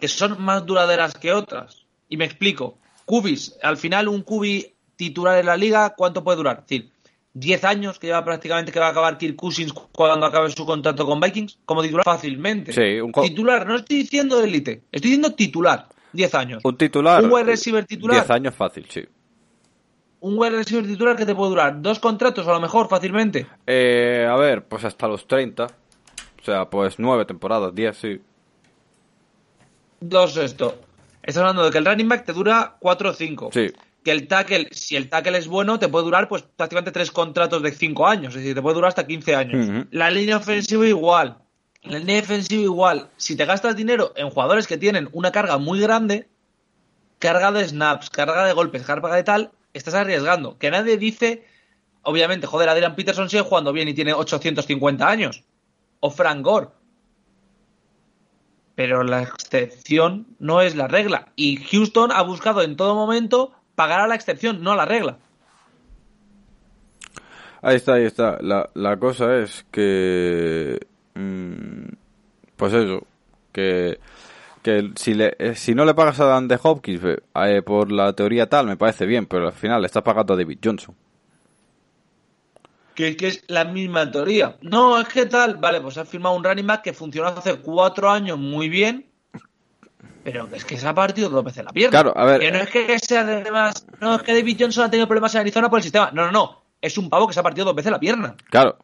que 0.00 0.08
son 0.08 0.42
más 0.42 0.66
duraderas 0.66 1.14
que 1.14 1.32
otras. 1.32 1.86
Y 2.08 2.16
me 2.16 2.24
explico. 2.24 2.78
Cubis, 3.04 3.56
al 3.62 3.76
final 3.76 4.08
un 4.08 4.22
cubi 4.22 4.74
titular 4.96 5.38
en 5.38 5.46
la 5.46 5.56
liga, 5.56 5.94
¿cuánto 5.96 6.24
puede 6.24 6.38
durar? 6.38 6.58
Es 6.58 6.66
decir, 6.66 6.90
10 7.34 7.64
años 7.64 7.98
que 8.00 8.08
lleva 8.08 8.24
prácticamente 8.24 8.72
que 8.72 8.80
va 8.80 8.88
a 8.88 8.90
acabar 8.90 9.16
Kirk 9.16 9.36
Cousins 9.36 9.72
cuando 9.72 10.26
acabe 10.26 10.50
su 10.50 10.66
contrato 10.66 11.06
con 11.06 11.20
Vikings, 11.20 11.60
como 11.64 11.82
titular 11.82 12.04
fácilmente. 12.04 12.72
Sí, 12.72 13.00
un 13.00 13.12
Titular, 13.12 13.64
no 13.64 13.76
estoy 13.76 13.98
diciendo 13.98 14.42
élite, 14.42 14.82
estoy 14.90 15.10
diciendo 15.10 15.34
titular, 15.34 15.86
10 16.12 16.34
años. 16.34 16.62
Un 16.64 16.76
titular. 16.76 17.24
Un 17.24 17.32
wide 17.32 17.44
receiver 17.44 17.86
titular. 17.86 18.16
10 18.16 18.30
años 18.30 18.54
fácil, 18.56 18.86
sí. 18.88 19.04
Un 20.18 20.36
wide 20.36 20.50
receiver 20.50 20.84
titular 20.84 21.16
que 21.16 21.26
te 21.26 21.34
puede 21.34 21.50
durar 21.50 21.80
dos 21.80 22.00
contratos 22.00 22.46
a 22.48 22.52
lo 22.52 22.60
mejor 22.60 22.88
fácilmente. 22.88 23.46
Eh, 23.68 24.26
a 24.28 24.34
ver, 24.36 24.64
pues 24.64 24.84
hasta 24.84 25.06
los 25.06 25.28
30. 25.28 25.64
O 25.64 26.44
sea, 26.44 26.68
pues 26.68 26.98
9 26.98 27.24
temporadas, 27.24 27.72
10, 27.72 27.96
sí. 27.96 28.20
Dos 30.02 30.36
esto. 30.36 30.80
Estás 31.22 31.38
hablando 31.38 31.64
de 31.64 31.70
que 31.70 31.78
el 31.78 31.84
running 31.84 32.08
back 32.08 32.24
te 32.24 32.32
dura 32.32 32.76
4 32.80 33.10
o 33.10 33.12
5. 33.12 33.50
Sí. 33.52 33.72
Que 34.04 34.10
el 34.10 34.26
tackle, 34.26 34.68
si 34.72 34.96
el 34.96 35.08
tackle 35.08 35.38
es 35.38 35.46
bueno, 35.46 35.78
te 35.78 35.88
puede 35.88 36.04
durar 36.04 36.28
pues 36.28 36.42
prácticamente 36.42 36.90
tres 36.90 37.12
contratos 37.12 37.62
de 37.62 37.70
5 37.70 38.06
años. 38.06 38.34
Es 38.34 38.40
decir, 38.40 38.56
te 38.56 38.62
puede 38.62 38.74
durar 38.74 38.88
hasta 38.88 39.06
15 39.06 39.36
años. 39.36 39.86
La 39.92 40.10
línea 40.10 40.38
ofensiva 40.38 40.86
igual. 40.86 41.38
La 41.82 41.98
línea 41.98 42.16
defensiva 42.16 42.62
igual. 42.62 43.10
Si 43.16 43.36
te 43.36 43.44
gastas 43.44 43.76
dinero 43.76 44.12
en 44.16 44.30
jugadores 44.30 44.66
que 44.66 44.76
tienen 44.76 45.08
una 45.12 45.30
carga 45.30 45.58
muy 45.58 45.80
grande, 45.80 46.28
carga 47.20 47.52
de 47.52 47.68
snaps, 47.68 48.10
carga 48.10 48.44
de 48.44 48.52
golpes, 48.52 48.82
carga 48.82 49.14
de 49.14 49.22
tal, 49.22 49.52
estás 49.72 49.94
arriesgando. 49.94 50.58
Que 50.58 50.72
nadie 50.72 50.96
dice, 50.96 51.46
obviamente, 52.02 52.48
joder, 52.48 52.68
Adrian 52.68 52.96
Peterson 52.96 53.30
sigue 53.30 53.42
jugando 53.42 53.72
bien 53.72 53.86
y 53.86 53.94
tiene 53.94 54.14
850 54.14 55.08
años. 55.08 55.44
O 56.00 56.10
Frank 56.10 56.44
Gore. 56.44 56.68
Pero 58.74 59.02
la 59.02 59.22
excepción 59.22 60.26
no 60.38 60.60
es 60.60 60.74
la 60.74 60.88
regla. 60.88 61.28
Y 61.36 61.56
Houston 61.56 62.10
ha 62.12 62.22
buscado 62.22 62.62
en 62.62 62.76
todo 62.76 62.94
momento 62.94 63.52
pagará 63.74 64.06
la 64.06 64.14
excepción, 64.14 64.62
no 64.62 64.74
la 64.74 64.84
regla. 64.84 65.18
Ahí 67.62 67.76
está, 67.76 67.94
ahí 67.94 68.04
está. 68.04 68.38
La, 68.40 68.70
la 68.74 68.96
cosa 68.96 69.36
es 69.38 69.64
que. 69.70 70.80
mm, 71.14 71.88
pues 72.56 72.72
eso. 72.72 73.06
Que. 73.52 73.98
Que 74.62 74.92
si, 74.94 75.14
le, 75.14 75.34
eh, 75.40 75.56
si 75.56 75.74
no 75.74 75.84
le 75.84 75.94
pagas 75.94 76.20
a 76.20 76.26
Dan 76.26 76.46
de 76.46 76.58
Hopkins 76.62 77.02
eh, 77.04 77.62
por 77.62 77.90
la 77.90 78.12
teoría 78.12 78.48
tal, 78.48 78.66
me 78.66 78.76
parece 78.76 79.06
bien, 79.06 79.26
pero 79.26 79.48
al 79.48 79.52
final 79.52 79.80
le 79.82 79.86
estás 79.86 80.04
pagando 80.04 80.34
a 80.34 80.36
David 80.36 80.58
Johnson. 80.62 80.94
Que, 82.94 83.16
que 83.16 83.28
es 83.28 83.44
la 83.48 83.64
misma 83.64 84.10
teoría. 84.10 84.56
No, 84.60 85.00
es 85.00 85.08
que 85.08 85.26
tal. 85.26 85.56
Vale, 85.56 85.80
pues 85.80 85.96
has 85.98 86.08
firmado 86.08 86.34
un 86.36 86.44
running 86.44 86.66
back 86.66 86.82
que 86.82 86.92
funcionó 86.92 87.28
hace 87.28 87.56
cuatro 87.56 88.10
años 88.10 88.38
muy 88.38 88.68
bien. 88.68 89.06
Pero 90.24 90.48
es 90.52 90.64
que 90.64 90.76
se 90.78 90.86
ha 90.86 90.94
partido 90.94 91.28
dos 91.30 91.42
veces 91.44 91.64
la 91.64 91.72
pierna. 91.72 91.90
Claro, 91.90 92.12
a 92.16 92.24
ver. 92.24 92.40
Que 92.40 92.52
no 92.52 92.58
es 92.58 92.70
que 92.70 92.98
sea 92.98 93.22
además. 93.22 93.86
No, 94.00 94.16
es 94.16 94.22
que 94.22 94.34
David 94.34 94.56
Johnson 94.60 94.84
ha 94.84 94.90
tenido 94.90 95.08
problemas 95.08 95.34
en 95.34 95.40
Arizona 95.40 95.68
por 95.68 95.78
el 95.78 95.82
sistema. 95.82 96.10
No, 96.12 96.26
no, 96.26 96.30
no. 96.32 96.62
Es 96.80 96.96
un 96.98 97.08
pavo 97.10 97.26
que 97.26 97.32
se 97.34 97.40
ha 97.40 97.42
partido 97.42 97.64
dos 97.64 97.74
veces 97.74 97.90
la 97.90 97.98
pierna. 97.98 98.36
Claro. 98.50 98.76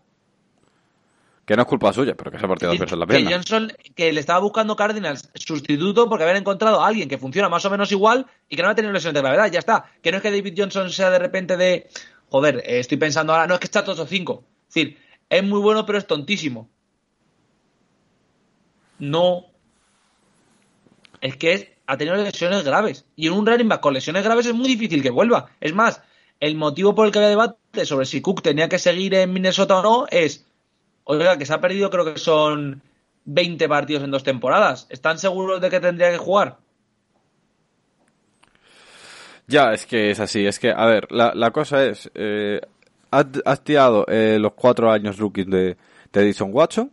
Que 1.44 1.56
no 1.56 1.62
es 1.62 1.68
culpa 1.68 1.92
suya, 1.92 2.14
pero 2.14 2.30
que 2.30 2.38
se 2.38 2.44
ha 2.44 2.48
partido 2.48 2.70
dos 2.70 2.78
Que- 2.78 2.84
veces 2.84 2.98
la 2.98 3.06
que 3.06 3.14
pierna. 3.14 3.30
Johnson, 3.30 3.72
que 3.94 4.12
le 4.12 4.20
estaba 4.20 4.38
buscando 4.40 4.76
Cardinals 4.76 5.30
sustituto 5.34 6.09
porque 6.09 6.24
habían 6.24 6.36
encontrado 6.38 6.80
a 6.82 6.86
alguien 6.86 7.09
que 7.09 7.16
funciona 7.18 7.48
más 7.48 7.64
o 7.64 7.70
menos 7.70 7.90
igual 7.92 8.26
y 8.48 8.56
que 8.56 8.62
no 8.62 8.68
ha 8.68 8.74
tenido 8.74 8.92
lesiones 8.92 9.14
de 9.14 9.20
gravedad. 9.20 9.50
Ya 9.50 9.61
está. 9.61 9.84
Que 10.02 10.11
no 10.11 10.18
es 10.18 10.22
que 10.22 10.30
David 10.30 10.54
Johnson 10.56 10.90
sea 10.90 11.11
de 11.11 11.18
repente 11.18 11.56
de. 11.56 11.88
Joder, 12.31 12.59
eh, 12.64 12.79
estoy 12.81 12.99
pensando 12.99 13.33
ahora, 13.33 13.47
no 13.47 13.55
es 13.55 13.61
que 13.61 13.66
está 13.66 13.85
todos 13.85 14.09
cinco. 14.09 14.45
Es 14.68 14.74
decir, 14.74 14.99
es 15.29 15.45
muy 15.45 15.61
bueno, 15.61 15.85
pero 15.87 15.99
es 15.99 16.07
tontísimo. 16.07 16.68
No. 18.99 19.47
Es 21.20 21.37
que 21.37 21.53
es- 21.53 21.68
ha 21.87 21.97
tenido 21.97 22.16
lesiones 22.16 22.64
graves. 22.64 23.07
Y 23.16 23.26
en 23.29 23.33
un 23.33 23.47
running 23.47 23.68
back 23.68 23.81
con 23.81 23.95
lesiones 23.95 24.24
graves 24.24 24.47
es 24.47 24.55
muy 24.55 24.68
difícil 24.68 25.03
que 25.03 25.11
vuelva. 25.11 25.51
Es 25.61 25.72
más, 25.74 26.03
el 26.41 26.55
motivo 26.57 26.95
por 26.95 27.07
el 27.07 27.12
que 27.12 27.18
había 27.18 27.31
debate 27.31 27.87
sobre 27.87 28.07
si 28.07 28.20
Cook 28.20 28.43
tenía 28.43 28.68
que 28.68 28.79
seguir 28.79 29.14
en 29.14 29.33
Minnesota 29.33 29.79
o 29.79 29.83
no 29.83 30.07
es. 30.11 30.47
Oiga, 31.05 31.39
que 31.39 31.47
se 31.47 31.55
ha 31.55 31.61
perdido, 31.61 31.91
creo 31.91 32.05
que 32.12 32.18
son 32.18 32.83
20 33.24 33.68
partidos 33.68 34.05
en 34.05 34.11
dos 34.11 34.22
temporadas. 34.24 34.87
¿Están 34.91 35.18
seguros 35.18 35.61
de 35.61 35.70
que 35.70 35.81
tendría 35.81 36.11
que 36.11 36.18
jugar? 36.18 36.59
Ya, 39.49 39.72
es 39.72 39.86
que 39.86 40.11
es 40.11 40.20
así. 40.20 40.46
Es 40.46 40.59
que, 40.59 40.70
a 40.70 40.84
ver, 40.86 41.11
la, 41.11 41.32
la 41.34 41.51
cosa 41.51 41.84
es. 41.84 42.11
Eh, 42.14 42.61
has, 43.11 43.26
has 43.44 43.64
tirado 43.64 44.05
eh, 44.07 44.38
los 44.38 44.53
cuatro 44.53 44.90
años 44.92 45.18
rookies 45.18 45.46
de, 45.46 45.76
de 46.12 46.20
Edison 46.20 46.51
Watson. 46.53 46.92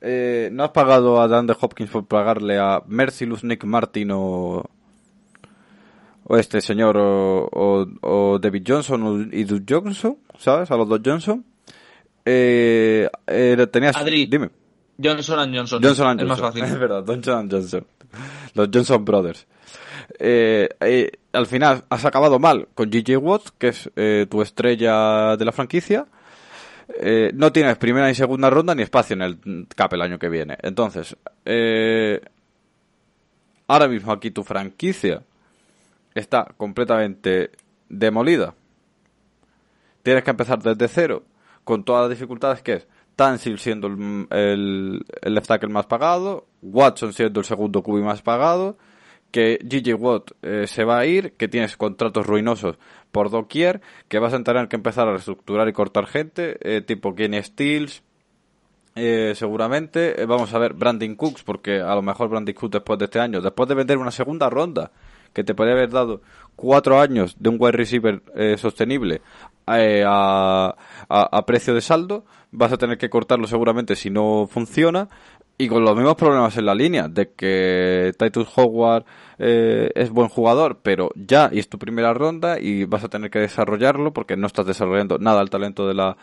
Eh, 0.00 0.48
no 0.52 0.64
has 0.64 0.70
pagado 0.70 1.20
a 1.20 1.26
Dan 1.28 1.46
de 1.46 1.56
Hopkins 1.60 1.90
por 1.90 2.06
pagarle 2.06 2.58
a 2.58 2.82
Mercilus, 2.86 3.42
Nick 3.44 3.64
Martin 3.64 4.10
o. 4.12 4.64
O 6.26 6.36
este 6.38 6.62
señor, 6.62 6.96
o, 6.96 7.48
o, 7.52 7.86
o 8.00 8.38
David 8.38 8.62
Johnson 8.66 9.02
o, 9.02 9.20
y 9.36 9.44
Doug 9.44 9.62
Johnson, 9.68 10.16
¿sabes? 10.38 10.70
A 10.70 10.76
los 10.76 10.88
dos 10.88 11.00
Johnson. 11.04 11.44
Eh, 12.24 13.08
eh, 13.26 13.66
tenías. 13.70 13.96
Adri. 13.96 14.24
Dime. 14.26 14.50
Johnson 15.02 15.38
and 15.40 15.54
Johnson. 15.54 15.82
Johnson 15.82 16.06
and 16.06 16.20
es 16.22 16.26
más 16.26 16.40
Johnson. 16.40 16.62
fácil. 16.62 16.64
Es 16.74 16.80
verdad, 16.80 17.04
Johnson 17.06 17.38
and 17.40 17.52
Johnson. 17.52 17.86
Los 18.54 18.68
Johnson 18.72 19.04
Brothers. 19.04 19.46
Eh, 20.18 20.68
eh, 20.80 21.10
al 21.32 21.46
final 21.46 21.84
has 21.88 22.04
acabado 22.04 22.38
mal 22.38 22.68
con 22.74 22.90
GJ 22.90 23.16
Watt, 23.16 23.48
que 23.58 23.68
es 23.68 23.90
eh, 23.96 24.26
tu 24.30 24.42
estrella 24.42 25.36
de 25.36 25.44
la 25.44 25.52
franquicia. 25.52 26.06
No 27.32 27.50
tienes 27.50 27.78
primera 27.78 28.08
ni 28.08 28.14
segunda 28.14 28.50
ronda 28.50 28.74
ni 28.74 28.82
espacio 28.82 29.14
en 29.14 29.22
el 29.22 29.66
cap 29.74 29.92
el 29.94 30.02
año 30.02 30.18
que 30.18 30.28
viene. 30.28 30.58
Entonces, 30.62 31.16
ahora 33.66 33.88
mismo 33.88 34.12
aquí 34.12 34.30
tu 34.30 34.44
franquicia 34.44 35.22
está 36.14 36.52
completamente 36.56 37.50
demolida. 37.88 38.54
Tienes 40.02 40.24
que 40.24 40.30
empezar 40.30 40.62
desde 40.62 40.88
cero 40.88 41.24
con 41.64 41.84
todas 41.84 42.02
las 42.02 42.10
dificultades 42.10 42.60
que 42.60 42.74
es 42.74 42.86
Tansil 43.16 43.58
siendo 43.58 43.86
el, 43.86 44.26
el, 44.30 45.06
el 45.22 45.34
left 45.34 45.48
tackle 45.48 45.70
más 45.70 45.86
pagado, 45.86 46.46
Watson 46.62 47.12
siendo 47.12 47.40
el 47.40 47.46
segundo 47.46 47.82
QB 47.82 48.02
más 48.02 48.22
pagado, 48.22 48.76
que 49.34 49.58
GJ 49.64 49.94
Watt 49.94 50.30
eh, 50.42 50.68
se 50.68 50.84
va 50.84 51.00
a 51.00 51.06
ir, 51.06 51.32
que 51.32 51.48
tienes 51.48 51.76
contratos 51.76 52.24
ruinosos 52.24 52.76
por 53.10 53.30
doquier, 53.30 53.80
que 54.06 54.20
vas 54.20 54.32
a 54.32 54.40
tener 54.44 54.68
que 54.68 54.76
empezar 54.76 55.08
a 55.08 55.10
reestructurar 55.10 55.68
y 55.68 55.72
cortar 55.72 56.06
gente, 56.06 56.56
eh, 56.60 56.82
tipo 56.82 57.16
Kenny 57.16 57.42
Steels, 57.42 58.04
eh, 58.94 59.32
seguramente. 59.34 60.22
Eh, 60.22 60.26
vamos 60.26 60.54
a 60.54 60.58
ver 60.60 60.74
Brandon 60.74 61.16
Cooks, 61.16 61.42
porque 61.42 61.80
a 61.80 61.96
lo 61.96 62.02
mejor 62.02 62.28
Brandon 62.28 62.54
Cooks 62.54 62.74
después 62.74 62.96
de 62.96 63.06
este 63.06 63.18
año, 63.18 63.40
después 63.40 63.68
de 63.68 63.74
vender 63.74 63.98
una 63.98 64.12
segunda 64.12 64.48
ronda, 64.48 64.92
que 65.32 65.42
te 65.42 65.52
podría 65.52 65.74
haber 65.74 65.90
dado 65.90 66.22
cuatro 66.54 67.00
años 67.00 67.34
de 67.40 67.48
un 67.48 67.56
wide 67.58 67.72
receiver 67.72 68.22
eh, 68.36 68.56
sostenible 68.56 69.20
eh, 69.66 70.04
a, 70.06 70.76
a, 71.08 71.22
a 71.36 71.44
precio 71.44 71.74
de 71.74 71.80
saldo, 71.80 72.24
vas 72.52 72.72
a 72.72 72.78
tener 72.78 72.98
que 72.98 73.10
cortarlo 73.10 73.46
seguramente 73.46 73.96
si 73.96 74.10
no 74.10 74.46
funciona. 74.48 75.08
Y 75.56 75.68
con 75.68 75.84
los 75.84 75.94
mismos 75.94 76.16
problemas 76.16 76.56
en 76.56 76.66
la 76.66 76.74
línea, 76.74 77.06
de 77.06 77.30
que 77.32 78.12
Titus 78.18 78.48
Howard 78.56 79.04
eh, 79.38 79.90
es 79.94 80.10
buen 80.10 80.28
jugador, 80.28 80.80
pero 80.82 81.10
ya, 81.14 81.48
y 81.52 81.60
es 81.60 81.68
tu 81.68 81.78
primera 81.78 82.12
ronda, 82.12 82.58
y 82.60 82.84
vas 82.84 83.04
a 83.04 83.08
tener 83.08 83.30
que 83.30 83.38
desarrollarlo 83.38 84.12
porque 84.12 84.36
no 84.36 84.48
estás 84.48 84.66
desarrollando 84.66 85.18
nada 85.18 85.40
el 85.42 85.50
talento 85.50 85.86
de 85.86 85.94
la, 85.94 86.16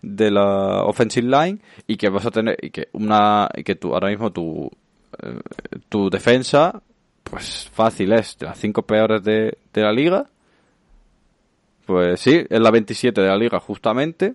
de 0.00 0.30
la 0.30 0.84
offensive 0.84 1.28
line, 1.28 1.58
y 1.86 1.96
que 1.96 2.08
vas 2.08 2.24
a 2.24 2.30
tener, 2.30 2.56
y 2.62 2.70
que 2.70 2.88
una, 2.92 3.48
y 3.54 3.62
que 3.62 3.74
tú, 3.74 3.92
ahora 3.92 4.08
mismo 4.08 4.32
tu, 4.32 4.70
eh, 5.22 5.38
tu 5.90 6.08
defensa, 6.08 6.80
pues 7.24 7.68
fácil 7.70 8.12
es, 8.12 8.38
de 8.38 8.46
las 8.46 8.58
cinco 8.58 8.82
peores 8.82 9.22
de, 9.22 9.58
de 9.72 9.82
la 9.82 9.92
liga, 9.92 10.26
pues 11.84 12.20
sí, 12.20 12.42
es 12.48 12.60
la 12.60 12.70
27 12.70 13.20
de 13.20 13.28
la 13.28 13.36
liga 13.36 13.60
justamente, 13.60 14.34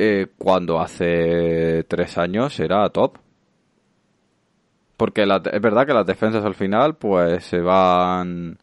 eh, 0.00 0.28
cuando 0.38 0.80
hace 0.80 1.84
tres 1.88 2.16
años 2.18 2.58
era 2.60 2.88
top. 2.90 3.18
Porque 4.98 5.24
la- 5.24 5.40
es 5.50 5.60
verdad 5.62 5.86
que 5.86 5.94
las 5.94 6.04
defensas 6.06 6.44
al 6.44 6.54
final 6.54 6.96
pues 6.96 7.44
se 7.44 7.60
van 7.60 8.58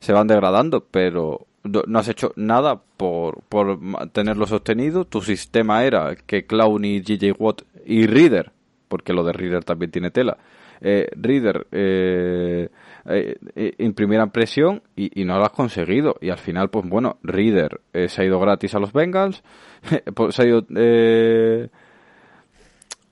se 0.00 0.12
van 0.12 0.26
degradando, 0.26 0.84
pero 0.90 1.46
no 1.62 1.98
has 1.98 2.08
hecho 2.08 2.32
nada 2.36 2.80
por, 2.96 3.40
por 3.48 3.78
mantenerlo 3.80 4.46
sostenido. 4.46 5.04
Tu 5.06 5.20
sistema 5.22 5.84
era 5.84 6.14
que 6.16 6.44
Clowney, 6.46 7.00
GJ 7.02 7.32
Watt 7.38 7.62
y 7.86 8.06
Reader, 8.06 8.50
porque 8.88 9.12
lo 9.14 9.22
de 9.24 9.32
Reader 9.32 9.64
también 9.64 9.90
tiene 9.90 10.10
tela, 10.10 10.36
eh, 10.82 11.08
Reader 11.16 11.66
eh, 11.72 12.68
eh, 13.06 13.74
imprimieran 13.78 14.30
presión 14.30 14.82
y, 14.94 15.22
y 15.22 15.24
no 15.24 15.38
lo 15.38 15.44
has 15.44 15.52
conseguido. 15.52 16.16
Y 16.20 16.28
al 16.28 16.38
final, 16.38 16.68
pues 16.68 16.86
bueno, 16.86 17.16
Reader 17.22 17.80
eh, 17.94 18.08
se 18.10 18.20
ha 18.22 18.24
ido 18.26 18.38
gratis 18.40 18.74
a 18.74 18.78
los 18.80 18.92
Bengals, 18.92 19.42
pues 20.14 20.34
se 20.34 20.42
ha 20.42 20.46
ido 20.46 20.66
eh, 20.76 21.68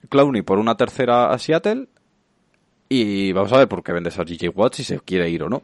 Clowney 0.09 0.41
por 0.43 0.59
una 0.59 0.75
tercera 0.75 1.31
a 1.31 1.39
Seattle 1.39 1.87
y 3.01 3.31
vamos 3.31 3.51
a 3.53 3.57
ver 3.57 3.67
por 3.67 3.83
qué 3.83 3.91
vendes 3.91 4.19
a 4.19 4.23
GJ 4.23 4.49
Watt 4.53 4.75
si 4.75 4.83
se 4.83 4.99
quiere 4.99 5.29
ir 5.29 5.43
o 5.43 5.49
no. 5.49 5.63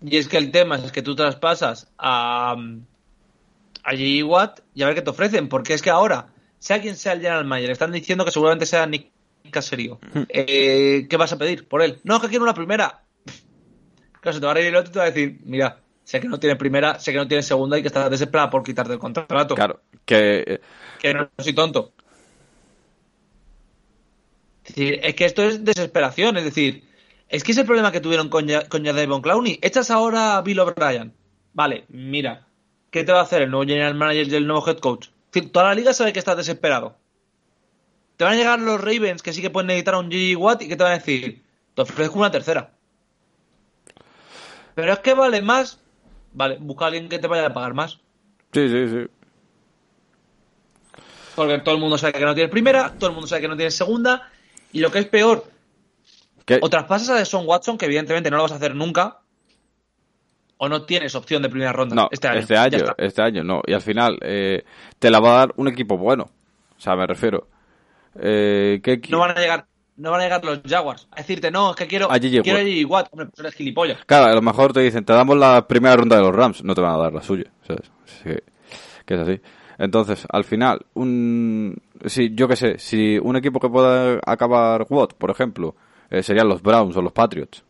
Y 0.00 0.16
es 0.16 0.28
que 0.28 0.36
el 0.36 0.50
tema 0.50 0.76
es 0.76 0.92
que 0.92 1.02
tú 1.02 1.16
traspasas 1.16 1.88
a, 1.98 2.52
a 2.52 3.90
J.J. 3.90 4.24
Watt 4.26 4.60
y 4.74 4.82
a 4.82 4.86
ver 4.86 4.94
qué 4.94 5.02
te 5.02 5.10
ofrecen. 5.10 5.48
Porque 5.48 5.74
es 5.74 5.82
que 5.82 5.90
ahora, 5.90 6.28
sea 6.58 6.80
quien 6.80 6.96
sea 6.96 7.14
el 7.14 7.20
general 7.20 7.44
manager, 7.44 7.70
están 7.72 7.92
diciendo 7.92 8.24
que 8.24 8.30
seguramente 8.30 8.66
sea 8.66 8.86
Nick 8.86 9.10
Caserio. 9.50 9.98
Eh, 10.28 11.06
¿Qué 11.08 11.16
vas 11.16 11.32
a 11.32 11.38
pedir 11.38 11.66
por 11.66 11.82
él? 11.82 11.98
No, 12.04 12.20
que 12.20 12.28
quiero 12.28 12.44
una 12.44 12.54
primera. 12.54 13.02
Claro, 14.20 14.34
se 14.34 14.40
te 14.40 14.46
va 14.46 14.52
a 14.52 14.54
reír 14.54 14.68
el 14.68 14.76
otro 14.76 14.90
y 14.90 14.92
te 14.92 14.98
va 14.98 15.04
a 15.04 15.10
decir, 15.10 15.40
mira, 15.44 15.80
sé 16.04 16.20
que 16.20 16.28
no 16.28 16.38
tiene 16.38 16.56
primera, 16.56 16.98
sé 17.00 17.12
que 17.12 17.18
no 17.18 17.28
tiene 17.28 17.42
segunda 17.42 17.78
y 17.78 17.82
que 17.82 17.88
estás 17.88 18.10
desesperada 18.10 18.50
por 18.50 18.62
quitarte 18.62 18.92
el 18.92 18.98
contrato. 18.98 19.54
Claro, 19.54 19.80
que 20.04 20.44
eh, 20.46 20.60
Que 20.98 21.14
no 21.14 21.30
soy 21.38 21.52
tonto. 21.54 21.92
Es 24.64 25.14
que 25.14 25.24
esto 25.24 25.42
es 25.42 25.64
desesperación, 25.64 26.36
es 26.36 26.44
decir, 26.44 26.84
es 27.28 27.42
que 27.42 27.52
es 27.52 27.58
el 27.58 27.66
problema 27.66 27.90
que 27.92 28.00
tuvieron 28.00 28.28
con, 28.28 28.46
Ya- 28.46 28.66
Jadavion 28.70 29.22
Clowney. 29.22 29.58
Echas 29.62 29.90
ahora 29.90 30.36
a 30.36 30.42
Bill 30.42 30.60
O'Brien. 30.60 31.14
Vale, 31.54 31.84
mira, 31.88 32.46
¿qué 32.90 33.04
te 33.04 33.12
va 33.12 33.20
a 33.20 33.22
hacer 33.22 33.42
el 33.42 33.50
nuevo 33.50 33.66
general 33.66 33.94
manager 33.94 34.28
y 34.28 34.34
el 34.34 34.46
nuevo 34.46 34.68
head 34.68 34.78
coach? 34.78 35.08
Toda 35.52 35.66
la 35.66 35.74
liga 35.74 35.92
sabe 35.94 36.12
que 36.12 36.18
estás 36.18 36.36
desesperado. 36.36 36.96
Te 38.16 38.24
van 38.24 38.34
a 38.34 38.36
llegar 38.36 38.60
los 38.60 38.80
Ravens 38.80 39.22
que 39.22 39.32
sí 39.32 39.40
que 39.40 39.50
pueden 39.50 39.68
necesitar 39.68 39.94
a 39.94 39.98
un 39.98 40.10
G.G. 40.10 40.36
Watt 40.36 40.62
y 40.62 40.68
que 40.68 40.76
te 40.76 40.82
van 40.82 40.92
a 40.92 40.98
decir, 40.98 41.42
te 41.74 41.82
ofrezco 41.82 42.18
una 42.18 42.30
tercera. 42.30 42.72
Pero 44.74 44.92
es 44.92 44.98
que 45.00 45.14
vale 45.14 45.40
más. 45.42 45.80
Vale, 46.32 46.58
busca 46.60 46.84
a 46.84 46.88
alguien 46.88 47.08
que 47.08 47.18
te 47.18 47.26
vaya 47.26 47.46
a 47.46 47.54
pagar 47.54 47.74
más. 47.74 48.00
sí, 48.52 48.68
sí, 48.68 48.88
sí. 48.88 49.06
Porque 51.38 51.58
todo 51.60 51.74
el 51.76 51.80
mundo 51.80 51.96
sabe 51.96 52.12
que 52.14 52.24
no 52.24 52.34
tienes 52.34 52.50
primera, 52.50 52.92
todo 52.98 53.08
el 53.10 53.14
mundo 53.14 53.28
sabe 53.28 53.42
que 53.42 53.48
no 53.48 53.56
tienes 53.56 53.74
segunda. 53.76 54.28
Y 54.72 54.80
lo 54.80 54.90
que 54.90 54.98
es 54.98 55.06
peor, 55.06 55.44
Que- 56.44 56.58
o 56.60 56.68
traspasas 56.68 57.10
a 57.10 57.14
Deshaun 57.14 57.46
Watson, 57.46 57.78
que 57.78 57.86
evidentemente 57.86 58.30
no 58.30 58.36
lo 58.38 58.42
vas 58.42 58.52
a 58.52 58.56
hacer 58.56 58.74
nunca, 58.74 59.18
o 60.56 60.68
no 60.68 60.82
tienes 60.82 61.14
opción 61.14 61.40
de 61.42 61.48
primera 61.48 61.72
ronda 61.72 61.94
No, 61.94 62.08
este 62.10 62.26
año. 62.28 62.40
este 62.40 62.56
año, 62.56 62.84
este 62.98 63.22
año 63.22 63.44
no. 63.44 63.62
Y 63.66 63.72
al 63.72 63.80
final 63.82 64.18
eh, 64.22 64.64
te 64.98 65.10
la 65.10 65.20
va 65.20 65.30
a 65.34 65.38
dar 65.38 65.52
un 65.56 65.68
equipo 65.68 65.96
bueno. 65.96 66.24
O 66.76 66.80
sea, 66.80 66.96
me 66.96 67.06
refiero. 67.06 67.46
Eh, 68.20 68.80
¿qué 68.82 69.00
No 69.08 69.20
van 69.20 69.36
a 69.36 69.40
llegar, 69.40 69.66
no 69.96 70.10
van 70.10 70.20
a 70.20 70.24
llegar 70.24 70.44
los 70.44 70.60
Jaguars 70.66 71.06
a 71.12 71.16
decirte, 71.16 71.50
no, 71.52 71.70
es 71.70 71.76
que 71.76 71.86
quiero 71.86 72.06
A 72.06 72.14
J.J. 72.14 72.42
quiero 72.42 72.58
J.J. 72.58 72.86
Watt. 72.88 73.08
Hombre, 73.12 73.26
pues 73.26 73.38
eres 73.40 73.54
gilipollas. 73.54 74.04
Claro, 74.06 74.26
a 74.26 74.34
lo 74.34 74.42
mejor 74.42 74.72
te 74.72 74.80
dicen, 74.80 75.04
te 75.04 75.12
damos 75.12 75.36
la 75.36 75.68
primera 75.68 75.94
ronda 75.96 76.16
de 76.16 76.22
los 76.22 76.34
Rams, 76.34 76.64
no 76.64 76.74
te 76.74 76.80
van 76.80 76.94
a 76.94 76.98
dar 76.98 77.12
la 77.12 77.22
suya, 77.22 77.44
¿sabes? 77.66 77.90
Sí, 78.24 78.30
que 79.06 79.14
es 79.14 79.20
así. 79.20 79.40
Entonces, 79.78 80.26
al 80.28 80.44
final, 80.44 80.84
un, 80.94 81.76
si, 82.04 82.34
yo 82.34 82.48
qué 82.48 82.56
sé, 82.56 82.78
si 82.78 83.16
un 83.18 83.36
equipo 83.36 83.60
que 83.60 83.68
pueda 83.68 84.20
acabar 84.26 84.86
Watt, 84.90 85.14
por 85.14 85.30
ejemplo, 85.30 85.76
eh, 86.10 86.22
serían 86.22 86.48
los 86.48 86.60
Browns 86.62 86.96
o 86.96 87.02
los 87.02 87.12
Patriots. 87.12 87.64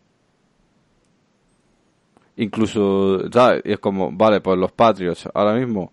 Incluso, 2.36 3.30
¿sabes? 3.30 3.62
Y 3.64 3.72
es 3.72 3.78
como, 3.78 4.10
vale, 4.10 4.40
pues 4.40 4.58
los 4.58 4.72
Patriots 4.72 5.28
ahora 5.34 5.54
mismo 5.54 5.92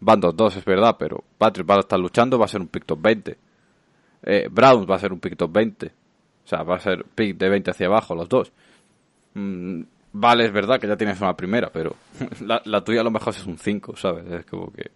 van 0.00 0.20
2-2, 0.20 0.56
es 0.56 0.64
verdad, 0.64 0.96
pero 0.98 1.22
Patriots 1.38 1.70
va 1.70 1.76
a 1.76 1.80
estar 1.80 2.00
luchando, 2.00 2.38
va 2.38 2.46
a 2.46 2.48
ser 2.48 2.60
un 2.60 2.68
pick 2.68 2.84
top 2.84 3.00
20. 3.00 3.38
Eh, 4.24 4.48
Browns 4.50 4.90
va 4.90 4.96
a 4.96 4.98
ser 4.98 5.12
un 5.12 5.20
pick 5.20 5.36
top 5.36 5.52
20. 5.52 5.86
O 5.86 6.48
sea, 6.48 6.64
va 6.64 6.76
a 6.76 6.80
ser 6.80 7.04
pick 7.04 7.36
de 7.36 7.48
20 7.48 7.70
hacia 7.70 7.86
abajo 7.86 8.14
los 8.14 8.28
dos. 8.28 8.52
Mm, 9.34 9.82
vale, 10.12 10.46
es 10.46 10.52
verdad 10.52 10.80
que 10.80 10.88
ya 10.88 10.96
tienes 10.96 11.20
una 11.20 11.36
primera, 11.36 11.70
pero 11.70 11.94
la, 12.40 12.84
tuya 12.84 13.00
a 13.02 13.04
lo 13.04 13.10
mejor 13.10 13.34
es 13.34 13.46
un 13.46 13.58
5, 13.58 13.96
¿sabes? 13.96 14.26
Es 14.30 14.46
como 14.46 14.72
que... 14.72 14.90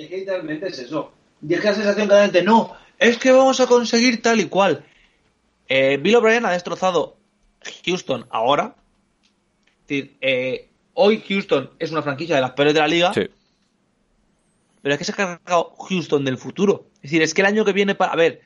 Es 0.00 0.08
que 0.08 0.16
literalmente 0.16 0.68
es 0.68 0.78
eso. 0.78 1.12
Y 1.46 1.54
es 1.54 1.60
que 1.60 1.68
la 1.68 1.74
sensación 1.74 2.08
que 2.08 2.14
da 2.14 2.20
la 2.20 2.24
gente, 2.24 2.42
no, 2.42 2.74
es 2.98 3.18
que 3.18 3.32
vamos 3.32 3.60
a 3.60 3.66
conseguir 3.66 4.22
tal 4.22 4.40
y 4.40 4.46
cual. 4.46 4.84
Eh, 5.68 5.98
Bill 5.98 6.16
O'Brien 6.16 6.46
ha 6.46 6.52
destrozado 6.52 7.16
Houston 7.84 8.26
ahora. 8.30 8.74
Es 9.82 9.88
decir, 9.88 10.16
eh, 10.20 10.68
hoy 10.94 11.22
Houston 11.28 11.70
es 11.78 11.90
una 11.90 12.02
franquicia 12.02 12.34
de 12.34 12.40
las 12.40 12.52
peores 12.52 12.74
de 12.74 12.80
la 12.80 12.88
liga, 12.88 13.12
Sí, 13.12 13.28
pero 14.82 14.94
es 14.94 14.98
que 14.98 15.04
se 15.04 15.12
ha 15.12 15.16
cargado 15.16 15.74
Houston 15.88 16.24
del 16.24 16.38
futuro. 16.38 16.86
Es 16.96 17.02
decir, 17.02 17.22
es 17.22 17.34
que 17.34 17.42
el 17.42 17.46
año 17.46 17.64
que 17.64 17.72
viene, 17.72 17.94
para, 17.94 18.12
a 18.12 18.16
ver, 18.16 18.42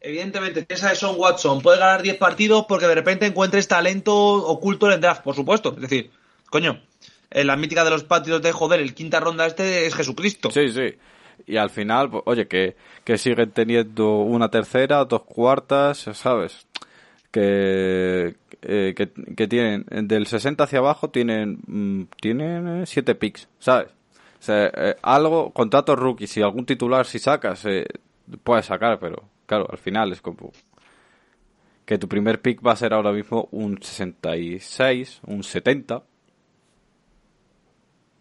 evidentemente, 0.00 0.66
esa 0.68 0.90
de 0.90 0.96
Son 0.96 1.14
Watson 1.16 1.60
puede 1.60 1.78
ganar 1.78 2.02
10 2.02 2.16
partidos 2.16 2.66
porque 2.68 2.86
de 2.86 2.94
repente 2.94 3.26
encuentres 3.26 3.68
talento 3.68 4.14
oculto 4.14 4.86
en 4.86 4.94
el 4.94 5.00
draft, 5.00 5.22
por 5.22 5.36
supuesto. 5.36 5.74
Es 5.76 5.82
decir, 5.82 6.10
coño, 6.50 6.82
en 7.30 7.46
la 7.46 7.56
mítica 7.56 7.84
de 7.84 7.90
los 7.90 8.04
patios 8.04 8.42
de 8.42 8.52
joder, 8.52 8.80
el 8.80 8.94
quinta 8.94 9.20
ronda 9.20 9.46
este 9.46 9.86
es 9.86 9.94
Jesucristo. 9.94 10.50
sí, 10.50 10.68
sí. 10.70 10.94
Y 11.46 11.56
al 11.56 11.70
final, 11.70 12.10
pues, 12.10 12.22
oye, 12.26 12.48
que, 12.48 12.76
que 13.04 13.16
siguen 13.16 13.52
teniendo 13.52 14.18
una 14.18 14.50
tercera, 14.50 15.04
dos 15.04 15.22
cuartas, 15.22 15.98
¿sabes? 16.12 16.66
Que, 17.30 18.34
eh, 18.62 18.94
que, 18.94 19.46
tienen, 19.46 19.86
del 20.08 20.26
60 20.26 20.64
hacia 20.64 20.80
abajo 20.80 21.10
tienen, 21.10 21.60
mm, 21.66 22.02
tienen 22.20 22.86
7 22.86 23.14
picks, 23.14 23.48
¿sabes? 23.60 23.88
O 24.40 24.42
sea, 24.42 24.66
eh, 24.66 24.96
algo, 25.02 25.52
contratos 25.52 25.98
rookies, 25.98 26.30
si 26.30 26.42
algún 26.42 26.66
titular 26.66 27.06
si 27.06 27.18
sacas, 27.18 27.64
eh, 27.66 27.86
puedes 28.42 28.66
sacar, 28.66 28.98
pero 28.98 29.24
claro, 29.46 29.66
al 29.70 29.78
final 29.78 30.12
es 30.12 30.20
como 30.20 30.52
que 31.84 31.98
tu 31.98 32.08
primer 32.08 32.40
pick 32.40 32.64
va 32.64 32.72
a 32.72 32.76
ser 32.76 32.92
ahora 32.92 33.12
mismo 33.12 33.48
un 33.50 33.80
66, 33.80 35.20
un 35.26 35.42
70. 35.42 36.02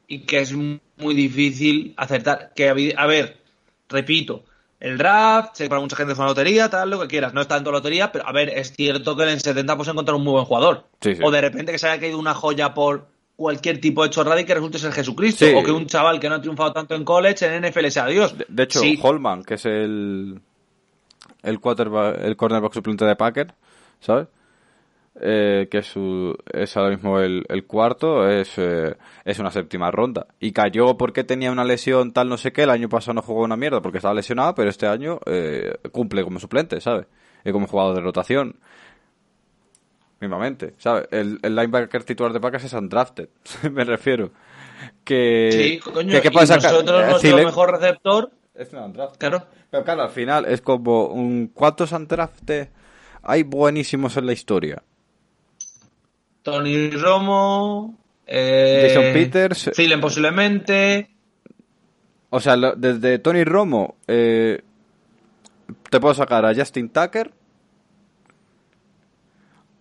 Y 0.07 0.19
que 0.19 0.39
es 0.39 0.53
muy 0.53 1.13
difícil 1.13 1.93
acertar. 1.97 2.51
Que, 2.55 2.93
a 2.95 3.05
ver, 3.05 3.37
repito, 3.89 4.43
el 4.79 4.97
draft, 4.97 5.55
sé 5.55 5.63
que 5.63 5.69
para 5.69 5.81
mucha 5.81 5.95
gente 5.95 6.13
es 6.13 6.19
una 6.19 6.27
lotería, 6.27 6.69
tal, 6.69 6.89
lo 6.89 6.99
que 7.01 7.07
quieras, 7.07 7.33
no 7.33 7.41
es 7.41 7.47
tanto 7.47 7.71
lotería, 7.71 8.11
pero 8.11 8.27
a 8.27 8.31
ver, 8.31 8.49
es 8.49 8.73
cierto 8.73 9.15
que 9.15 9.23
en 9.23 9.29
el 9.29 9.41
70 9.41 9.75
puedes 9.75 9.91
encontrar 9.91 10.15
un 10.15 10.23
muy 10.23 10.33
buen 10.33 10.45
jugador. 10.45 10.85
Sí, 11.01 11.15
sí. 11.15 11.21
O 11.23 11.31
de 11.31 11.41
repente 11.41 11.71
que 11.71 11.79
se 11.79 11.87
haya 11.87 11.99
caído 11.99 12.19
una 12.19 12.33
joya 12.33 12.73
por 12.73 13.07
cualquier 13.35 13.79
tipo 13.79 14.03
de 14.03 14.09
chorrada 14.09 14.41
y 14.41 14.45
que 14.45 14.55
resulte 14.55 14.79
ser 14.79 14.91
Jesucristo. 14.91 15.45
Sí. 15.45 15.53
O 15.55 15.63
que 15.63 15.71
un 15.71 15.87
chaval 15.87 16.19
que 16.19 16.29
no 16.29 16.35
ha 16.35 16.41
triunfado 16.41 16.73
tanto 16.73 16.95
en 16.95 17.03
college, 17.03 17.45
en 17.45 17.63
NFL 17.63 17.87
sea 17.87 18.07
Dios. 18.07 18.37
De, 18.37 18.45
de 18.47 18.63
hecho. 18.63 18.81
Holman, 19.01 19.43
que 19.43 19.55
es 19.55 19.65
el 19.65 20.41
el 21.43 21.59
quarterback, 21.59 22.23
el 22.23 22.35
cornerback 22.35 22.73
suplente 22.73 23.05
de 23.05 23.15
Packer, 23.15 23.53
¿sabes? 23.99 24.27
Eh, 25.19 25.67
que 25.71 25.79
es, 25.79 25.87
su, 25.87 26.35
es 26.53 26.77
ahora 26.77 26.91
mismo 26.91 27.19
el, 27.19 27.43
el 27.49 27.65
cuarto, 27.65 28.29
es, 28.29 28.53
eh, 28.57 28.95
es 29.25 29.39
una 29.39 29.49
séptima 29.49 29.89
ronda. 29.89 30.27
Y 30.39 30.51
cayó 30.51 30.95
porque 30.95 31.23
tenía 31.23 31.51
una 31.51 31.65
lesión 31.65 32.13
tal 32.13 32.29
no 32.29 32.37
sé 32.37 32.53
qué, 32.53 32.63
el 32.63 32.69
año 32.69 32.87
pasado 32.87 33.15
no 33.15 33.21
jugó 33.23 33.43
una 33.43 33.57
mierda 33.57 33.81
porque 33.81 33.97
estaba 33.97 34.13
lesionado, 34.13 34.53
pero 34.53 34.69
este 34.69 34.85
año 34.85 35.19
eh, 35.25 35.73
cumple 35.91 36.23
como 36.23 36.39
suplente, 36.39 36.79
¿sabes? 36.81 37.07
Y 37.43 37.51
como 37.51 37.65
jugador 37.65 37.95
de 37.95 38.01
rotación. 38.01 38.57
Mismamente, 40.19 40.73
¿sabes? 40.79 41.07
El, 41.11 41.39
el 41.43 41.55
linebacker 41.55 42.03
titular 42.03 42.33
de 42.33 42.39
Packers 42.39 42.63
es 42.63 42.73
undrafted, 42.73 43.29
me 43.71 43.83
refiero. 43.83 44.31
Que, 45.03 45.79
Sí, 45.83 45.91
coño, 45.91 46.11
que, 46.11 46.21
¿qué 46.21 46.27
y 46.27 46.31
puede 46.31 46.47
sacar? 46.47 46.71
nosotros, 46.73 47.01
Eh, 47.03 47.07
nuestro 47.09 47.29
Thielen- 47.37 47.45
mejor 47.45 47.71
receptor, 47.71 48.31
es 48.55 48.73
un 48.73 48.79
undrafted. 48.79 49.19
claro, 49.19 49.45
Pero 49.69 49.83
claro, 49.83 50.01
al 50.03 50.09
final 50.09 50.45
es 50.45 50.61
como 50.61 51.05
un 51.07 51.47
¿cuántos 51.53 51.91
undrafted 51.91 52.69
hay 53.23 53.43
buenísimos 53.43 54.17
en 54.17 54.25
la 54.25 54.33
historia? 54.33 54.81
Tony 56.51 56.89
Romo, 56.91 57.93
eh, 58.25 58.87
Jason 58.87 59.11
Peters. 59.11 59.71
Thielen 59.75 59.99
posiblemente, 59.99 61.09
O 62.29 62.39
sea, 62.39 62.55
lo- 62.55 62.73
desde 62.73 63.19
Tony 63.19 63.43
Romo 63.43 63.95
eh, 64.07 64.61
te 65.89 65.99
puedo 65.99 66.13
sacar 66.13 66.45
a 66.45 66.55
Justin 66.55 66.87
Tucker, 66.87 67.33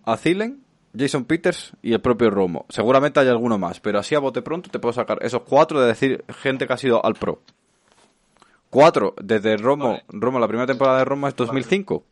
a 0.03 0.17
Thielen, 0.17 0.61
Jason 0.97 1.23
Peters 1.23 1.71
y 1.81 1.93
el 1.93 2.01
propio 2.01 2.29
Romo. 2.31 2.65
Seguramente 2.67 3.21
hay 3.21 3.29
alguno 3.29 3.57
más, 3.57 3.79
pero 3.79 3.99
así 3.99 4.13
a 4.15 4.19
bote 4.19 4.41
pronto 4.41 4.69
te 4.69 4.79
puedo 4.79 4.91
sacar 4.91 5.19
esos 5.21 5.43
cuatro 5.43 5.79
de 5.79 5.87
decir 5.87 6.25
gente 6.41 6.67
que 6.67 6.73
ha 6.73 6.77
sido 6.77 7.05
al 7.05 7.13
pro. 7.13 7.41
Cuatro, 8.69 9.15
desde 9.21 9.55
Romo, 9.55 9.91
Vale. 9.91 10.03
Romo, 10.09 10.37
la 10.39 10.47
primera 10.49 10.67
temporada 10.67 10.99
de 10.99 11.05
Romo 11.05 11.29
es 11.29 11.35
2005. 11.37 12.03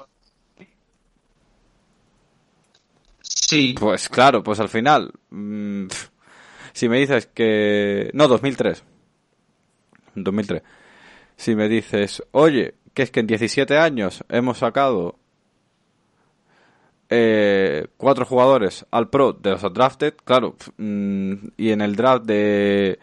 Sí. 3.48 3.76
Pues 3.80 4.10
claro, 4.10 4.43
pues 4.43 4.60
al 4.60 4.70
final, 4.70 5.12
mm, 5.30 5.88
pf, 5.88 6.10
si 6.74 6.89
me 6.89 7.00
dices 7.00 7.28
que... 7.28 8.10
No, 8.14 8.28
2003. 8.28 8.84
2003. 10.16 10.62
Si 11.36 11.56
me 11.56 11.68
dices, 11.68 12.24
oye, 12.32 12.76
que 12.93 13.04
es 13.04 13.12
que 13.12 13.20
en 13.20 13.28
17 13.28 13.78
años 13.78 14.24
hemos 14.30 14.60
sacado 14.60 15.20
eh, 17.10 17.88
cuatro 17.98 18.26
jugadores 18.26 18.86
al 18.91 19.10
pro 19.10 19.34
de 19.34 19.52
los 19.52 19.62
drafted, 19.74 20.16
claro, 20.24 20.56
pf, 20.56 20.72
mm, 20.78 21.34
y 21.58 21.70
en 21.72 21.82
el 21.82 21.96
draft 21.96 22.26
de, 22.26 23.00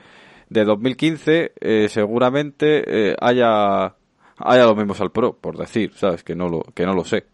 de 0.49 0.65
2015 0.65 1.53
eh, 1.61 1.89
seguramente 1.89 3.11
eh, 3.11 3.17
haya, 3.21 3.95
haya 4.39 4.65
los 4.65 4.77
mismos 4.77 5.01
al 5.01 5.13
pro, 5.13 5.35
por 5.39 5.57
decir, 5.57 5.93
¿sabes? 5.95 6.25
Que 6.25 6.35
no 6.35 6.49
lo, 6.49 6.63
que 6.75 6.85
no 6.85 6.95
lo 6.95 7.05
sé. 7.05 7.27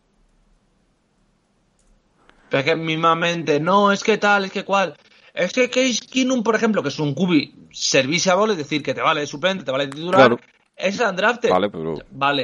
Pero 2.50 2.58
es 2.60 2.64
que 2.64 2.76
mismamente, 2.76 3.60
no, 3.60 3.92
es 3.92 4.02
que 4.02 4.18
tal, 4.18 4.46
es 4.46 4.52
que 4.52 4.64
cual. 4.64 4.96
Es 5.34 5.52
que 5.52 5.68
Case 5.70 6.00
Keenum, 6.10 6.42
por 6.42 6.54
ejemplo, 6.56 6.82
que 6.82 6.88
es 6.88 6.98
un 6.98 7.14
cubi 7.14 7.54
serviceable, 7.70 8.52
es 8.52 8.58
decir, 8.58 8.82
que 8.82 8.94
te 8.94 9.00
vale 9.02 9.20
de 9.20 9.26
suplente, 9.26 9.64
te 9.64 9.70
vale 9.70 9.86
de 9.86 9.92
titular, 9.92 10.18
Claro. 10.20 10.40
es 10.76 10.98
undrafted. 11.00 11.50
Vale, 11.50 11.70
pero... 11.70 11.94
Vale. 12.10 12.42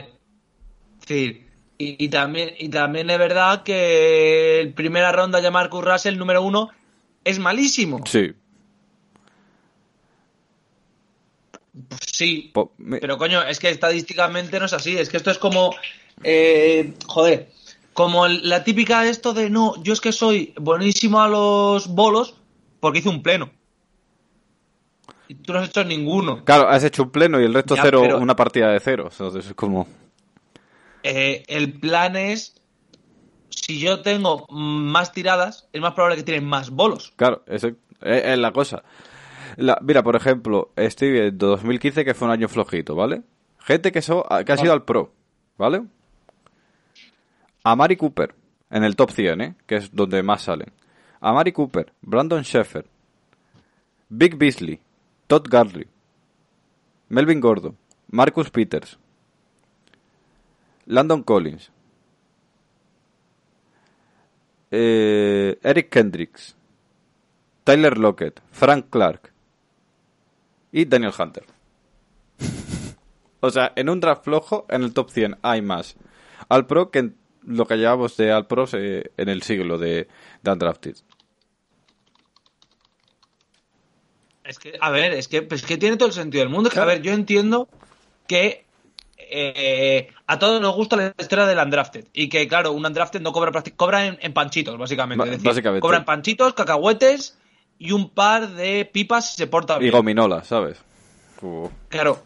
Es 1.00 1.08
decir, 1.08 1.46
y, 1.78 2.04
y 2.04 2.08
también, 2.08 2.54
y 2.58 2.68
también 2.68 3.10
es 3.10 3.18
verdad 3.18 3.62
que 3.62 4.60
el 4.60 4.74
primera 4.74 5.10
ronda 5.10 5.40
de 5.40 5.50
Marcus 5.50 5.84
Russell, 5.84 6.16
número 6.18 6.42
uno, 6.42 6.70
es 7.24 7.38
malísimo. 7.38 8.04
Sí. 8.06 8.32
Pues 11.88 12.00
sí, 12.12 12.50
Po- 12.54 12.72
me- 12.78 12.98
pero 12.98 13.18
coño, 13.18 13.42
es 13.42 13.58
que 13.58 13.68
estadísticamente 13.70 14.58
no 14.60 14.66
es 14.66 14.72
así. 14.72 14.96
Es 14.96 15.08
que 15.08 15.16
esto 15.16 15.30
es 15.32 15.38
como. 15.38 15.74
eh, 16.22 16.94
joder. 17.06 17.48
Como 17.94 18.26
el- 18.26 18.48
la 18.48 18.64
típica 18.64 19.02
de 19.02 19.10
esto 19.10 19.32
de 19.32 19.48
no, 19.50 19.80
yo 19.82 19.92
es 19.92 20.00
que 20.00 20.12
soy 20.12 20.52
buenísimo 20.60 21.20
a 21.22 21.28
los 21.28 21.86
bolos 21.88 22.34
porque 22.80 22.98
hice 22.98 23.08
un 23.08 23.22
pleno. 23.22 23.50
Y 25.28 25.36
tú 25.36 25.52
no 25.52 25.60
has 25.60 25.68
hecho 25.70 25.84
ninguno. 25.84 26.44
Claro, 26.44 26.68
has 26.68 26.84
hecho 26.84 27.04
un 27.04 27.10
pleno 27.10 27.40
y 27.40 27.44
el 27.44 27.54
resto 27.54 27.76
Ya, 27.76 27.82
cero, 27.82 28.00
pero- 28.02 28.18
una 28.18 28.36
partida 28.36 28.70
de 28.70 28.80
cero. 28.80 29.08
Entonces 29.10 29.46
es 29.46 29.54
como... 29.54 29.86
Eh, 31.02 31.44
el 31.48 31.72
plan 31.78 32.16
es. 32.16 32.60
Si 33.50 33.78
yo 33.78 34.00
tengo 34.02 34.46
más 34.50 35.12
tiradas, 35.12 35.68
es 35.72 35.80
más 35.80 35.94
probable 35.94 36.16
que 36.16 36.22
tienen 36.24 36.44
más 36.46 36.70
bolos. 36.70 37.12
Claro, 37.16 37.42
ese- 37.46 37.76
es, 38.02 38.24
es 38.24 38.38
la 38.38 38.52
cosa. 38.52 38.82
La- 39.56 39.78
mira, 39.82 40.02
por 40.02 40.16
ejemplo, 40.16 40.72
estoy 40.76 41.12
viendo 41.12 41.46
2015 41.48 42.04
que 42.04 42.14
fue 42.14 42.26
un 42.26 42.32
año 42.32 42.48
flojito, 42.48 42.94
¿vale? 42.96 43.22
Gente 43.60 43.92
que, 43.92 44.02
so- 44.02 44.26
que 44.44 44.52
ha 44.52 44.56
sido 44.56 44.72
al 44.72 44.84
pro, 44.84 45.12
¿vale? 45.56 45.82
Amari 47.66 47.96
Cooper, 47.96 48.34
en 48.68 48.84
el 48.84 48.94
top 48.94 49.10
100, 49.10 49.40
¿eh? 49.40 49.54
Que 49.66 49.76
es 49.76 49.94
donde 49.94 50.22
más 50.22 50.42
salen. 50.42 50.70
Amari 51.20 51.52
Cooper, 51.52 51.94
Brandon 52.02 52.42
Sheffer, 52.42 52.86
Big 54.10 54.36
Beasley, 54.36 54.78
Todd 55.26 55.48
Gurley, 55.50 55.88
Melvin 57.08 57.40
Gordon, 57.40 57.76
Marcus 58.10 58.50
Peters, 58.50 58.98
Landon 60.84 61.22
Collins, 61.22 61.72
eh, 64.70 65.58
Eric 65.62 65.88
Kendricks, 65.88 66.54
Tyler 67.64 67.96
Lockett, 67.96 68.42
Frank 68.50 68.90
Clark 68.90 69.32
y 70.70 70.84
Daniel 70.84 71.12
Hunter. 71.18 71.44
O 73.40 73.50
sea, 73.50 73.72
en 73.76 73.90
un 73.90 74.00
draft 74.00 74.24
flojo, 74.24 74.64
en 74.70 74.84
el 74.84 74.94
top 74.94 75.10
100 75.10 75.36
hay 75.42 75.60
más 75.60 75.96
al 76.48 76.66
pro 76.66 76.90
que 76.90 76.98
en 77.00 77.16
lo 77.46 77.66
que 77.66 77.76
llevamos 77.76 78.16
de 78.16 78.32
al 78.32 78.46
pros 78.46 78.74
eh, 78.74 79.10
en 79.16 79.28
el 79.28 79.42
siglo 79.42 79.78
de, 79.78 80.08
de 80.42 80.50
undrafted. 80.50 80.96
Es 84.44 84.58
que, 84.58 84.76
a 84.80 84.90
ver, 84.90 85.12
es 85.12 85.28
que, 85.28 85.42
pues, 85.42 85.62
que 85.64 85.78
tiene 85.78 85.96
todo 85.96 86.08
el 86.08 86.14
sentido 86.14 86.42
del 86.44 86.50
mundo. 86.52 86.68
Que, 86.70 86.78
a 86.78 86.84
ver, 86.84 87.00
yo 87.00 87.12
entiendo 87.12 87.68
que 88.26 88.66
eh, 89.16 90.10
a 90.26 90.38
todos 90.38 90.60
nos 90.60 90.74
gusta 90.74 90.96
la 90.96 91.14
historia 91.18 91.46
del 91.46 91.58
undrafted. 91.58 92.06
Y 92.12 92.28
que, 92.28 92.46
claro, 92.46 92.72
un 92.72 92.84
undrafted 92.84 93.22
no 93.22 93.32
cobra 93.32 93.62
cobra 93.74 94.06
en, 94.06 94.18
en 94.20 94.34
panchitos, 94.34 94.76
básicamente. 94.76 95.18
Ba- 95.18 95.24
Es 95.24 95.30
decir, 95.32 95.46
básicamente. 95.48 95.80
Cobra 95.80 95.98
en 95.98 96.04
panchitos, 96.04 96.52
cacahuetes 96.52 97.38
y 97.78 97.92
un 97.92 98.10
par 98.10 98.50
de 98.50 98.84
pipas 98.84 99.30
si 99.30 99.36
se 99.36 99.46
porta 99.46 99.76
Y 99.76 99.80
bien. 99.80 99.92
gominola, 99.92 100.44
¿sabes? 100.44 100.78
Uh. 101.40 101.68
Claro. 101.88 102.22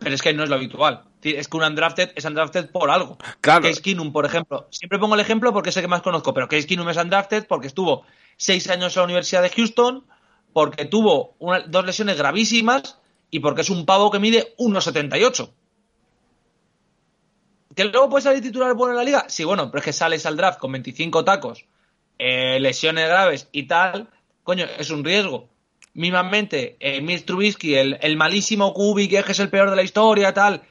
Pero 0.00 0.14
es 0.14 0.20
que 0.20 0.34
no 0.34 0.42
es 0.44 0.50
lo 0.50 0.56
habitual. 0.56 1.02
Es 1.22 1.48
que 1.48 1.56
un 1.56 1.62
undrafted 1.64 2.12
es 2.16 2.24
undrafted 2.24 2.70
por 2.70 2.90
algo. 2.90 3.16
Claro. 3.40 3.62
Case 3.62 3.80
Keenum, 3.80 4.12
por 4.12 4.26
ejemplo. 4.26 4.66
Siempre 4.70 4.98
pongo 4.98 5.14
el 5.14 5.20
ejemplo 5.20 5.52
porque 5.52 5.70
es 5.70 5.76
el 5.76 5.82
que 5.82 5.88
más 5.88 6.02
conozco, 6.02 6.34
pero 6.34 6.48
Case 6.48 6.66
Keenum 6.66 6.88
es 6.88 6.96
undrafted 6.96 7.46
porque 7.46 7.68
estuvo 7.68 8.04
seis 8.36 8.68
años 8.70 8.96
en 8.96 9.00
la 9.00 9.04
Universidad 9.04 9.42
de 9.42 9.50
Houston, 9.50 10.04
porque 10.52 10.84
tuvo 10.84 11.34
una- 11.38 11.60
dos 11.60 11.86
lesiones 11.86 12.16
gravísimas 12.18 12.98
y 13.30 13.38
porque 13.40 13.60
es 13.62 13.70
un 13.70 13.86
pavo 13.86 14.10
que 14.10 14.18
mide 14.18 14.52
1,78. 14.58 15.50
¿Que 17.74 17.84
luego 17.84 18.10
puede 18.10 18.22
salir 18.22 18.42
titular 18.42 18.74
bueno 18.74 18.92
en 18.92 18.98
la 18.98 19.04
liga? 19.04 19.24
Sí, 19.28 19.44
bueno, 19.44 19.70
pero 19.70 19.78
es 19.78 19.84
que 19.84 19.92
sales 19.92 20.26
al 20.26 20.36
draft 20.36 20.58
con 20.58 20.72
25 20.72 21.24
tacos, 21.24 21.64
eh, 22.18 22.58
lesiones 22.60 23.08
graves 23.08 23.48
y 23.52 23.62
tal, 23.66 24.08
coño, 24.42 24.66
es 24.78 24.90
un 24.90 25.04
riesgo. 25.04 25.48
Mismamente, 25.94 26.76
eh, 26.80 27.00
Mitch 27.00 27.24
Trubisky, 27.24 27.74
el, 27.74 27.98
el 28.02 28.16
malísimo 28.16 28.74
Kubi, 28.74 29.08
que 29.08 29.18
es 29.18 29.38
el 29.40 29.48
peor 29.48 29.70
de 29.70 29.76
la 29.76 29.82
historia, 29.82 30.34
tal. 30.34 30.62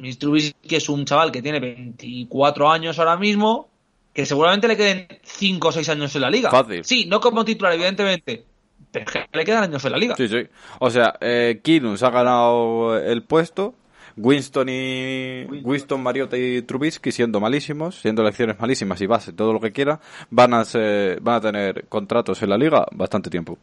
Mitch 0.00 0.18
Trubisky 0.18 0.76
es 0.76 0.88
un 0.88 1.04
chaval 1.04 1.30
que 1.30 1.42
tiene 1.42 1.60
24 1.60 2.70
años 2.70 2.98
ahora 2.98 3.16
mismo, 3.16 3.68
que 4.12 4.26
seguramente 4.26 4.68
le 4.68 4.76
queden 4.76 5.06
5 5.22 5.68
o 5.68 5.72
6 5.72 5.88
años 5.90 6.14
en 6.14 6.22
la 6.22 6.30
liga. 6.30 6.50
Fácil. 6.50 6.84
Sí, 6.84 7.06
no 7.06 7.20
como 7.20 7.44
titular, 7.44 7.72
evidentemente, 7.72 8.44
pero 8.90 9.06
le 9.32 9.44
quedan 9.44 9.64
años 9.64 9.84
en 9.84 9.92
la 9.92 9.98
liga. 9.98 10.16
Sí, 10.16 10.28
sí. 10.28 10.46
O 10.78 10.90
sea, 10.90 11.14
eh, 11.20 11.60
Keenum 11.62 11.96
se 11.96 12.06
ha 12.06 12.10
ganado 12.10 12.98
el 12.98 13.22
puesto. 13.22 13.74
Winston 14.14 14.68
y 14.68 15.44
Winston, 15.62 16.02
Mariota 16.02 16.36
y 16.36 16.60
Trubisky 16.60 17.12
siendo 17.12 17.40
malísimos, 17.40 17.98
siendo 17.98 18.20
elecciones 18.20 18.60
malísimas 18.60 19.00
y 19.00 19.06
base, 19.06 19.32
todo 19.32 19.54
lo 19.54 19.60
que 19.60 19.72
quiera, 19.72 20.00
van 20.28 20.52
a 20.52 20.66
ser, 20.66 21.18
van 21.20 21.36
a 21.36 21.40
tener 21.40 21.86
contratos 21.88 22.42
en 22.42 22.50
la 22.50 22.58
liga 22.58 22.86
bastante 22.92 23.30
tiempo. 23.30 23.56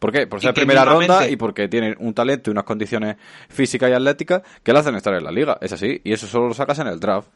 ¿Por 0.00 0.10
qué? 0.12 0.26
Por 0.26 0.40
ser 0.40 0.52
primera 0.54 0.84
ronda 0.84 1.28
y 1.28 1.36
porque 1.36 1.68
tienen 1.68 1.94
un 2.00 2.12
talento 2.14 2.50
y 2.50 2.52
unas 2.52 2.64
condiciones 2.64 3.16
físicas 3.48 3.88
y 3.90 3.92
atléticas 3.92 4.42
que 4.64 4.72
le 4.72 4.78
hacen 4.80 4.96
estar 4.96 5.14
en 5.14 5.22
la 5.22 5.30
liga. 5.30 5.58
Es 5.60 5.72
así. 5.72 6.00
Y 6.02 6.12
eso 6.12 6.26
solo 6.26 6.48
lo 6.48 6.54
sacas 6.54 6.78
en 6.80 6.88
el 6.88 6.98
draft. 6.98 7.28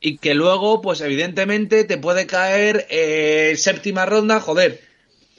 y 0.00 0.18
que 0.18 0.34
luego, 0.34 0.82
pues 0.82 1.00
evidentemente, 1.00 1.84
te 1.84 1.96
puede 1.98 2.26
caer 2.26 2.86
eh, 2.90 3.54
séptima 3.56 4.04
ronda, 4.04 4.40
joder. 4.40 4.80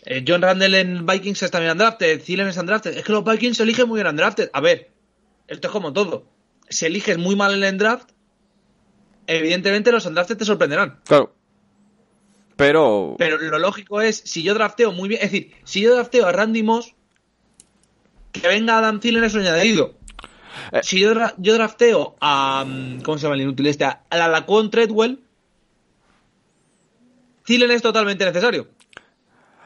eh, 0.06 0.24
John 0.28 0.42
Randall 0.42 0.74
en 0.76 1.06
Vikings 1.06 1.44
está 1.44 1.60
bien 1.60 1.72
undrafted, 1.74 2.22
Thielen 2.24 2.48
es 2.48 2.58
undrafted. 2.58 2.98
Es 2.98 3.04
que 3.04 3.12
los 3.12 3.24
Vikings 3.24 3.58
se 3.58 3.64
eligen 3.64 3.88
muy 3.88 3.98
bien 4.02 4.08
undrafted. 4.08 4.50
A 4.54 4.62
ver, 4.62 4.90
esto 5.48 5.68
es 5.68 5.72
como 5.72 5.94
todo. 5.94 6.26
Si 6.70 6.86
eliges 6.86 7.18
muy 7.18 7.36
mal 7.36 7.54
en 7.56 7.64
el 7.64 7.78
draft, 7.78 8.10
evidentemente 9.28 9.92
los 9.92 10.06
undrafted 10.06 10.38
te 10.38 10.46
sorprenderán. 10.46 11.00
Claro. 11.06 11.34
Pero, 12.58 13.16
Pero 13.18 13.38
lo 13.38 13.60
lógico 13.60 14.02
es, 14.02 14.18
si 14.26 14.44
yo 14.44 14.54
drafteo 14.54 14.92
muy 14.92 15.08
bien, 15.10 15.22
es 15.24 15.32
decir, 15.32 15.54
si 15.64 15.82
yo 15.82 15.94
drafteo 15.94 16.26
a 16.26 16.32
Randy 16.32 16.64
Moss, 16.64 16.94
que 18.32 18.48
venga 18.48 18.78
Adam 18.78 19.00
Thielen 19.00 19.24
es 19.24 19.34
un 19.36 19.42
añadido. 19.42 19.94
Eh. 20.72 20.80
Si 20.84 21.00
yo, 21.00 21.14
dra- 21.14 21.36
yo 21.38 21.54
drafteo 21.54 22.16
a. 22.20 22.66
mm, 22.68 23.02
¿Cómo 23.02 23.18
se 23.18 23.24
llama 23.24 23.36
el 23.36 23.42
inútil 23.44 23.68
este? 23.68 23.86
A 23.86 24.00
la 24.12 24.28
Laquan 24.28 24.70
Treadwell, 24.72 25.20
Thielen 27.46 27.72
es 27.72 27.82
totalmente 27.82 28.26
necesario. 28.26 28.68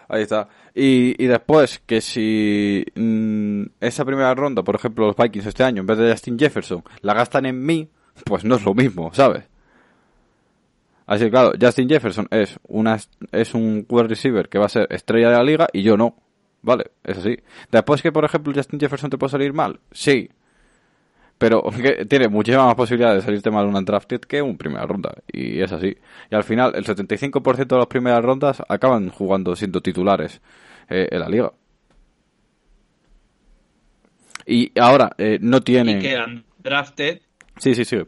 Ahí 0.07 0.23
está. 0.23 0.49
Y, 0.75 1.15
y 1.23 1.27
después, 1.27 1.81
que 1.85 2.01
si 2.01 2.85
mm, 2.95 3.63
esa 3.79 4.05
primera 4.05 4.35
ronda, 4.35 4.63
por 4.63 4.75
ejemplo, 4.75 5.07
los 5.07 5.15
Vikings 5.15 5.45
este 5.45 5.63
año, 5.63 5.81
en 5.81 5.87
vez 5.87 5.97
de 5.97 6.11
Justin 6.11 6.37
Jefferson, 6.37 6.83
la 7.01 7.13
gastan 7.13 7.45
en 7.45 7.65
mí, 7.65 7.89
pues 8.25 8.43
no 8.43 8.55
es 8.55 8.63
lo 8.63 8.73
mismo, 8.73 9.13
¿sabes? 9.13 9.45
Así 11.05 11.25
que 11.25 11.31
claro, 11.31 11.53
Justin 11.59 11.89
Jefferson 11.89 12.27
es, 12.31 12.59
una, 12.67 12.97
es 13.31 13.53
un 13.53 13.85
wide 13.89 14.07
receiver 14.07 14.49
que 14.49 14.59
va 14.59 14.65
a 14.65 14.69
ser 14.69 14.87
estrella 14.89 15.29
de 15.29 15.37
la 15.37 15.43
liga 15.43 15.67
y 15.73 15.83
yo 15.83 15.97
no. 15.97 16.15
Vale, 16.61 16.91
es 17.03 17.17
así. 17.17 17.37
Después 17.71 18.01
que, 18.01 18.11
por 18.11 18.23
ejemplo, 18.23 18.53
Justin 18.55 18.79
Jefferson 18.79 19.09
te 19.09 19.17
puede 19.17 19.31
salir 19.31 19.51
mal, 19.51 19.79
sí. 19.91 20.29
Pero 21.37 21.63
que 21.81 22.05
tiene 22.05 22.27
muchísimas 22.27 22.67
más 22.67 22.75
posibilidades 22.75 23.23
de 23.23 23.25
salirte 23.25 23.49
mal 23.49 23.65
un 23.65 23.75
undrafted 23.75 24.21
que 24.21 24.41
un 24.41 24.57
primera 24.57 24.85
ronda. 24.85 25.13
Y 25.31 25.59
es 25.59 25.71
así. 25.71 25.97
Y 26.29 26.35
al 26.35 26.43
final, 26.43 26.73
el 26.75 26.85
75% 26.85 27.67
de 27.67 27.77
las 27.77 27.87
primeras 27.87 28.23
rondas 28.23 28.61
acaban 28.69 29.09
jugando 29.09 29.55
siendo 29.55 29.81
titulares 29.81 30.39
eh, 30.87 31.07
en 31.09 31.19
la 31.19 31.29
liga. 31.29 31.51
Y 34.45 34.71
ahora, 34.79 35.11
eh, 35.17 35.39
no 35.41 35.61
tiene... 35.61 35.93
Y 35.93 35.99
que 35.99 36.13
el 36.13 36.43
undrafted, 36.57 37.21
Sí, 37.57 37.75
sí, 37.75 37.85
sí. 37.85 38.01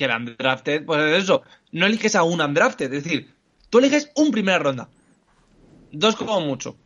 Que 0.00 0.06
el 0.06 0.16
undrafted, 0.16 0.84
pues 0.86 0.98
es 1.02 1.24
eso. 1.24 1.42
No 1.72 1.84
eliges 1.84 2.16
a 2.16 2.22
un 2.22 2.40
undrafted, 2.40 2.90
es 2.94 3.04
decir, 3.04 3.34
tú 3.68 3.78
eliges 3.80 4.10
un 4.16 4.30
primera 4.30 4.58
ronda. 4.58 4.88
Dos 5.92 6.16
como 6.16 6.40
mucho. 6.40 6.76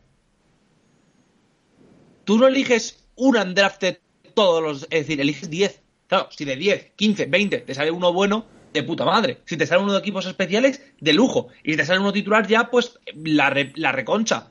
Tú 2.25 2.39
no 2.39 2.49
eliges 2.49 3.05
un 3.15 3.37
undrafted 3.37 3.99
todos 4.35 4.63
los. 4.63 4.83
Es 4.85 5.07
decir, 5.07 5.21
eliges 5.21 5.49
10. 5.49 5.81
Claro, 6.09 6.29
si 6.31 6.45
de 6.45 6.57
10, 6.57 6.93
15, 6.97 7.27
20 7.27 7.59
te 7.59 7.75
sale 7.75 7.91
uno 7.93 8.13
bueno, 8.13 8.47
de 8.73 8.83
puta 8.83 9.05
madre. 9.05 9.43
Si 9.47 9.57
te 9.57 9.67
sale 9.67 9.83
uno 9.83 9.93
de 9.93 9.99
equipos 10.01 10.27
especiales, 10.27 10.83
de 11.01 11.13
lujo. 11.13 11.49
Y 11.63 11.73
si 11.73 11.77
te 11.77 11.87
sale 11.87 12.01
uno 12.01 12.13
titular, 12.13 12.47
ya, 12.49 12.69
pues 12.71 12.99
la, 13.15 13.51
re- 13.51 13.73
la 13.77 13.93
reconcha. 13.93 14.49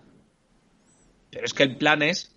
Pero 1.31 1.45
es 1.45 1.53
que 1.53 1.63
el 1.63 1.75
plan 1.75 2.01
es. 2.01 2.33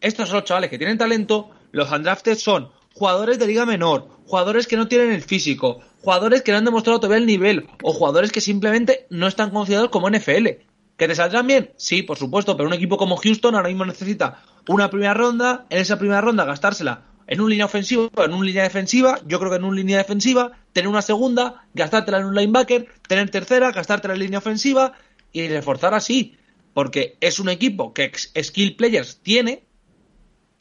Estos 0.00 0.28
son 0.28 0.36
los 0.36 0.44
chavales 0.44 0.70
que 0.70 0.78
tienen 0.78 0.98
talento. 0.98 1.50
Los 1.72 1.90
undrafted 1.90 2.36
son 2.36 2.70
jugadores 2.98 3.38
de 3.38 3.46
liga 3.46 3.64
menor, 3.64 4.08
jugadores 4.26 4.66
que 4.66 4.76
no 4.76 4.88
tienen 4.88 5.12
el 5.12 5.22
físico, 5.22 5.80
jugadores 6.02 6.42
que 6.42 6.52
no 6.52 6.58
han 6.58 6.64
demostrado 6.64 7.00
todavía 7.00 7.18
el 7.18 7.26
nivel, 7.26 7.68
o 7.82 7.92
jugadores 7.92 8.32
que 8.32 8.40
simplemente 8.40 9.06
no 9.08 9.26
están 9.26 9.50
considerados 9.50 9.90
como 9.90 10.10
NFL. 10.10 10.48
¿Que 10.96 11.06
te 11.06 11.14
saldrán 11.14 11.46
bien? 11.46 11.70
Sí, 11.76 12.02
por 12.02 12.18
supuesto, 12.18 12.56
pero 12.56 12.68
un 12.68 12.74
equipo 12.74 12.96
como 12.96 13.16
Houston 13.16 13.54
ahora 13.54 13.68
mismo 13.68 13.84
necesita 13.84 14.42
una 14.66 14.90
primera 14.90 15.14
ronda, 15.14 15.66
en 15.70 15.78
esa 15.78 15.98
primera 15.98 16.20
ronda 16.20 16.44
gastársela 16.44 17.04
en 17.28 17.42
una 17.42 17.50
línea 17.50 17.66
ofensiva, 17.66 18.08
en 18.24 18.32
una 18.32 18.46
línea 18.46 18.62
defensiva, 18.62 19.20
yo 19.26 19.38
creo 19.38 19.50
que 19.50 19.58
en 19.58 19.64
una 19.64 19.76
línea 19.76 19.98
defensiva, 19.98 20.52
tener 20.72 20.88
una 20.88 21.02
segunda, 21.02 21.66
gastártela 21.74 22.20
en 22.20 22.24
un 22.24 22.34
linebacker, 22.34 22.88
tener 23.06 23.28
tercera, 23.28 23.70
gastártela 23.70 24.14
en 24.14 24.20
línea 24.20 24.38
ofensiva 24.38 24.94
y 25.30 25.46
reforzar 25.46 25.92
así. 25.92 26.36
Porque 26.72 27.16
es 27.20 27.38
un 27.38 27.50
equipo 27.50 27.92
que 27.92 28.10
skill 28.14 28.76
players 28.76 29.20
tiene, 29.22 29.64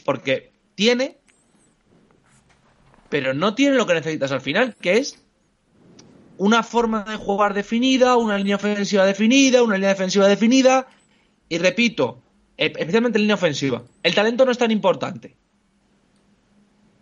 porque 0.03 0.51
tiene, 0.75 1.19
pero 3.09 3.33
no 3.33 3.55
tiene 3.55 3.75
lo 3.75 3.85
que 3.85 3.93
necesitas 3.93 4.31
al 4.31 4.41
final, 4.41 4.75
que 4.75 4.97
es 4.97 5.23
una 6.37 6.63
forma 6.63 7.03
de 7.03 7.15
jugar 7.17 7.53
definida, 7.53 8.15
una 8.15 8.37
línea 8.37 8.57
ofensiva 8.57 9.05
definida, 9.05 9.63
una 9.63 9.75
línea 9.75 9.89
defensiva 9.89 10.27
definida, 10.27 10.87
y 11.49 11.57
repito, 11.57 12.21
eh, 12.57 12.73
especialmente 12.77 13.17
en 13.17 13.23
línea 13.23 13.35
ofensiva, 13.35 13.83
el 14.03 14.13
talento 14.13 14.45
no 14.45 14.51
es 14.51 14.57
tan 14.57 14.71
importante, 14.71 15.35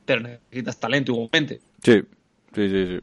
pero 0.06 0.22
necesitas 0.22 0.80
talento 0.80 1.12
igualmente. 1.12 1.62
Sí, 1.84 2.02
sí, 2.54 2.70
sí, 2.70 2.86
sí. 2.88 3.00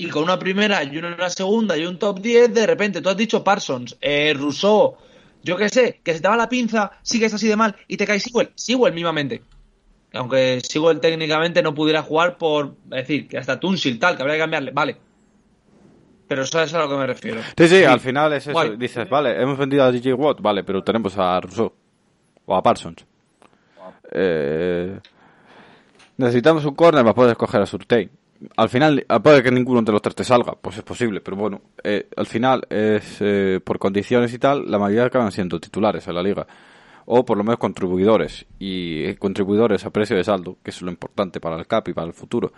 Y 0.00 0.08
con 0.10 0.22
una 0.22 0.38
primera 0.38 0.84
y 0.84 0.96
una 0.96 1.28
segunda 1.28 1.76
y 1.76 1.84
un 1.84 1.98
top 1.98 2.20
10, 2.20 2.54
de 2.54 2.66
repente 2.66 3.00
tú 3.00 3.08
has 3.08 3.16
dicho 3.16 3.42
Parsons, 3.42 3.96
eh, 4.00 4.32
Rousseau, 4.36 4.96
yo 5.42 5.56
qué 5.56 5.68
sé, 5.68 6.00
que 6.04 6.14
se 6.14 6.20
te 6.20 6.28
va 6.28 6.36
la 6.36 6.48
pinza, 6.48 6.92
sigues 7.02 7.34
así 7.34 7.48
de 7.48 7.56
mal 7.56 7.74
y 7.88 7.96
te 7.96 8.06
cae 8.06 8.20
Sewell, 8.20 8.50
Sewell 8.54 8.94
mismamente. 8.94 9.42
Aunque 10.14 10.60
Sewell 10.62 11.00
técnicamente 11.00 11.62
no 11.62 11.74
pudiera 11.74 12.02
jugar 12.02 12.38
por 12.38 12.74
decir 12.84 13.28
que 13.28 13.38
hasta 13.38 13.60
Tunsil 13.60 13.98
tal, 13.98 14.16
que 14.16 14.22
habría 14.22 14.36
que 14.36 14.42
cambiarle, 14.42 14.70
vale. 14.70 14.96
Pero 16.26 16.42
eso 16.42 16.60
es 16.60 16.74
a 16.74 16.78
lo 16.78 16.88
que 16.88 16.96
me 16.96 17.06
refiero. 17.06 17.40
Sí, 17.56 17.68
sí, 17.68 17.84
al 17.84 18.00
final 18.00 18.32
es 18.34 18.46
eso. 18.46 18.52
Guay. 18.52 18.76
Dices, 18.76 19.08
vale, 19.08 19.40
hemos 19.40 19.56
vendido 19.56 19.84
a 19.84 19.90
DJ 19.90 20.12
Watt, 20.14 20.40
vale, 20.40 20.62
pero 20.62 20.82
tenemos 20.82 21.16
a 21.18 21.40
Rousseau 21.40 21.72
o 22.44 22.54
a 22.54 22.62
Parsons. 22.62 23.06
Eh, 24.12 24.98
necesitamos 26.18 26.64
un 26.64 26.74
corner 26.74 27.02
para 27.02 27.14
poder 27.14 27.30
escoger 27.32 27.62
a 27.62 27.66
Surtain. 27.66 28.10
Al 28.56 28.68
final, 28.68 29.04
puede 29.22 29.42
que 29.42 29.50
ninguno 29.50 29.82
de 29.82 29.90
los 29.90 30.02
tres 30.02 30.14
te 30.14 30.24
salga, 30.24 30.52
pues 30.52 30.76
es 30.76 30.84
posible, 30.84 31.20
pero 31.20 31.36
bueno, 31.36 31.60
eh, 31.82 32.08
al 32.16 32.26
final 32.26 32.66
es 32.70 33.16
eh, 33.20 33.60
por 33.64 33.78
condiciones 33.78 34.32
y 34.32 34.38
tal, 34.38 34.70
la 34.70 34.78
mayoría 34.78 35.06
acaban 35.06 35.32
siendo 35.32 35.58
titulares 35.58 36.06
en 36.06 36.14
la 36.14 36.22
liga. 36.22 36.46
O 37.10 37.24
por 37.24 37.38
lo 37.38 37.44
menos 37.44 37.58
contribuidores 37.58 38.44
y 38.58 39.14
contribuidores 39.14 39.84
a 39.86 39.90
precio 39.90 40.14
de 40.14 40.24
saldo, 40.24 40.58
que 40.62 40.70
es 40.70 40.82
lo 40.82 40.90
importante 40.90 41.40
para 41.40 41.56
el 41.56 41.66
CAP 41.66 41.88
y 41.88 41.92
para 41.94 42.06
el 42.06 42.12
futuro. 42.12 42.52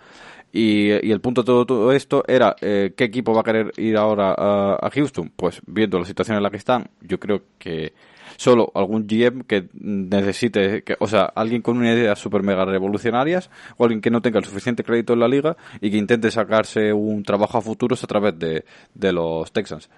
Y, 0.51 0.89
y 1.07 1.11
el 1.11 1.21
punto 1.21 1.41
de 1.41 1.45
todo, 1.45 1.65
todo 1.65 1.91
esto 1.93 2.25
era 2.27 2.57
eh, 2.59 2.93
qué 2.97 3.05
equipo 3.05 3.33
va 3.33 3.41
a 3.41 3.43
querer 3.45 3.71
ir 3.77 3.95
ahora 3.95 4.35
a, 4.37 4.77
a 4.81 4.89
Houston. 4.89 5.31
Pues 5.33 5.61
viendo 5.65 5.97
la 5.97 6.05
situación 6.05 6.35
en 6.35 6.43
la 6.43 6.49
que 6.49 6.57
están, 6.57 6.89
yo 6.99 7.17
creo 7.17 7.43
que 7.57 7.93
solo 8.35 8.69
algún 8.75 9.07
GM 9.07 9.45
que 9.45 9.69
necesite, 9.73 10.83
que, 10.83 10.97
o 10.99 11.07
sea, 11.07 11.31
alguien 11.33 11.61
con 11.61 11.77
una 11.77 11.93
idea 11.93 12.17
super 12.17 12.43
mega 12.43 12.65
revolucionarias 12.65 13.49
o 13.77 13.85
alguien 13.85 14.01
que 14.01 14.09
no 14.09 14.21
tenga 14.21 14.39
el 14.39 14.45
suficiente 14.45 14.83
crédito 14.83 15.13
en 15.13 15.21
la 15.21 15.29
liga 15.29 15.55
y 15.79 15.89
que 15.89 15.97
intente 15.97 16.29
sacarse 16.29 16.91
un 16.91 17.23
trabajo 17.23 17.57
a 17.57 17.61
futuros 17.61 18.03
a 18.03 18.07
través 18.07 18.37
de, 18.37 18.65
de 18.93 19.13
los 19.13 19.49
Texans. 19.53 19.89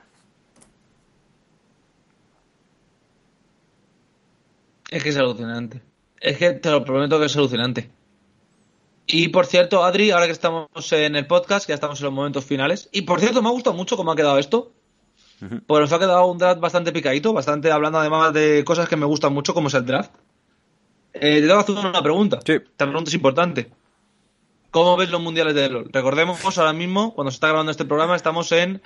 Es 4.93 5.01
que 5.01 5.09
es 5.09 5.17
alucinante. 5.17 5.81
Es 6.21 6.37
que 6.37 6.51
te 6.51 6.69
lo 6.69 6.85
prometo 6.85 7.19
que 7.19 7.25
es 7.25 7.35
alucinante. 7.35 7.89
Y 9.07 9.29
por 9.29 9.47
cierto, 9.47 9.83
Adri, 9.83 10.11
ahora 10.11 10.27
que 10.27 10.31
estamos 10.31 10.69
en 10.91 11.15
el 11.15 11.25
podcast, 11.25 11.65
que 11.65 11.71
ya 11.71 11.75
estamos 11.75 11.99
en 11.99 12.05
los 12.05 12.13
momentos 12.13 12.45
finales. 12.45 12.89
Y 12.91 13.01
por 13.01 13.19
cierto, 13.19 13.41
me 13.41 13.49
ha 13.49 13.51
gustado 13.51 13.75
mucho 13.75 13.97
cómo 13.97 14.11
ha 14.11 14.15
quedado 14.15 14.37
esto. 14.37 14.71
Pues 15.65 15.81
nos 15.81 15.91
ha 15.91 15.97
quedado 15.97 16.27
un 16.27 16.37
draft 16.37 16.61
bastante 16.61 16.91
picadito, 16.91 17.33
bastante 17.33 17.71
hablando 17.71 17.97
además 17.97 18.33
de 18.33 18.63
cosas 18.63 18.87
que 18.87 18.95
me 18.95 19.07
gustan 19.07 19.33
mucho, 19.33 19.55
como 19.55 19.67
es 19.67 19.73
el 19.73 19.85
draft. 19.85 20.11
Eh, 21.11 21.41
te 21.41 21.47
tengo 21.47 21.65
que 21.65 21.71
hacer 21.71 21.85
una 21.85 22.03
pregunta. 22.03 22.39
Sí. 22.45 22.53
Esta 22.53 22.85
pregunta 22.85 23.09
es 23.09 23.15
importante. 23.15 23.71
¿Cómo 24.69 24.95
ves 24.95 25.09
los 25.09 25.21
mundiales 25.21 25.55
de 25.55 25.69
LOL? 25.69 25.89
Recordemos 25.91 26.57
ahora 26.57 26.73
mismo, 26.73 27.15
cuando 27.15 27.31
se 27.31 27.37
está 27.37 27.47
grabando 27.47 27.71
este 27.71 27.85
programa, 27.85 28.15
estamos 28.15 28.51
en. 28.51 28.81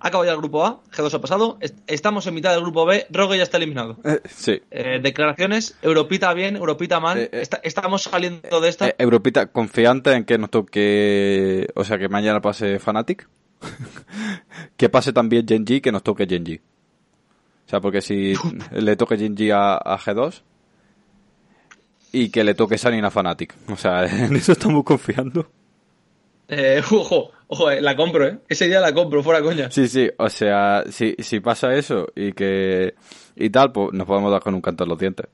Acaba 0.00 0.24
ya 0.26 0.32
el 0.32 0.38
grupo 0.38 0.64
A, 0.64 0.82
G2 0.92 1.14
ha 1.14 1.20
pasado. 1.20 1.58
est- 1.60 1.78
Estamos 1.86 2.26
en 2.26 2.34
mitad 2.34 2.52
del 2.52 2.60
grupo 2.62 2.84
B, 2.86 3.06
Rogue 3.10 3.36
ya 3.36 3.42
está 3.42 3.56
eliminado. 3.56 3.96
Eh, 4.04 4.20
sí. 4.28 4.60
Eh, 4.70 5.00
declaraciones, 5.02 5.76
Europita 5.82 6.32
bien, 6.34 6.56
Europita 6.56 7.00
mal. 7.00 7.18
Eh, 7.18 7.28
Está- 7.32 7.60
estamos 7.62 8.02
saliendo 8.02 8.60
de 8.60 8.68
esta. 8.68 8.94
Europita, 8.98 9.46
confiante 9.46 10.12
en 10.12 10.24
que 10.24 10.38
nos 10.38 10.50
toque, 10.50 11.66
o 11.74 11.84
sea, 11.84 11.98
que 11.98 12.08
mañana 12.08 12.40
pase 12.40 12.78
Fnatic. 12.78 13.28
que 14.76 14.88
pase 14.88 15.12
también 15.12 15.46
Genji, 15.48 15.80
que 15.80 15.92
nos 15.92 16.02
toque 16.02 16.26
Genji. 16.26 16.56
O 17.66 17.68
sea, 17.68 17.80
porque 17.80 18.00
si 18.00 18.34
le 18.72 18.96
toque 18.96 19.16
Genji 19.16 19.50
a, 19.50 19.74
a 19.76 19.98
G2 19.98 20.42
y 22.12 22.30
que 22.30 22.44
le 22.44 22.54
toque 22.54 22.78
Sunny 22.78 23.00
a 23.00 23.10
Fnatic. 23.10 23.54
O 23.70 23.76
sea, 23.76 24.04
en 24.26 24.36
eso 24.36 24.52
estamos 24.52 24.84
confiando. 24.84 25.48
Eh, 26.48 26.80
ojo, 26.90 27.30
ojo, 27.48 27.70
eh, 27.70 27.80
la 27.80 27.96
compro, 27.96 28.26
¿eh? 28.26 28.38
Ese 28.48 28.66
día 28.66 28.80
la 28.80 28.92
compro, 28.92 29.22
fuera 29.22 29.42
coña. 29.42 29.70
Sí, 29.70 29.88
sí, 29.88 30.08
o 30.16 30.28
sea, 30.28 30.84
si, 30.90 31.14
si 31.18 31.40
pasa 31.40 31.74
eso 31.74 32.08
y 32.14 32.32
que 32.32 32.94
y 33.34 33.50
tal, 33.50 33.72
pues 33.72 33.92
nos 33.92 34.06
podemos 34.06 34.30
dar 34.30 34.42
con 34.42 34.54
un 34.54 34.60
canto 34.60 34.84
en 34.84 34.90
los 34.90 34.98
dientes. 34.98 35.26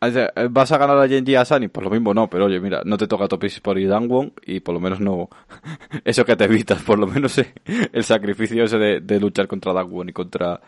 O 0.00 0.10
sea, 0.10 0.32
¿Vas 0.50 0.72
a 0.72 0.78
ganar 0.78 0.98
a 0.98 1.06
Genji 1.06 1.30
y 1.30 1.34
a 1.36 1.44
Sunny? 1.44 1.68
Pues 1.68 1.84
lo 1.84 1.90
mismo 1.90 2.12
no, 2.12 2.28
pero 2.28 2.46
oye, 2.46 2.58
mira, 2.58 2.82
no 2.84 2.98
te 2.98 3.06
toca 3.06 3.28
Topis 3.28 3.60
por 3.60 3.78
y 3.78 3.86
Dangwon 3.86 4.32
y 4.44 4.58
por 4.58 4.74
lo 4.74 4.80
menos 4.80 4.98
no... 4.98 5.28
eso 6.04 6.24
que 6.24 6.34
te 6.34 6.44
evitas, 6.44 6.82
por 6.82 6.98
lo 6.98 7.06
menos 7.06 7.38
eh, 7.38 7.54
el 7.92 8.02
sacrificio 8.02 8.64
ese 8.64 8.78
de, 8.78 9.00
de 9.00 9.20
luchar 9.20 9.46
contra 9.46 9.72
Dangwon 9.72 10.08
y 10.08 10.12
contra 10.12 10.60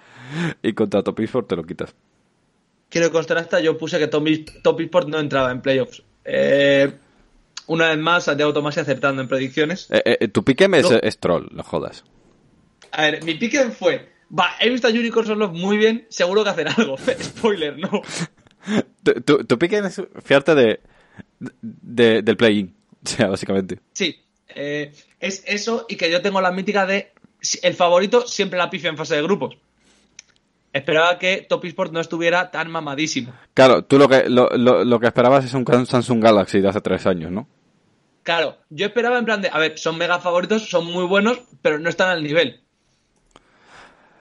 y 0.63 0.73
contra 0.73 1.03
Topisport 1.03 1.49
te 1.49 1.57
lo 1.57 1.65
quitas. 1.65 1.97
Quiero 2.89 3.11
constar 3.11 3.39
hasta, 3.39 3.59
yo 3.59 3.77
puse 3.77 3.99
que 3.99 4.07
Top 4.07 4.25
Top 4.63 4.81
Esport 4.81 5.09
no 5.09 5.19
entraba 5.19 5.51
en 5.51 5.61
playoffs. 5.61 6.05
Eh, 6.25 6.93
una 7.67 7.89
vez 7.89 7.99
más, 7.99 8.25
Santiago 8.25 8.53
Tomás 8.53 8.79
acertando 8.79 9.23
en 9.23 9.29
predicciones. 9.29 9.89
Eh, 9.91 10.19
eh, 10.21 10.29
tu 10.29 10.45
piquem 10.45 10.75
es, 10.75 10.91
No. 10.91 10.99
es 11.03 11.19
troll, 11.19 11.49
no 11.53 11.63
jodas. 11.63 12.05
A 12.93 13.03
ver, 13.03 13.25
mi 13.25 13.35
pique 13.35 13.71
fue. 13.71 14.13
Va, 14.37 14.51
he 14.61 14.69
visto 14.71 14.89
a 14.89 14.91
Unicorn 14.91 15.27
Solo 15.27 15.49
muy 15.51 15.77
bien, 15.77 16.07
seguro 16.11 16.45
que 16.45 16.51
hacen 16.51 16.69
algo. 16.69 16.97
Spoiler, 17.23 17.79
no. 17.79 18.03
Tu, 19.03 19.21
tu, 19.23 19.45
tu 19.45 19.59
piquem 19.59 19.85
es 19.85 20.01
fiarte 20.23 20.55
de, 20.55 20.81
de 21.39 22.23
del 22.23 22.37
play-in, 22.37 22.75
o 23.05 23.09
sea, 23.09 23.27
básicamente. 23.29 23.81
Sí, 23.93 24.17
eh, 24.49 24.93
es 25.21 25.43
eso 25.47 25.87
y 25.89 25.97
que 25.97 26.11
yo 26.11 26.23
tengo 26.23 26.41
la 26.41 26.53
mítica 26.53 26.87
de 26.87 27.13
el 27.63 27.75
favorito 27.75 28.27
siempre 28.27 28.59
la 28.59 28.71
pifia 28.71 28.89
en 28.91 28.97
fase 28.97 29.17
de 29.17 29.23
grupos. 29.23 29.57
Esperaba 30.75 31.19
que 31.19 31.47
Top 31.49 31.65
Esport 31.65 31.93
no 31.93 32.01
estuviera 32.01 32.51
tan 32.51 32.71
mamadísimo. 32.71 33.33
Claro, 33.55 33.85
tú 33.85 33.97
lo 33.97 34.09
que 34.09 34.29
lo, 34.29 34.51
lo, 34.51 34.85
lo 34.85 35.01
que 35.01 35.07
esperabas 35.07 35.45
es 35.47 35.55
un 35.55 35.65
Samsung 35.87 36.23
Galaxy 36.23 36.61
de 36.61 36.69
hace 36.69 36.81
tres 36.83 37.07
años, 37.07 37.31
¿no? 37.31 37.47
Claro, 38.25 38.57
yo 38.71 38.87
esperaba 38.87 39.19
en 39.19 39.25
plan 39.25 39.41
de, 39.41 39.49
a 39.53 39.59
ver, 39.59 39.79
son 39.79 39.97
mega 39.97 40.19
favoritos, 40.19 40.69
son 40.69 40.87
muy 40.87 41.05
buenos, 41.07 41.41
pero 41.63 41.79
no 41.79 41.89
están 41.89 42.11
al 42.11 42.23
nivel. 42.23 42.61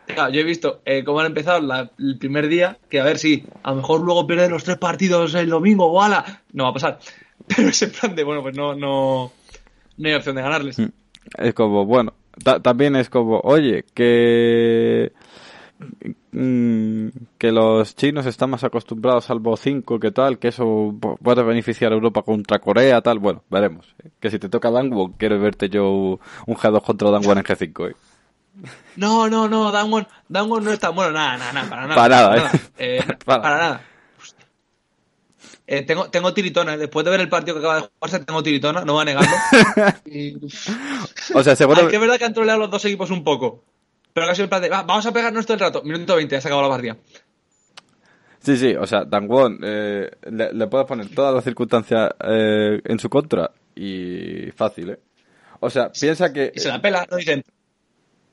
Claro, 0.05 0.31
yo 0.31 0.41
he 0.41 0.43
visto 0.43 0.81
eh, 0.85 1.03
cómo 1.03 1.21
han 1.21 1.27
empezado 1.27 1.61
la- 1.61 1.89
el 1.97 2.17
primer 2.19 2.47
día, 2.49 2.77
que 2.89 2.99
a 2.99 3.03
ver 3.03 3.17
si 3.17 3.45
a 3.63 3.71
lo 3.71 3.77
mejor 3.77 4.01
luego 4.01 4.27
pierden 4.27 4.51
los 4.51 4.63
tres 4.63 4.77
partidos 4.77 5.33
el 5.35 5.49
domingo 5.49 5.85
o 5.85 6.01
ala, 6.01 6.41
no 6.51 6.65
va 6.65 6.69
a 6.69 6.73
pasar. 6.73 6.99
Pero 7.47 7.69
es 7.69 7.81
en 7.81 7.91
plan 7.91 8.15
de, 8.15 8.23
bueno, 8.23 8.41
pues 8.41 8.55
no, 8.55 8.75
no, 8.75 9.31
no 9.97 10.07
hay 10.07 10.13
opción 10.13 10.35
de 10.35 10.41
ganarles. 10.41 10.77
Es 11.37 11.53
como, 11.53 11.85
bueno, 11.85 12.13
ta- 12.43 12.59
también 12.61 12.95
es 12.97 13.09
como, 13.09 13.39
oye, 13.39 13.85
que 13.95 15.13
mm, 15.13 15.52
que 17.37 17.51
los 17.51 17.95
chinos 17.95 18.25
están 18.25 18.49
más 18.49 18.63
acostumbrados 18.63 19.29
al 19.29 19.39
Bo 19.39 19.55
5 19.57 19.99
que 19.99 20.11
tal, 20.11 20.39
que 20.39 20.49
eso 20.49 20.63
pu- 20.65 21.17
puede 21.19 21.43
beneficiar 21.43 21.91
a 21.91 21.95
Europa 21.95 22.21
contra 22.23 22.59
Corea, 22.59 23.01
tal, 23.01 23.19
bueno, 23.19 23.43
veremos. 23.49 23.93
¿eh? 24.03 24.09
Que 24.19 24.29
si 24.31 24.39
te 24.39 24.49
toca 24.49 24.71
Dangwon, 24.71 25.13
quiero 25.13 25.39
verte 25.39 25.69
yo 25.69 25.91
un 26.47 26.55
G2 26.55 26.81
contra 26.83 27.09
Dangwon 27.11 27.37
en 27.37 27.43
G5, 27.43 27.91
¿eh? 27.91 27.95
No, 28.97 29.27
no, 29.29 29.47
no, 29.49 29.71
Damwon, 29.71 30.07
Damwon 30.29 30.63
no 30.63 30.71
está 30.71 30.89
bueno, 30.89 31.11
nada, 31.11 31.37
nada, 31.37 31.53
nada, 31.53 31.69
para 31.69 31.87
nada. 31.87 31.95
Para 31.95 32.15
nada, 32.15 32.51
Para. 33.25 33.41
para 33.41 33.57
nada. 33.57 33.81
Tengo, 35.87 36.09
tengo 36.09 36.33
tiritona, 36.33 36.73
eh. 36.73 36.77
después 36.77 37.03
de 37.05 37.09
ver 37.11 37.21
el 37.21 37.29
partido 37.29 37.55
que 37.55 37.59
acaba 37.65 37.81
de 37.81 37.89
jugarse, 37.97 38.19
tengo 38.25 38.43
tiritona, 38.43 38.83
no 38.85 38.93
voy 38.93 39.01
a 39.01 39.05
negarlo. 39.05 39.31
Y- 40.05 40.35
O 41.33 41.41
sea, 41.43 41.55
seguro... 41.55 41.87
Que 41.87 41.95
es 41.95 42.01
verdad 42.01 42.17
que 42.19 42.25
han 42.25 42.33
troleado 42.33 42.59
los 42.59 42.69
dos 42.69 42.83
equipos 42.85 43.09
un 43.11 43.23
poco. 43.23 43.63
Pero 44.13 44.27
casi 44.27 44.43
en 44.43 44.49
plan 44.49 44.61
de, 44.61 44.69
"Va, 44.69 44.83
vamos 44.83 45.05
a 45.05 45.11
pegarnos 45.11 45.45
todo 45.45 45.55
el 45.55 45.59
rato. 45.59 45.81
Minuto 45.83 46.15
20, 46.15 46.35
ya 46.35 46.41
se 46.41 46.47
acabó 46.47 46.61
la 46.61 46.69
partida. 46.69 46.97
Sí, 48.39 48.57
sí, 48.57 48.75
o 48.75 48.85
sea, 48.85 49.05
Dangwon 49.05 49.59
eh, 49.63 50.11
le, 50.29 50.53
le 50.53 50.67
puedes 50.67 50.85
poner 50.85 51.07
todas 51.15 51.33
las 51.33 51.43
circunstancias 51.43 52.11
eh, 52.27 52.81
en 52.83 52.99
su 52.99 53.09
contra 53.09 53.49
y 53.75 54.51
fácil, 54.55 54.89
¿eh? 54.91 54.99
O 55.61 55.69
sea, 55.69 55.89
piensa 55.91 56.33
que... 56.33 56.51
Y 56.53 56.59
se 56.59 56.67
la 56.67 56.81
pela, 56.81 57.07
no 57.09 57.15
dicen. 57.17 57.41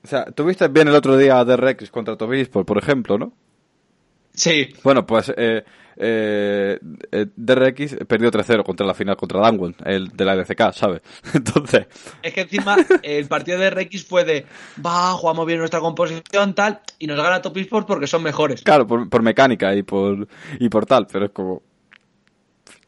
O 0.02 0.06
sea, 0.08 0.24
tuviste 0.24 0.66
bien 0.68 0.88
el 0.88 0.94
otro 0.96 1.16
día 1.16 1.38
a 1.38 1.46
The 1.46 1.56
Rex 1.56 1.90
contra 1.90 2.16
Tobispor, 2.16 2.66
por 2.66 2.78
ejemplo, 2.78 3.18
¿no? 3.18 3.32
Sí, 4.34 4.68
Bueno, 4.82 5.04
pues 5.06 5.32
eh, 5.36 5.64
eh, 5.96 6.78
eh, 7.12 7.26
DRX 7.36 7.96
perdió 8.06 8.30
3-0 8.30 8.64
contra 8.64 8.86
la 8.86 8.94
final 8.94 9.16
contra 9.16 9.40
Dangwon, 9.40 9.76
el 9.84 10.08
de 10.08 10.24
la 10.24 10.34
LCK, 10.34 10.72
¿sabes? 10.72 11.02
Entonces, 11.34 11.86
es 12.22 12.32
que 12.32 12.40
encima 12.42 12.76
el 13.02 13.26
partido 13.26 13.58
de 13.58 13.70
RX 13.70 14.04
fue 14.04 14.24
de, 14.24 14.46
va, 14.84 15.12
jugamos 15.12 15.46
bien 15.46 15.58
nuestra 15.58 15.80
composición, 15.80 16.54
tal, 16.54 16.80
y 16.98 17.06
nos 17.06 17.16
gana 17.18 17.42
Top 17.42 17.56
Esports 17.56 17.86
porque 17.86 18.06
son 18.06 18.22
mejores. 18.22 18.62
claro, 18.62 18.86
por, 18.86 19.08
por 19.10 19.22
mecánica 19.22 19.74
y 19.74 19.82
por, 19.82 20.26
y 20.58 20.68
por 20.68 20.86
tal, 20.86 21.06
pero 21.06 21.26
es 21.26 21.32
como... 21.32 21.62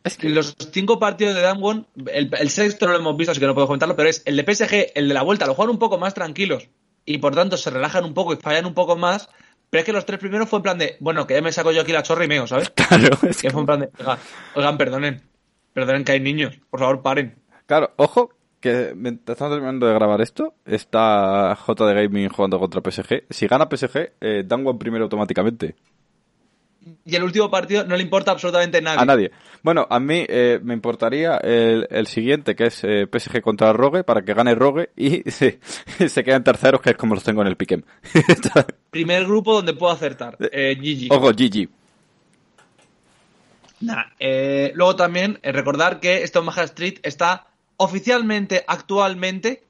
Es 0.04 0.16
que... 0.16 0.30
Los 0.30 0.56
cinco 0.72 0.98
partidos 0.98 1.34
de 1.34 1.42
Damwon, 1.42 1.86
el, 2.06 2.30
el 2.36 2.50
sexto 2.50 2.86
no 2.86 2.92
lo 2.92 2.98
hemos 2.98 3.16
visto, 3.16 3.32
así 3.32 3.40
que 3.40 3.46
no 3.46 3.54
puedo 3.54 3.66
comentarlo, 3.66 3.94
pero 3.94 4.08
es 4.08 4.22
el 4.24 4.36
de 4.36 4.54
PSG, 4.54 4.92
el 4.94 5.08
de 5.08 5.14
la 5.14 5.22
vuelta, 5.22 5.46
lo 5.46 5.54
juegan 5.54 5.74
un 5.74 5.78
poco 5.78 5.98
más 5.98 6.14
tranquilos 6.14 6.68
y 7.04 7.18
por 7.18 7.34
tanto 7.34 7.56
se 7.56 7.70
relajan 7.70 8.04
un 8.04 8.14
poco 8.14 8.32
y 8.32 8.36
fallan 8.36 8.66
un 8.66 8.74
poco 8.74 8.96
más. 8.96 9.28
Pero 9.72 9.80
es 9.80 9.86
que 9.86 9.92
los 9.94 10.04
tres 10.04 10.20
primeros 10.20 10.50
fue 10.50 10.58
en 10.58 10.62
plan 10.64 10.76
de, 10.76 10.98
bueno, 11.00 11.26
que 11.26 11.32
ya 11.32 11.40
me 11.40 11.50
saco 11.50 11.72
yo 11.72 11.80
aquí 11.80 11.92
la 11.92 12.02
chorra 12.02 12.26
y 12.26 12.28
meo, 12.28 12.46
¿sabes? 12.46 12.70
Claro, 12.76 13.16
es 13.22 13.40
Que 13.40 13.48
fue 13.48 13.60
en 13.60 13.66
plan 13.66 13.80
de, 13.80 13.88
oigan, 13.98 14.18
oigan, 14.54 14.76
perdonen, 14.76 15.22
perdonen 15.72 16.04
que 16.04 16.12
hay 16.12 16.20
niños, 16.20 16.60
por 16.68 16.80
favor, 16.80 17.00
paren. 17.00 17.36
Claro, 17.64 17.90
ojo, 17.96 18.34
que 18.60 18.92
mientras 18.94 19.34
estamos 19.34 19.54
terminando 19.54 19.86
de 19.86 19.94
grabar 19.94 20.20
esto, 20.20 20.52
está 20.66 21.56
JD 21.66 21.94
Gaming 21.94 22.28
jugando 22.28 22.60
contra 22.60 22.82
PSG. 22.82 23.24
Si 23.30 23.46
gana 23.46 23.66
PSG, 23.66 24.12
eh, 24.20 24.44
Dangwon 24.46 24.78
primero 24.78 25.04
automáticamente. 25.04 25.74
Y 27.04 27.16
el 27.16 27.22
último 27.22 27.50
partido 27.50 27.84
no 27.84 27.96
le 27.96 28.02
importa 28.02 28.32
absolutamente 28.32 28.82
nada. 28.82 29.00
A 29.00 29.04
nadie. 29.04 29.30
Bueno, 29.62 29.86
a 29.88 30.00
mí 30.00 30.24
eh, 30.28 30.58
me 30.62 30.74
importaría 30.74 31.36
el, 31.36 31.86
el 31.90 32.06
siguiente, 32.06 32.56
que 32.56 32.66
es 32.66 32.82
eh, 32.82 33.06
PSG 33.06 33.40
contra 33.40 33.72
Rogue, 33.72 34.02
para 34.04 34.22
que 34.22 34.34
gane 34.34 34.54
Rogue 34.54 34.90
y 34.96 35.22
se, 35.30 35.60
se 36.08 36.24
queden 36.24 36.42
terceros, 36.42 36.80
que 36.80 36.90
es 36.90 36.96
como 36.96 37.14
los 37.14 37.24
tengo 37.24 37.42
en 37.42 37.48
el 37.48 37.56
Piquem. 37.56 37.82
Primer 38.90 39.24
grupo 39.24 39.54
donde 39.54 39.74
puedo 39.74 39.92
acertar. 39.92 40.36
Eh, 40.40 40.76
GG. 40.76 41.12
Ojo, 41.12 41.30
GG. 41.30 41.68
Nah, 43.82 44.04
eh, 44.20 44.70
luego 44.76 44.94
también 44.94 45.40
eh, 45.42 45.50
recordar 45.50 45.98
que 45.98 46.22
este 46.22 46.38
Omaha 46.38 46.62
Street 46.64 47.00
está 47.02 47.48
oficialmente, 47.76 48.64
actualmente, 48.66 49.64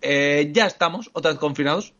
eh, 0.00 0.50
ya 0.52 0.66
estamos, 0.66 1.10
otra 1.12 1.32
vez 1.32 1.38
confinados. 1.38 1.92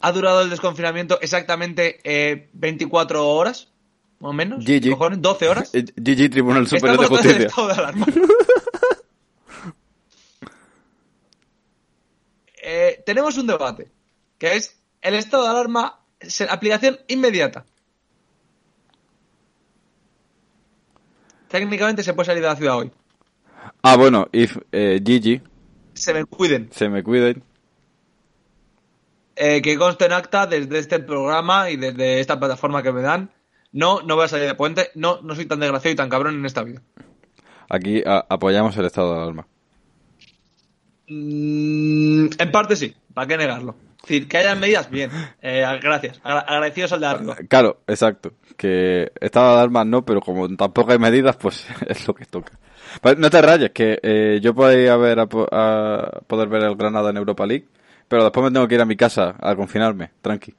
Ha 0.00 0.12
durado 0.12 0.42
el 0.42 0.50
desconfinamiento 0.50 1.20
exactamente 1.20 2.00
eh, 2.04 2.48
24 2.52 3.26
horas, 3.28 3.68
más 4.20 4.30
o 4.30 4.32
menos. 4.32 4.64
GG. 4.64 4.90
cojones, 4.90 5.20
12 5.22 5.48
horas. 5.48 5.74
Eh, 5.74 5.84
GG 5.96 6.30
Tribunal 6.30 6.66
Superior 6.66 7.00
de 7.00 7.06
Justicia. 7.06 7.46
estado 7.46 7.68
de 7.68 7.74
alarma. 7.74 8.06
Eh, 12.62 13.02
tenemos 13.06 13.38
un 13.38 13.46
debate, 13.46 13.90
que 14.36 14.56
es 14.56 14.78
el 15.00 15.14
estado 15.14 15.44
de 15.44 15.50
alarma, 15.50 16.00
aplicación 16.50 16.98
inmediata. 17.08 17.64
técnicamente 21.48 22.02
se 22.02 22.12
puede 22.14 22.26
salir 22.26 22.42
de 22.42 22.48
la 22.48 22.56
ciudad 22.56 22.76
hoy. 22.76 22.92
Ah, 23.82 23.96
bueno, 23.96 24.28
if 24.32 24.56
eh, 24.72 25.00
Gigi 25.04 25.40
Se 25.94 26.12
me 26.12 26.24
cuiden. 26.24 26.68
se 26.72 26.88
me 26.88 27.02
cuiden. 27.02 27.42
Eh, 29.40 29.62
que 29.62 29.76
conste 29.78 30.06
en 30.06 30.12
acta 30.12 30.46
desde 30.46 30.78
este 30.78 30.98
programa 30.98 31.70
y 31.70 31.76
desde 31.76 32.20
esta 32.20 32.38
plataforma 32.38 32.82
que 32.82 32.92
me 32.92 33.02
dan. 33.02 33.30
No, 33.72 34.00
no 34.02 34.16
voy 34.16 34.24
a 34.24 34.28
salir 34.28 34.46
de 34.46 34.54
puente. 34.54 34.90
No, 34.94 35.20
no 35.22 35.34
soy 35.34 35.46
tan 35.46 35.60
desgraciado 35.60 35.92
y 35.92 35.96
tan 35.96 36.08
cabrón 36.08 36.34
en 36.34 36.44
esta 36.46 36.62
vida. 36.64 36.82
Aquí 37.68 38.02
a- 38.04 38.24
apoyamos 38.28 38.76
el 38.76 38.86
estado 38.86 39.14
de 39.14 39.22
alarma. 39.22 39.46
Mm, 41.08 42.26
en 42.38 42.52
parte 42.52 42.76
sí, 42.76 42.94
¿para 43.14 43.26
qué 43.26 43.36
negarlo? 43.36 43.74
Es 44.02 44.08
decir, 44.08 44.28
que 44.28 44.38
hayan 44.38 44.60
medidas, 44.60 44.88
bien. 44.90 45.10
Eh, 45.42 45.64
gracias. 45.82 46.20
Agra- 46.22 46.40
agradecidos 46.40 46.92
al 46.92 47.00
de 47.00 47.06
arriba. 47.06 47.36
Claro, 47.48 47.80
exacto. 47.86 48.32
Que 48.56 49.12
estado 49.20 49.48
de 49.48 49.54
alarma 49.54 49.84
no, 49.84 50.04
pero 50.04 50.20
como 50.20 50.48
tampoco 50.56 50.92
hay 50.92 50.98
medidas, 50.98 51.36
pues 51.36 51.66
es 51.86 52.06
lo 52.06 52.14
que 52.14 52.24
toca. 52.24 52.58
Pero 53.02 53.20
no 53.20 53.28
te 53.30 53.42
rayes, 53.42 53.70
que 53.70 53.98
eh, 54.02 54.40
yo 54.42 54.54
podría 54.54 54.96
ver 54.96 55.20
a, 55.20 55.28
a 55.52 56.20
poder 56.26 56.48
ver 56.48 56.62
el 56.62 56.76
Granada 56.76 57.10
en 57.10 57.18
Europa 57.18 57.44
League, 57.46 57.66
pero 58.08 58.24
después 58.24 58.44
me 58.44 58.50
tengo 58.50 58.66
que 58.66 58.74
ir 58.74 58.80
a 58.80 58.84
mi 58.86 58.96
casa 58.96 59.36
a 59.38 59.54
confinarme, 59.54 60.10
tranqui. 60.22 60.54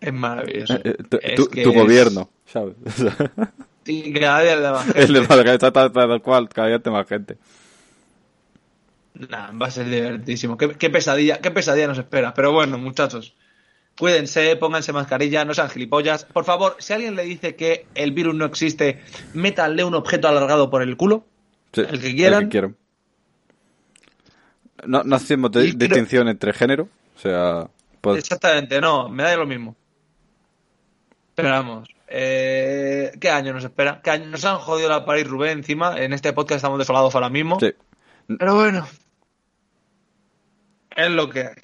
Es 0.00 0.12
maravilloso. 0.12 0.74
Eh, 0.76 0.96
eh, 1.22 1.34
tu, 1.36 1.48
que 1.48 1.62
es- 1.62 1.68
gobierno, 1.68 2.30
¿sabes? 2.46 2.74
Sí, 3.84 4.12
cada 4.12 4.40
día 4.42 4.60
va 4.60 4.72
más 4.72 4.88
el 4.94 5.08
de 5.12 5.14
gente. 5.20 5.28
Málaga 5.28 5.52
está 5.54 5.72
tal, 5.72 6.22
cual, 6.22 6.48
cada 6.48 6.68
día 6.68 6.80
hay 6.84 6.92
más 6.92 7.06
gente. 7.08 7.38
Nah, 9.14 9.50
va 9.52 9.66
a 9.66 9.70
ser 9.70 9.88
divertísimo. 9.88 10.56
Qué, 10.56 10.70
qué 10.74 10.90
pesadilla, 10.90 11.38
qué 11.40 11.50
pesadilla 11.50 11.88
nos 11.88 11.98
espera. 11.98 12.34
Pero 12.34 12.52
bueno, 12.52 12.78
muchachos, 12.78 13.34
cuídense, 13.98 14.54
pónganse 14.56 14.92
mascarilla, 14.92 15.44
no 15.44 15.54
sean 15.54 15.70
gilipollas. 15.70 16.24
Por 16.24 16.44
favor, 16.44 16.76
si 16.78 16.92
alguien 16.92 17.16
le 17.16 17.24
dice 17.24 17.56
que 17.56 17.86
el 17.96 18.12
virus 18.12 18.36
no 18.36 18.44
existe, 18.44 19.00
métanle 19.34 19.82
un 19.82 19.94
objeto 19.94 20.28
alargado 20.28 20.70
por 20.70 20.82
el 20.82 20.96
culo. 20.96 21.24
Sí, 21.72 21.80
El 21.80 22.00
que 22.00 22.14
quieran. 22.14 22.48
quieran. 22.48 22.76
No, 24.86 25.02
no 25.04 25.16
hacemos 25.16 25.50
de- 25.50 25.66
Y 25.66 25.72
creo- 25.76 25.88
distinción 25.88 26.28
entre 26.28 26.52
género, 26.52 26.88
o 27.16 27.18
sea, 27.20 27.68
pues, 28.00 28.18
Exactamente, 28.18 28.80
no, 28.80 29.08
me 29.08 29.22
da 29.24 29.36
lo 29.36 29.46
mismo. 29.46 29.74
Pero 31.34 31.50
vamos, 31.50 31.88
eh, 32.08 33.12
¿qué 33.20 33.30
año 33.30 33.52
nos 33.52 33.64
espera? 33.64 34.00
¿Qué 34.02 34.10
año? 34.10 34.26
Nos 34.26 34.44
han 34.44 34.58
jodido 34.58 34.88
la 34.88 35.04
París 35.04 35.26
Rubén 35.28 35.58
encima. 35.58 35.96
En 36.00 36.12
este 36.12 36.32
podcast 36.32 36.56
estamos 36.58 36.78
desolados 36.78 37.14
ahora 37.14 37.28
mismo. 37.30 37.58
sí. 37.60 37.72
Pero 38.38 38.56
bueno, 38.56 38.86
es 40.96 41.10
lo 41.10 41.30
que 41.30 41.40
hay. 41.40 41.54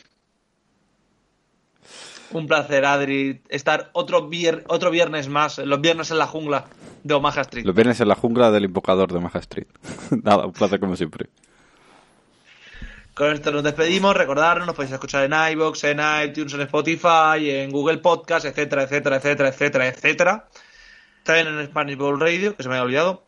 Un 2.30 2.46
placer, 2.48 2.84
Adri, 2.84 3.42
estar 3.48 3.90
otro, 3.92 4.28
vier- 4.28 4.64
otro 4.68 4.90
viernes 4.90 5.28
más, 5.28 5.58
los 5.58 5.80
viernes 5.80 6.10
en 6.10 6.18
la 6.18 6.26
jungla 6.26 6.64
de 7.04 7.14
Omaha 7.14 7.42
Street. 7.42 7.64
Los 7.64 7.74
viernes 7.74 8.00
en 8.00 8.08
la 8.08 8.14
jungla 8.16 8.50
del 8.50 8.64
invocador 8.64 9.12
de 9.12 9.20
Maja 9.20 9.38
Street. 9.40 9.66
Nada, 10.22 10.46
un 10.46 10.52
placer 10.52 10.80
como 10.80 10.96
siempre. 10.96 11.28
Con 13.14 13.32
esto 13.32 13.52
nos 13.52 13.62
despedimos. 13.62 14.16
Recordaros, 14.16 14.66
nos 14.66 14.74
podéis 14.74 14.92
escuchar 14.92 15.24
en 15.24 15.32
iVoox, 15.52 15.84
en 15.84 16.00
iTunes, 16.24 16.52
en 16.54 16.60
Spotify, 16.62 17.48
en 17.50 17.70
Google 17.70 17.98
Podcast, 17.98 18.44
etcétera, 18.44 18.82
etcétera, 18.82 19.16
etcétera, 19.16 19.48
etcétera, 19.50 19.86
etcétera. 19.88 20.48
También 21.22 21.46
en 21.48 21.66
Spanish 21.66 21.96
Bowl 21.96 22.18
Radio, 22.20 22.56
que 22.56 22.62
se 22.62 22.68
me 22.68 22.74
había 22.74 22.84
olvidado. 22.84 23.24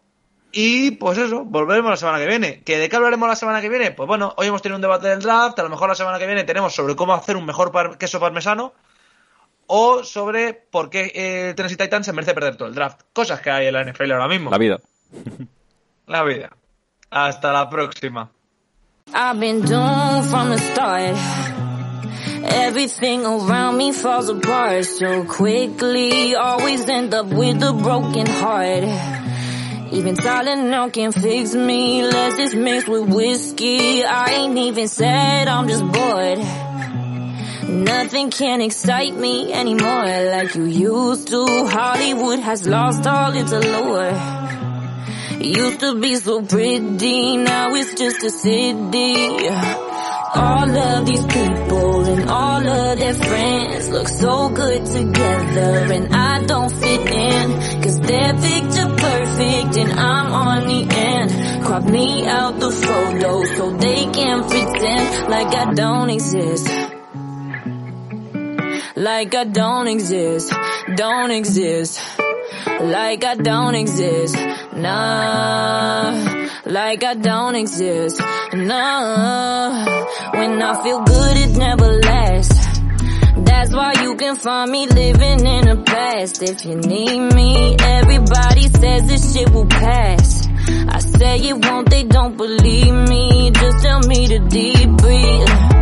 Y 0.53 0.93
pues 0.93 1.19
eso, 1.19 1.45
volveremos 1.45 1.91
la 1.91 1.97
semana 1.97 2.19
que 2.19 2.27
viene. 2.27 2.63
¿Que 2.65 2.79
¿De 2.79 2.89
qué 2.89 2.97
hablaremos 2.97 3.29
la 3.29 3.37
semana 3.37 3.61
que 3.61 3.69
viene? 3.69 3.91
Pues 3.93 4.07
bueno, 4.07 4.35
hoy 4.37 4.47
hemos 4.49 4.63
tenido 4.63 4.77
un 4.77 4.83
debate 4.83 5.09
del 5.09 5.21
draft. 5.21 5.59
A 5.59 5.63
lo 5.63 5.69
mejor 5.69 5.89
la 5.89 5.95
semana 5.95 6.19
que 6.19 6.27
viene 6.27 6.45
tenemos 6.45 6.75
sobre 6.75 6.97
cómo 6.97 7.15
hacer 7.15 7.37
un 7.37 7.45
mejor 7.47 7.71
par- 7.73 7.97
queso 7.99 8.19
parmesano. 8.19 8.73
O 9.69 10.05
sobre 10.05 10.55
por 10.55 10.91
qué 10.91 11.11
eh, 11.15 11.55
Tennessee 11.57 11.77
Titans 11.77 12.07
se 12.07 12.13
merece 12.13 12.35
perder 12.35 12.57
todo 12.57 12.69
el 12.69 12.75
draft. 12.75 13.03
Cosas 13.13 13.41
que 13.41 13.51
hay 13.51 13.67
en 13.67 13.75
la 13.75 13.85
NFL 13.85 14.13
ahora 14.13 14.29
mismo. 14.29 14.51
La 14.51 14.59
vida. 14.59 14.81
La 16.07 16.23
vida. 16.23 16.51
Hasta 17.11 17.53
la 17.53 17.69
próxima. 17.69 18.31
I've 19.15 19.39
been 19.39 19.61
doomed 19.61 20.27
from 20.27 20.51
the 20.51 20.59
start. 20.59 21.17
Everything 22.45 23.25
around 23.25 23.77
me 23.77 23.93
falls 23.93 24.29
apart 24.29 24.85
so 24.85 25.25
quickly. 25.25 26.35
Always 26.35 26.89
end 26.89 27.15
up 27.15 27.27
with 27.27 27.63
a 27.63 27.73
broken 27.73 28.27
heart. 28.27 28.83
Even 29.93 30.17
Tylenol 30.17 30.93
can't 30.93 31.15
fix 31.15 31.55
me. 31.55 32.03
Let's 32.03 32.37
just 32.37 32.57
mix 32.57 32.89
with 32.89 33.09
whiskey. 33.09 34.05
I 34.05 34.33
ain't 34.33 34.59
even 34.59 34.89
sad, 34.89 35.47
I'm 35.47 35.69
just 35.69 35.85
bored. 35.85 36.39
Nothing 37.69 38.31
can 38.31 38.61
excite 38.61 39.15
me 39.15 39.53
anymore 39.53 40.05
like 40.33 40.57
you 40.57 40.65
used 40.65 41.29
to. 41.29 41.47
Hollywood 41.69 42.41
has 42.41 42.67
lost 42.67 43.07
all 43.07 43.33
its 43.37 43.53
allure. 43.53 44.46
Used 45.47 45.79
to 45.79 45.95
be 46.01 46.17
so 46.17 46.43
pretty, 46.43 47.37
now 47.37 47.73
it's 47.73 47.95
just 47.95 48.21
a 48.25 48.31
city. 48.31 49.49
All 50.35 50.69
of 50.69 51.07
these 51.07 51.25
people 51.25 52.05
and 52.05 52.29
all 52.29 52.67
of 52.67 52.99
their 52.99 53.15
friends 53.15 53.89
look 53.91 54.09
so 54.09 54.49
good 54.49 54.85
together 54.85 55.93
and 55.95 56.15
I 56.15 56.45
don't 56.45 56.71
fit 56.73 57.01
in. 57.01 57.53
Cause 57.81 58.01
they're 58.01 58.35
picture 58.35 58.89
perfect 58.97 59.77
and 59.77 59.93
I'm 59.93 60.33
on 60.33 60.67
the 60.67 60.87
end. 60.91 61.65
Crop 61.65 61.85
me 61.85 62.27
out 62.27 62.59
the 62.59 62.71
photo 62.73 63.45
so 63.45 63.71
they 63.77 64.05
can 64.07 64.49
pretend 64.49 65.29
like 65.31 65.55
I 65.55 65.73
don't 65.75 66.11
exist. 66.11 66.67
Like 68.97 69.35
I 69.35 69.45
don't 69.45 69.87
exist, 69.87 70.53
don't 70.97 71.31
exist. 71.31 72.01
Like 72.67 73.25
I 73.25 73.35
don't 73.37 73.75
exist, 73.75 74.37
nah. 74.75 76.49
Like 76.65 77.05
I 77.05 77.15
don't 77.15 77.55
exist, 77.55 78.21
nah. 78.53 79.85
When 80.33 80.61
I 80.61 80.83
feel 80.83 81.03
good, 81.05 81.37
it 81.37 81.57
never 81.57 81.93
lasts. 82.01 82.81
That's 83.39 83.73
why 83.73 83.95
you 84.03 84.17
can 84.17 84.37
find 84.37 84.71
me 84.71 84.87
living 84.89 85.47
in 85.47 85.69
the 85.69 85.83
past. 85.87 86.43
If 86.43 86.65
you 86.65 86.75
need 86.77 87.35
me, 87.35 87.77
everybody 87.79 88.63
says 88.69 89.07
this 89.07 89.33
shit 89.33 89.51
will 89.51 89.67
pass. 89.67 90.49
I 90.89 90.99
say 90.99 91.39
it 91.39 91.65
won't, 91.65 91.89
they 91.89 92.03
don't 92.03 92.37
believe 92.37 92.95
me. 93.09 93.53
Just 93.53 93.83
tell 93.85 94.01
me 94.01 94.27
to 94.27 94.39
deep 94.49 94.91
breathe. 94.99 95.76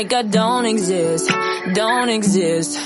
Like 0.00 0.14
I 0.14 0.22
don't 0.22 0.64
exist, 0.64 1.30
don't 1.74 2.08
exist. 2.08 2.80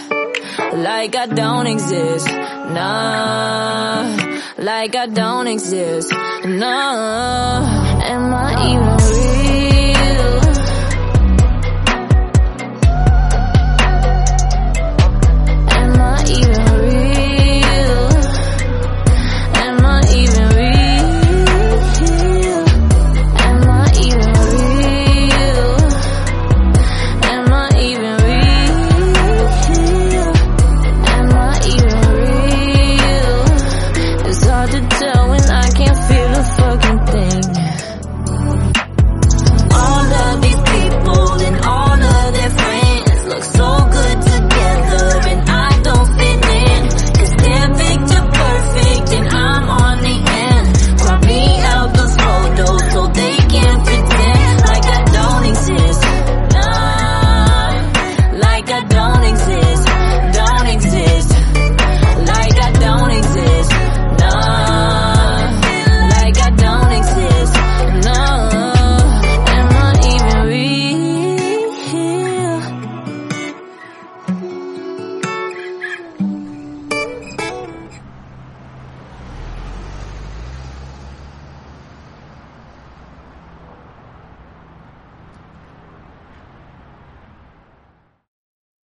Like 0.73 1.15
I 1.15 1.27
don't 1.27 1.69
exist, 1.69 2.27
nah. 2.27 4.16
Like 4.59 4.97
I 4.97 5.07
don't 5.07 5.47
exist, 5.47 6.11
nah. 6.45 7.62
Am 8.03 8.35
I 8.35 8.69
even 8.69 8.94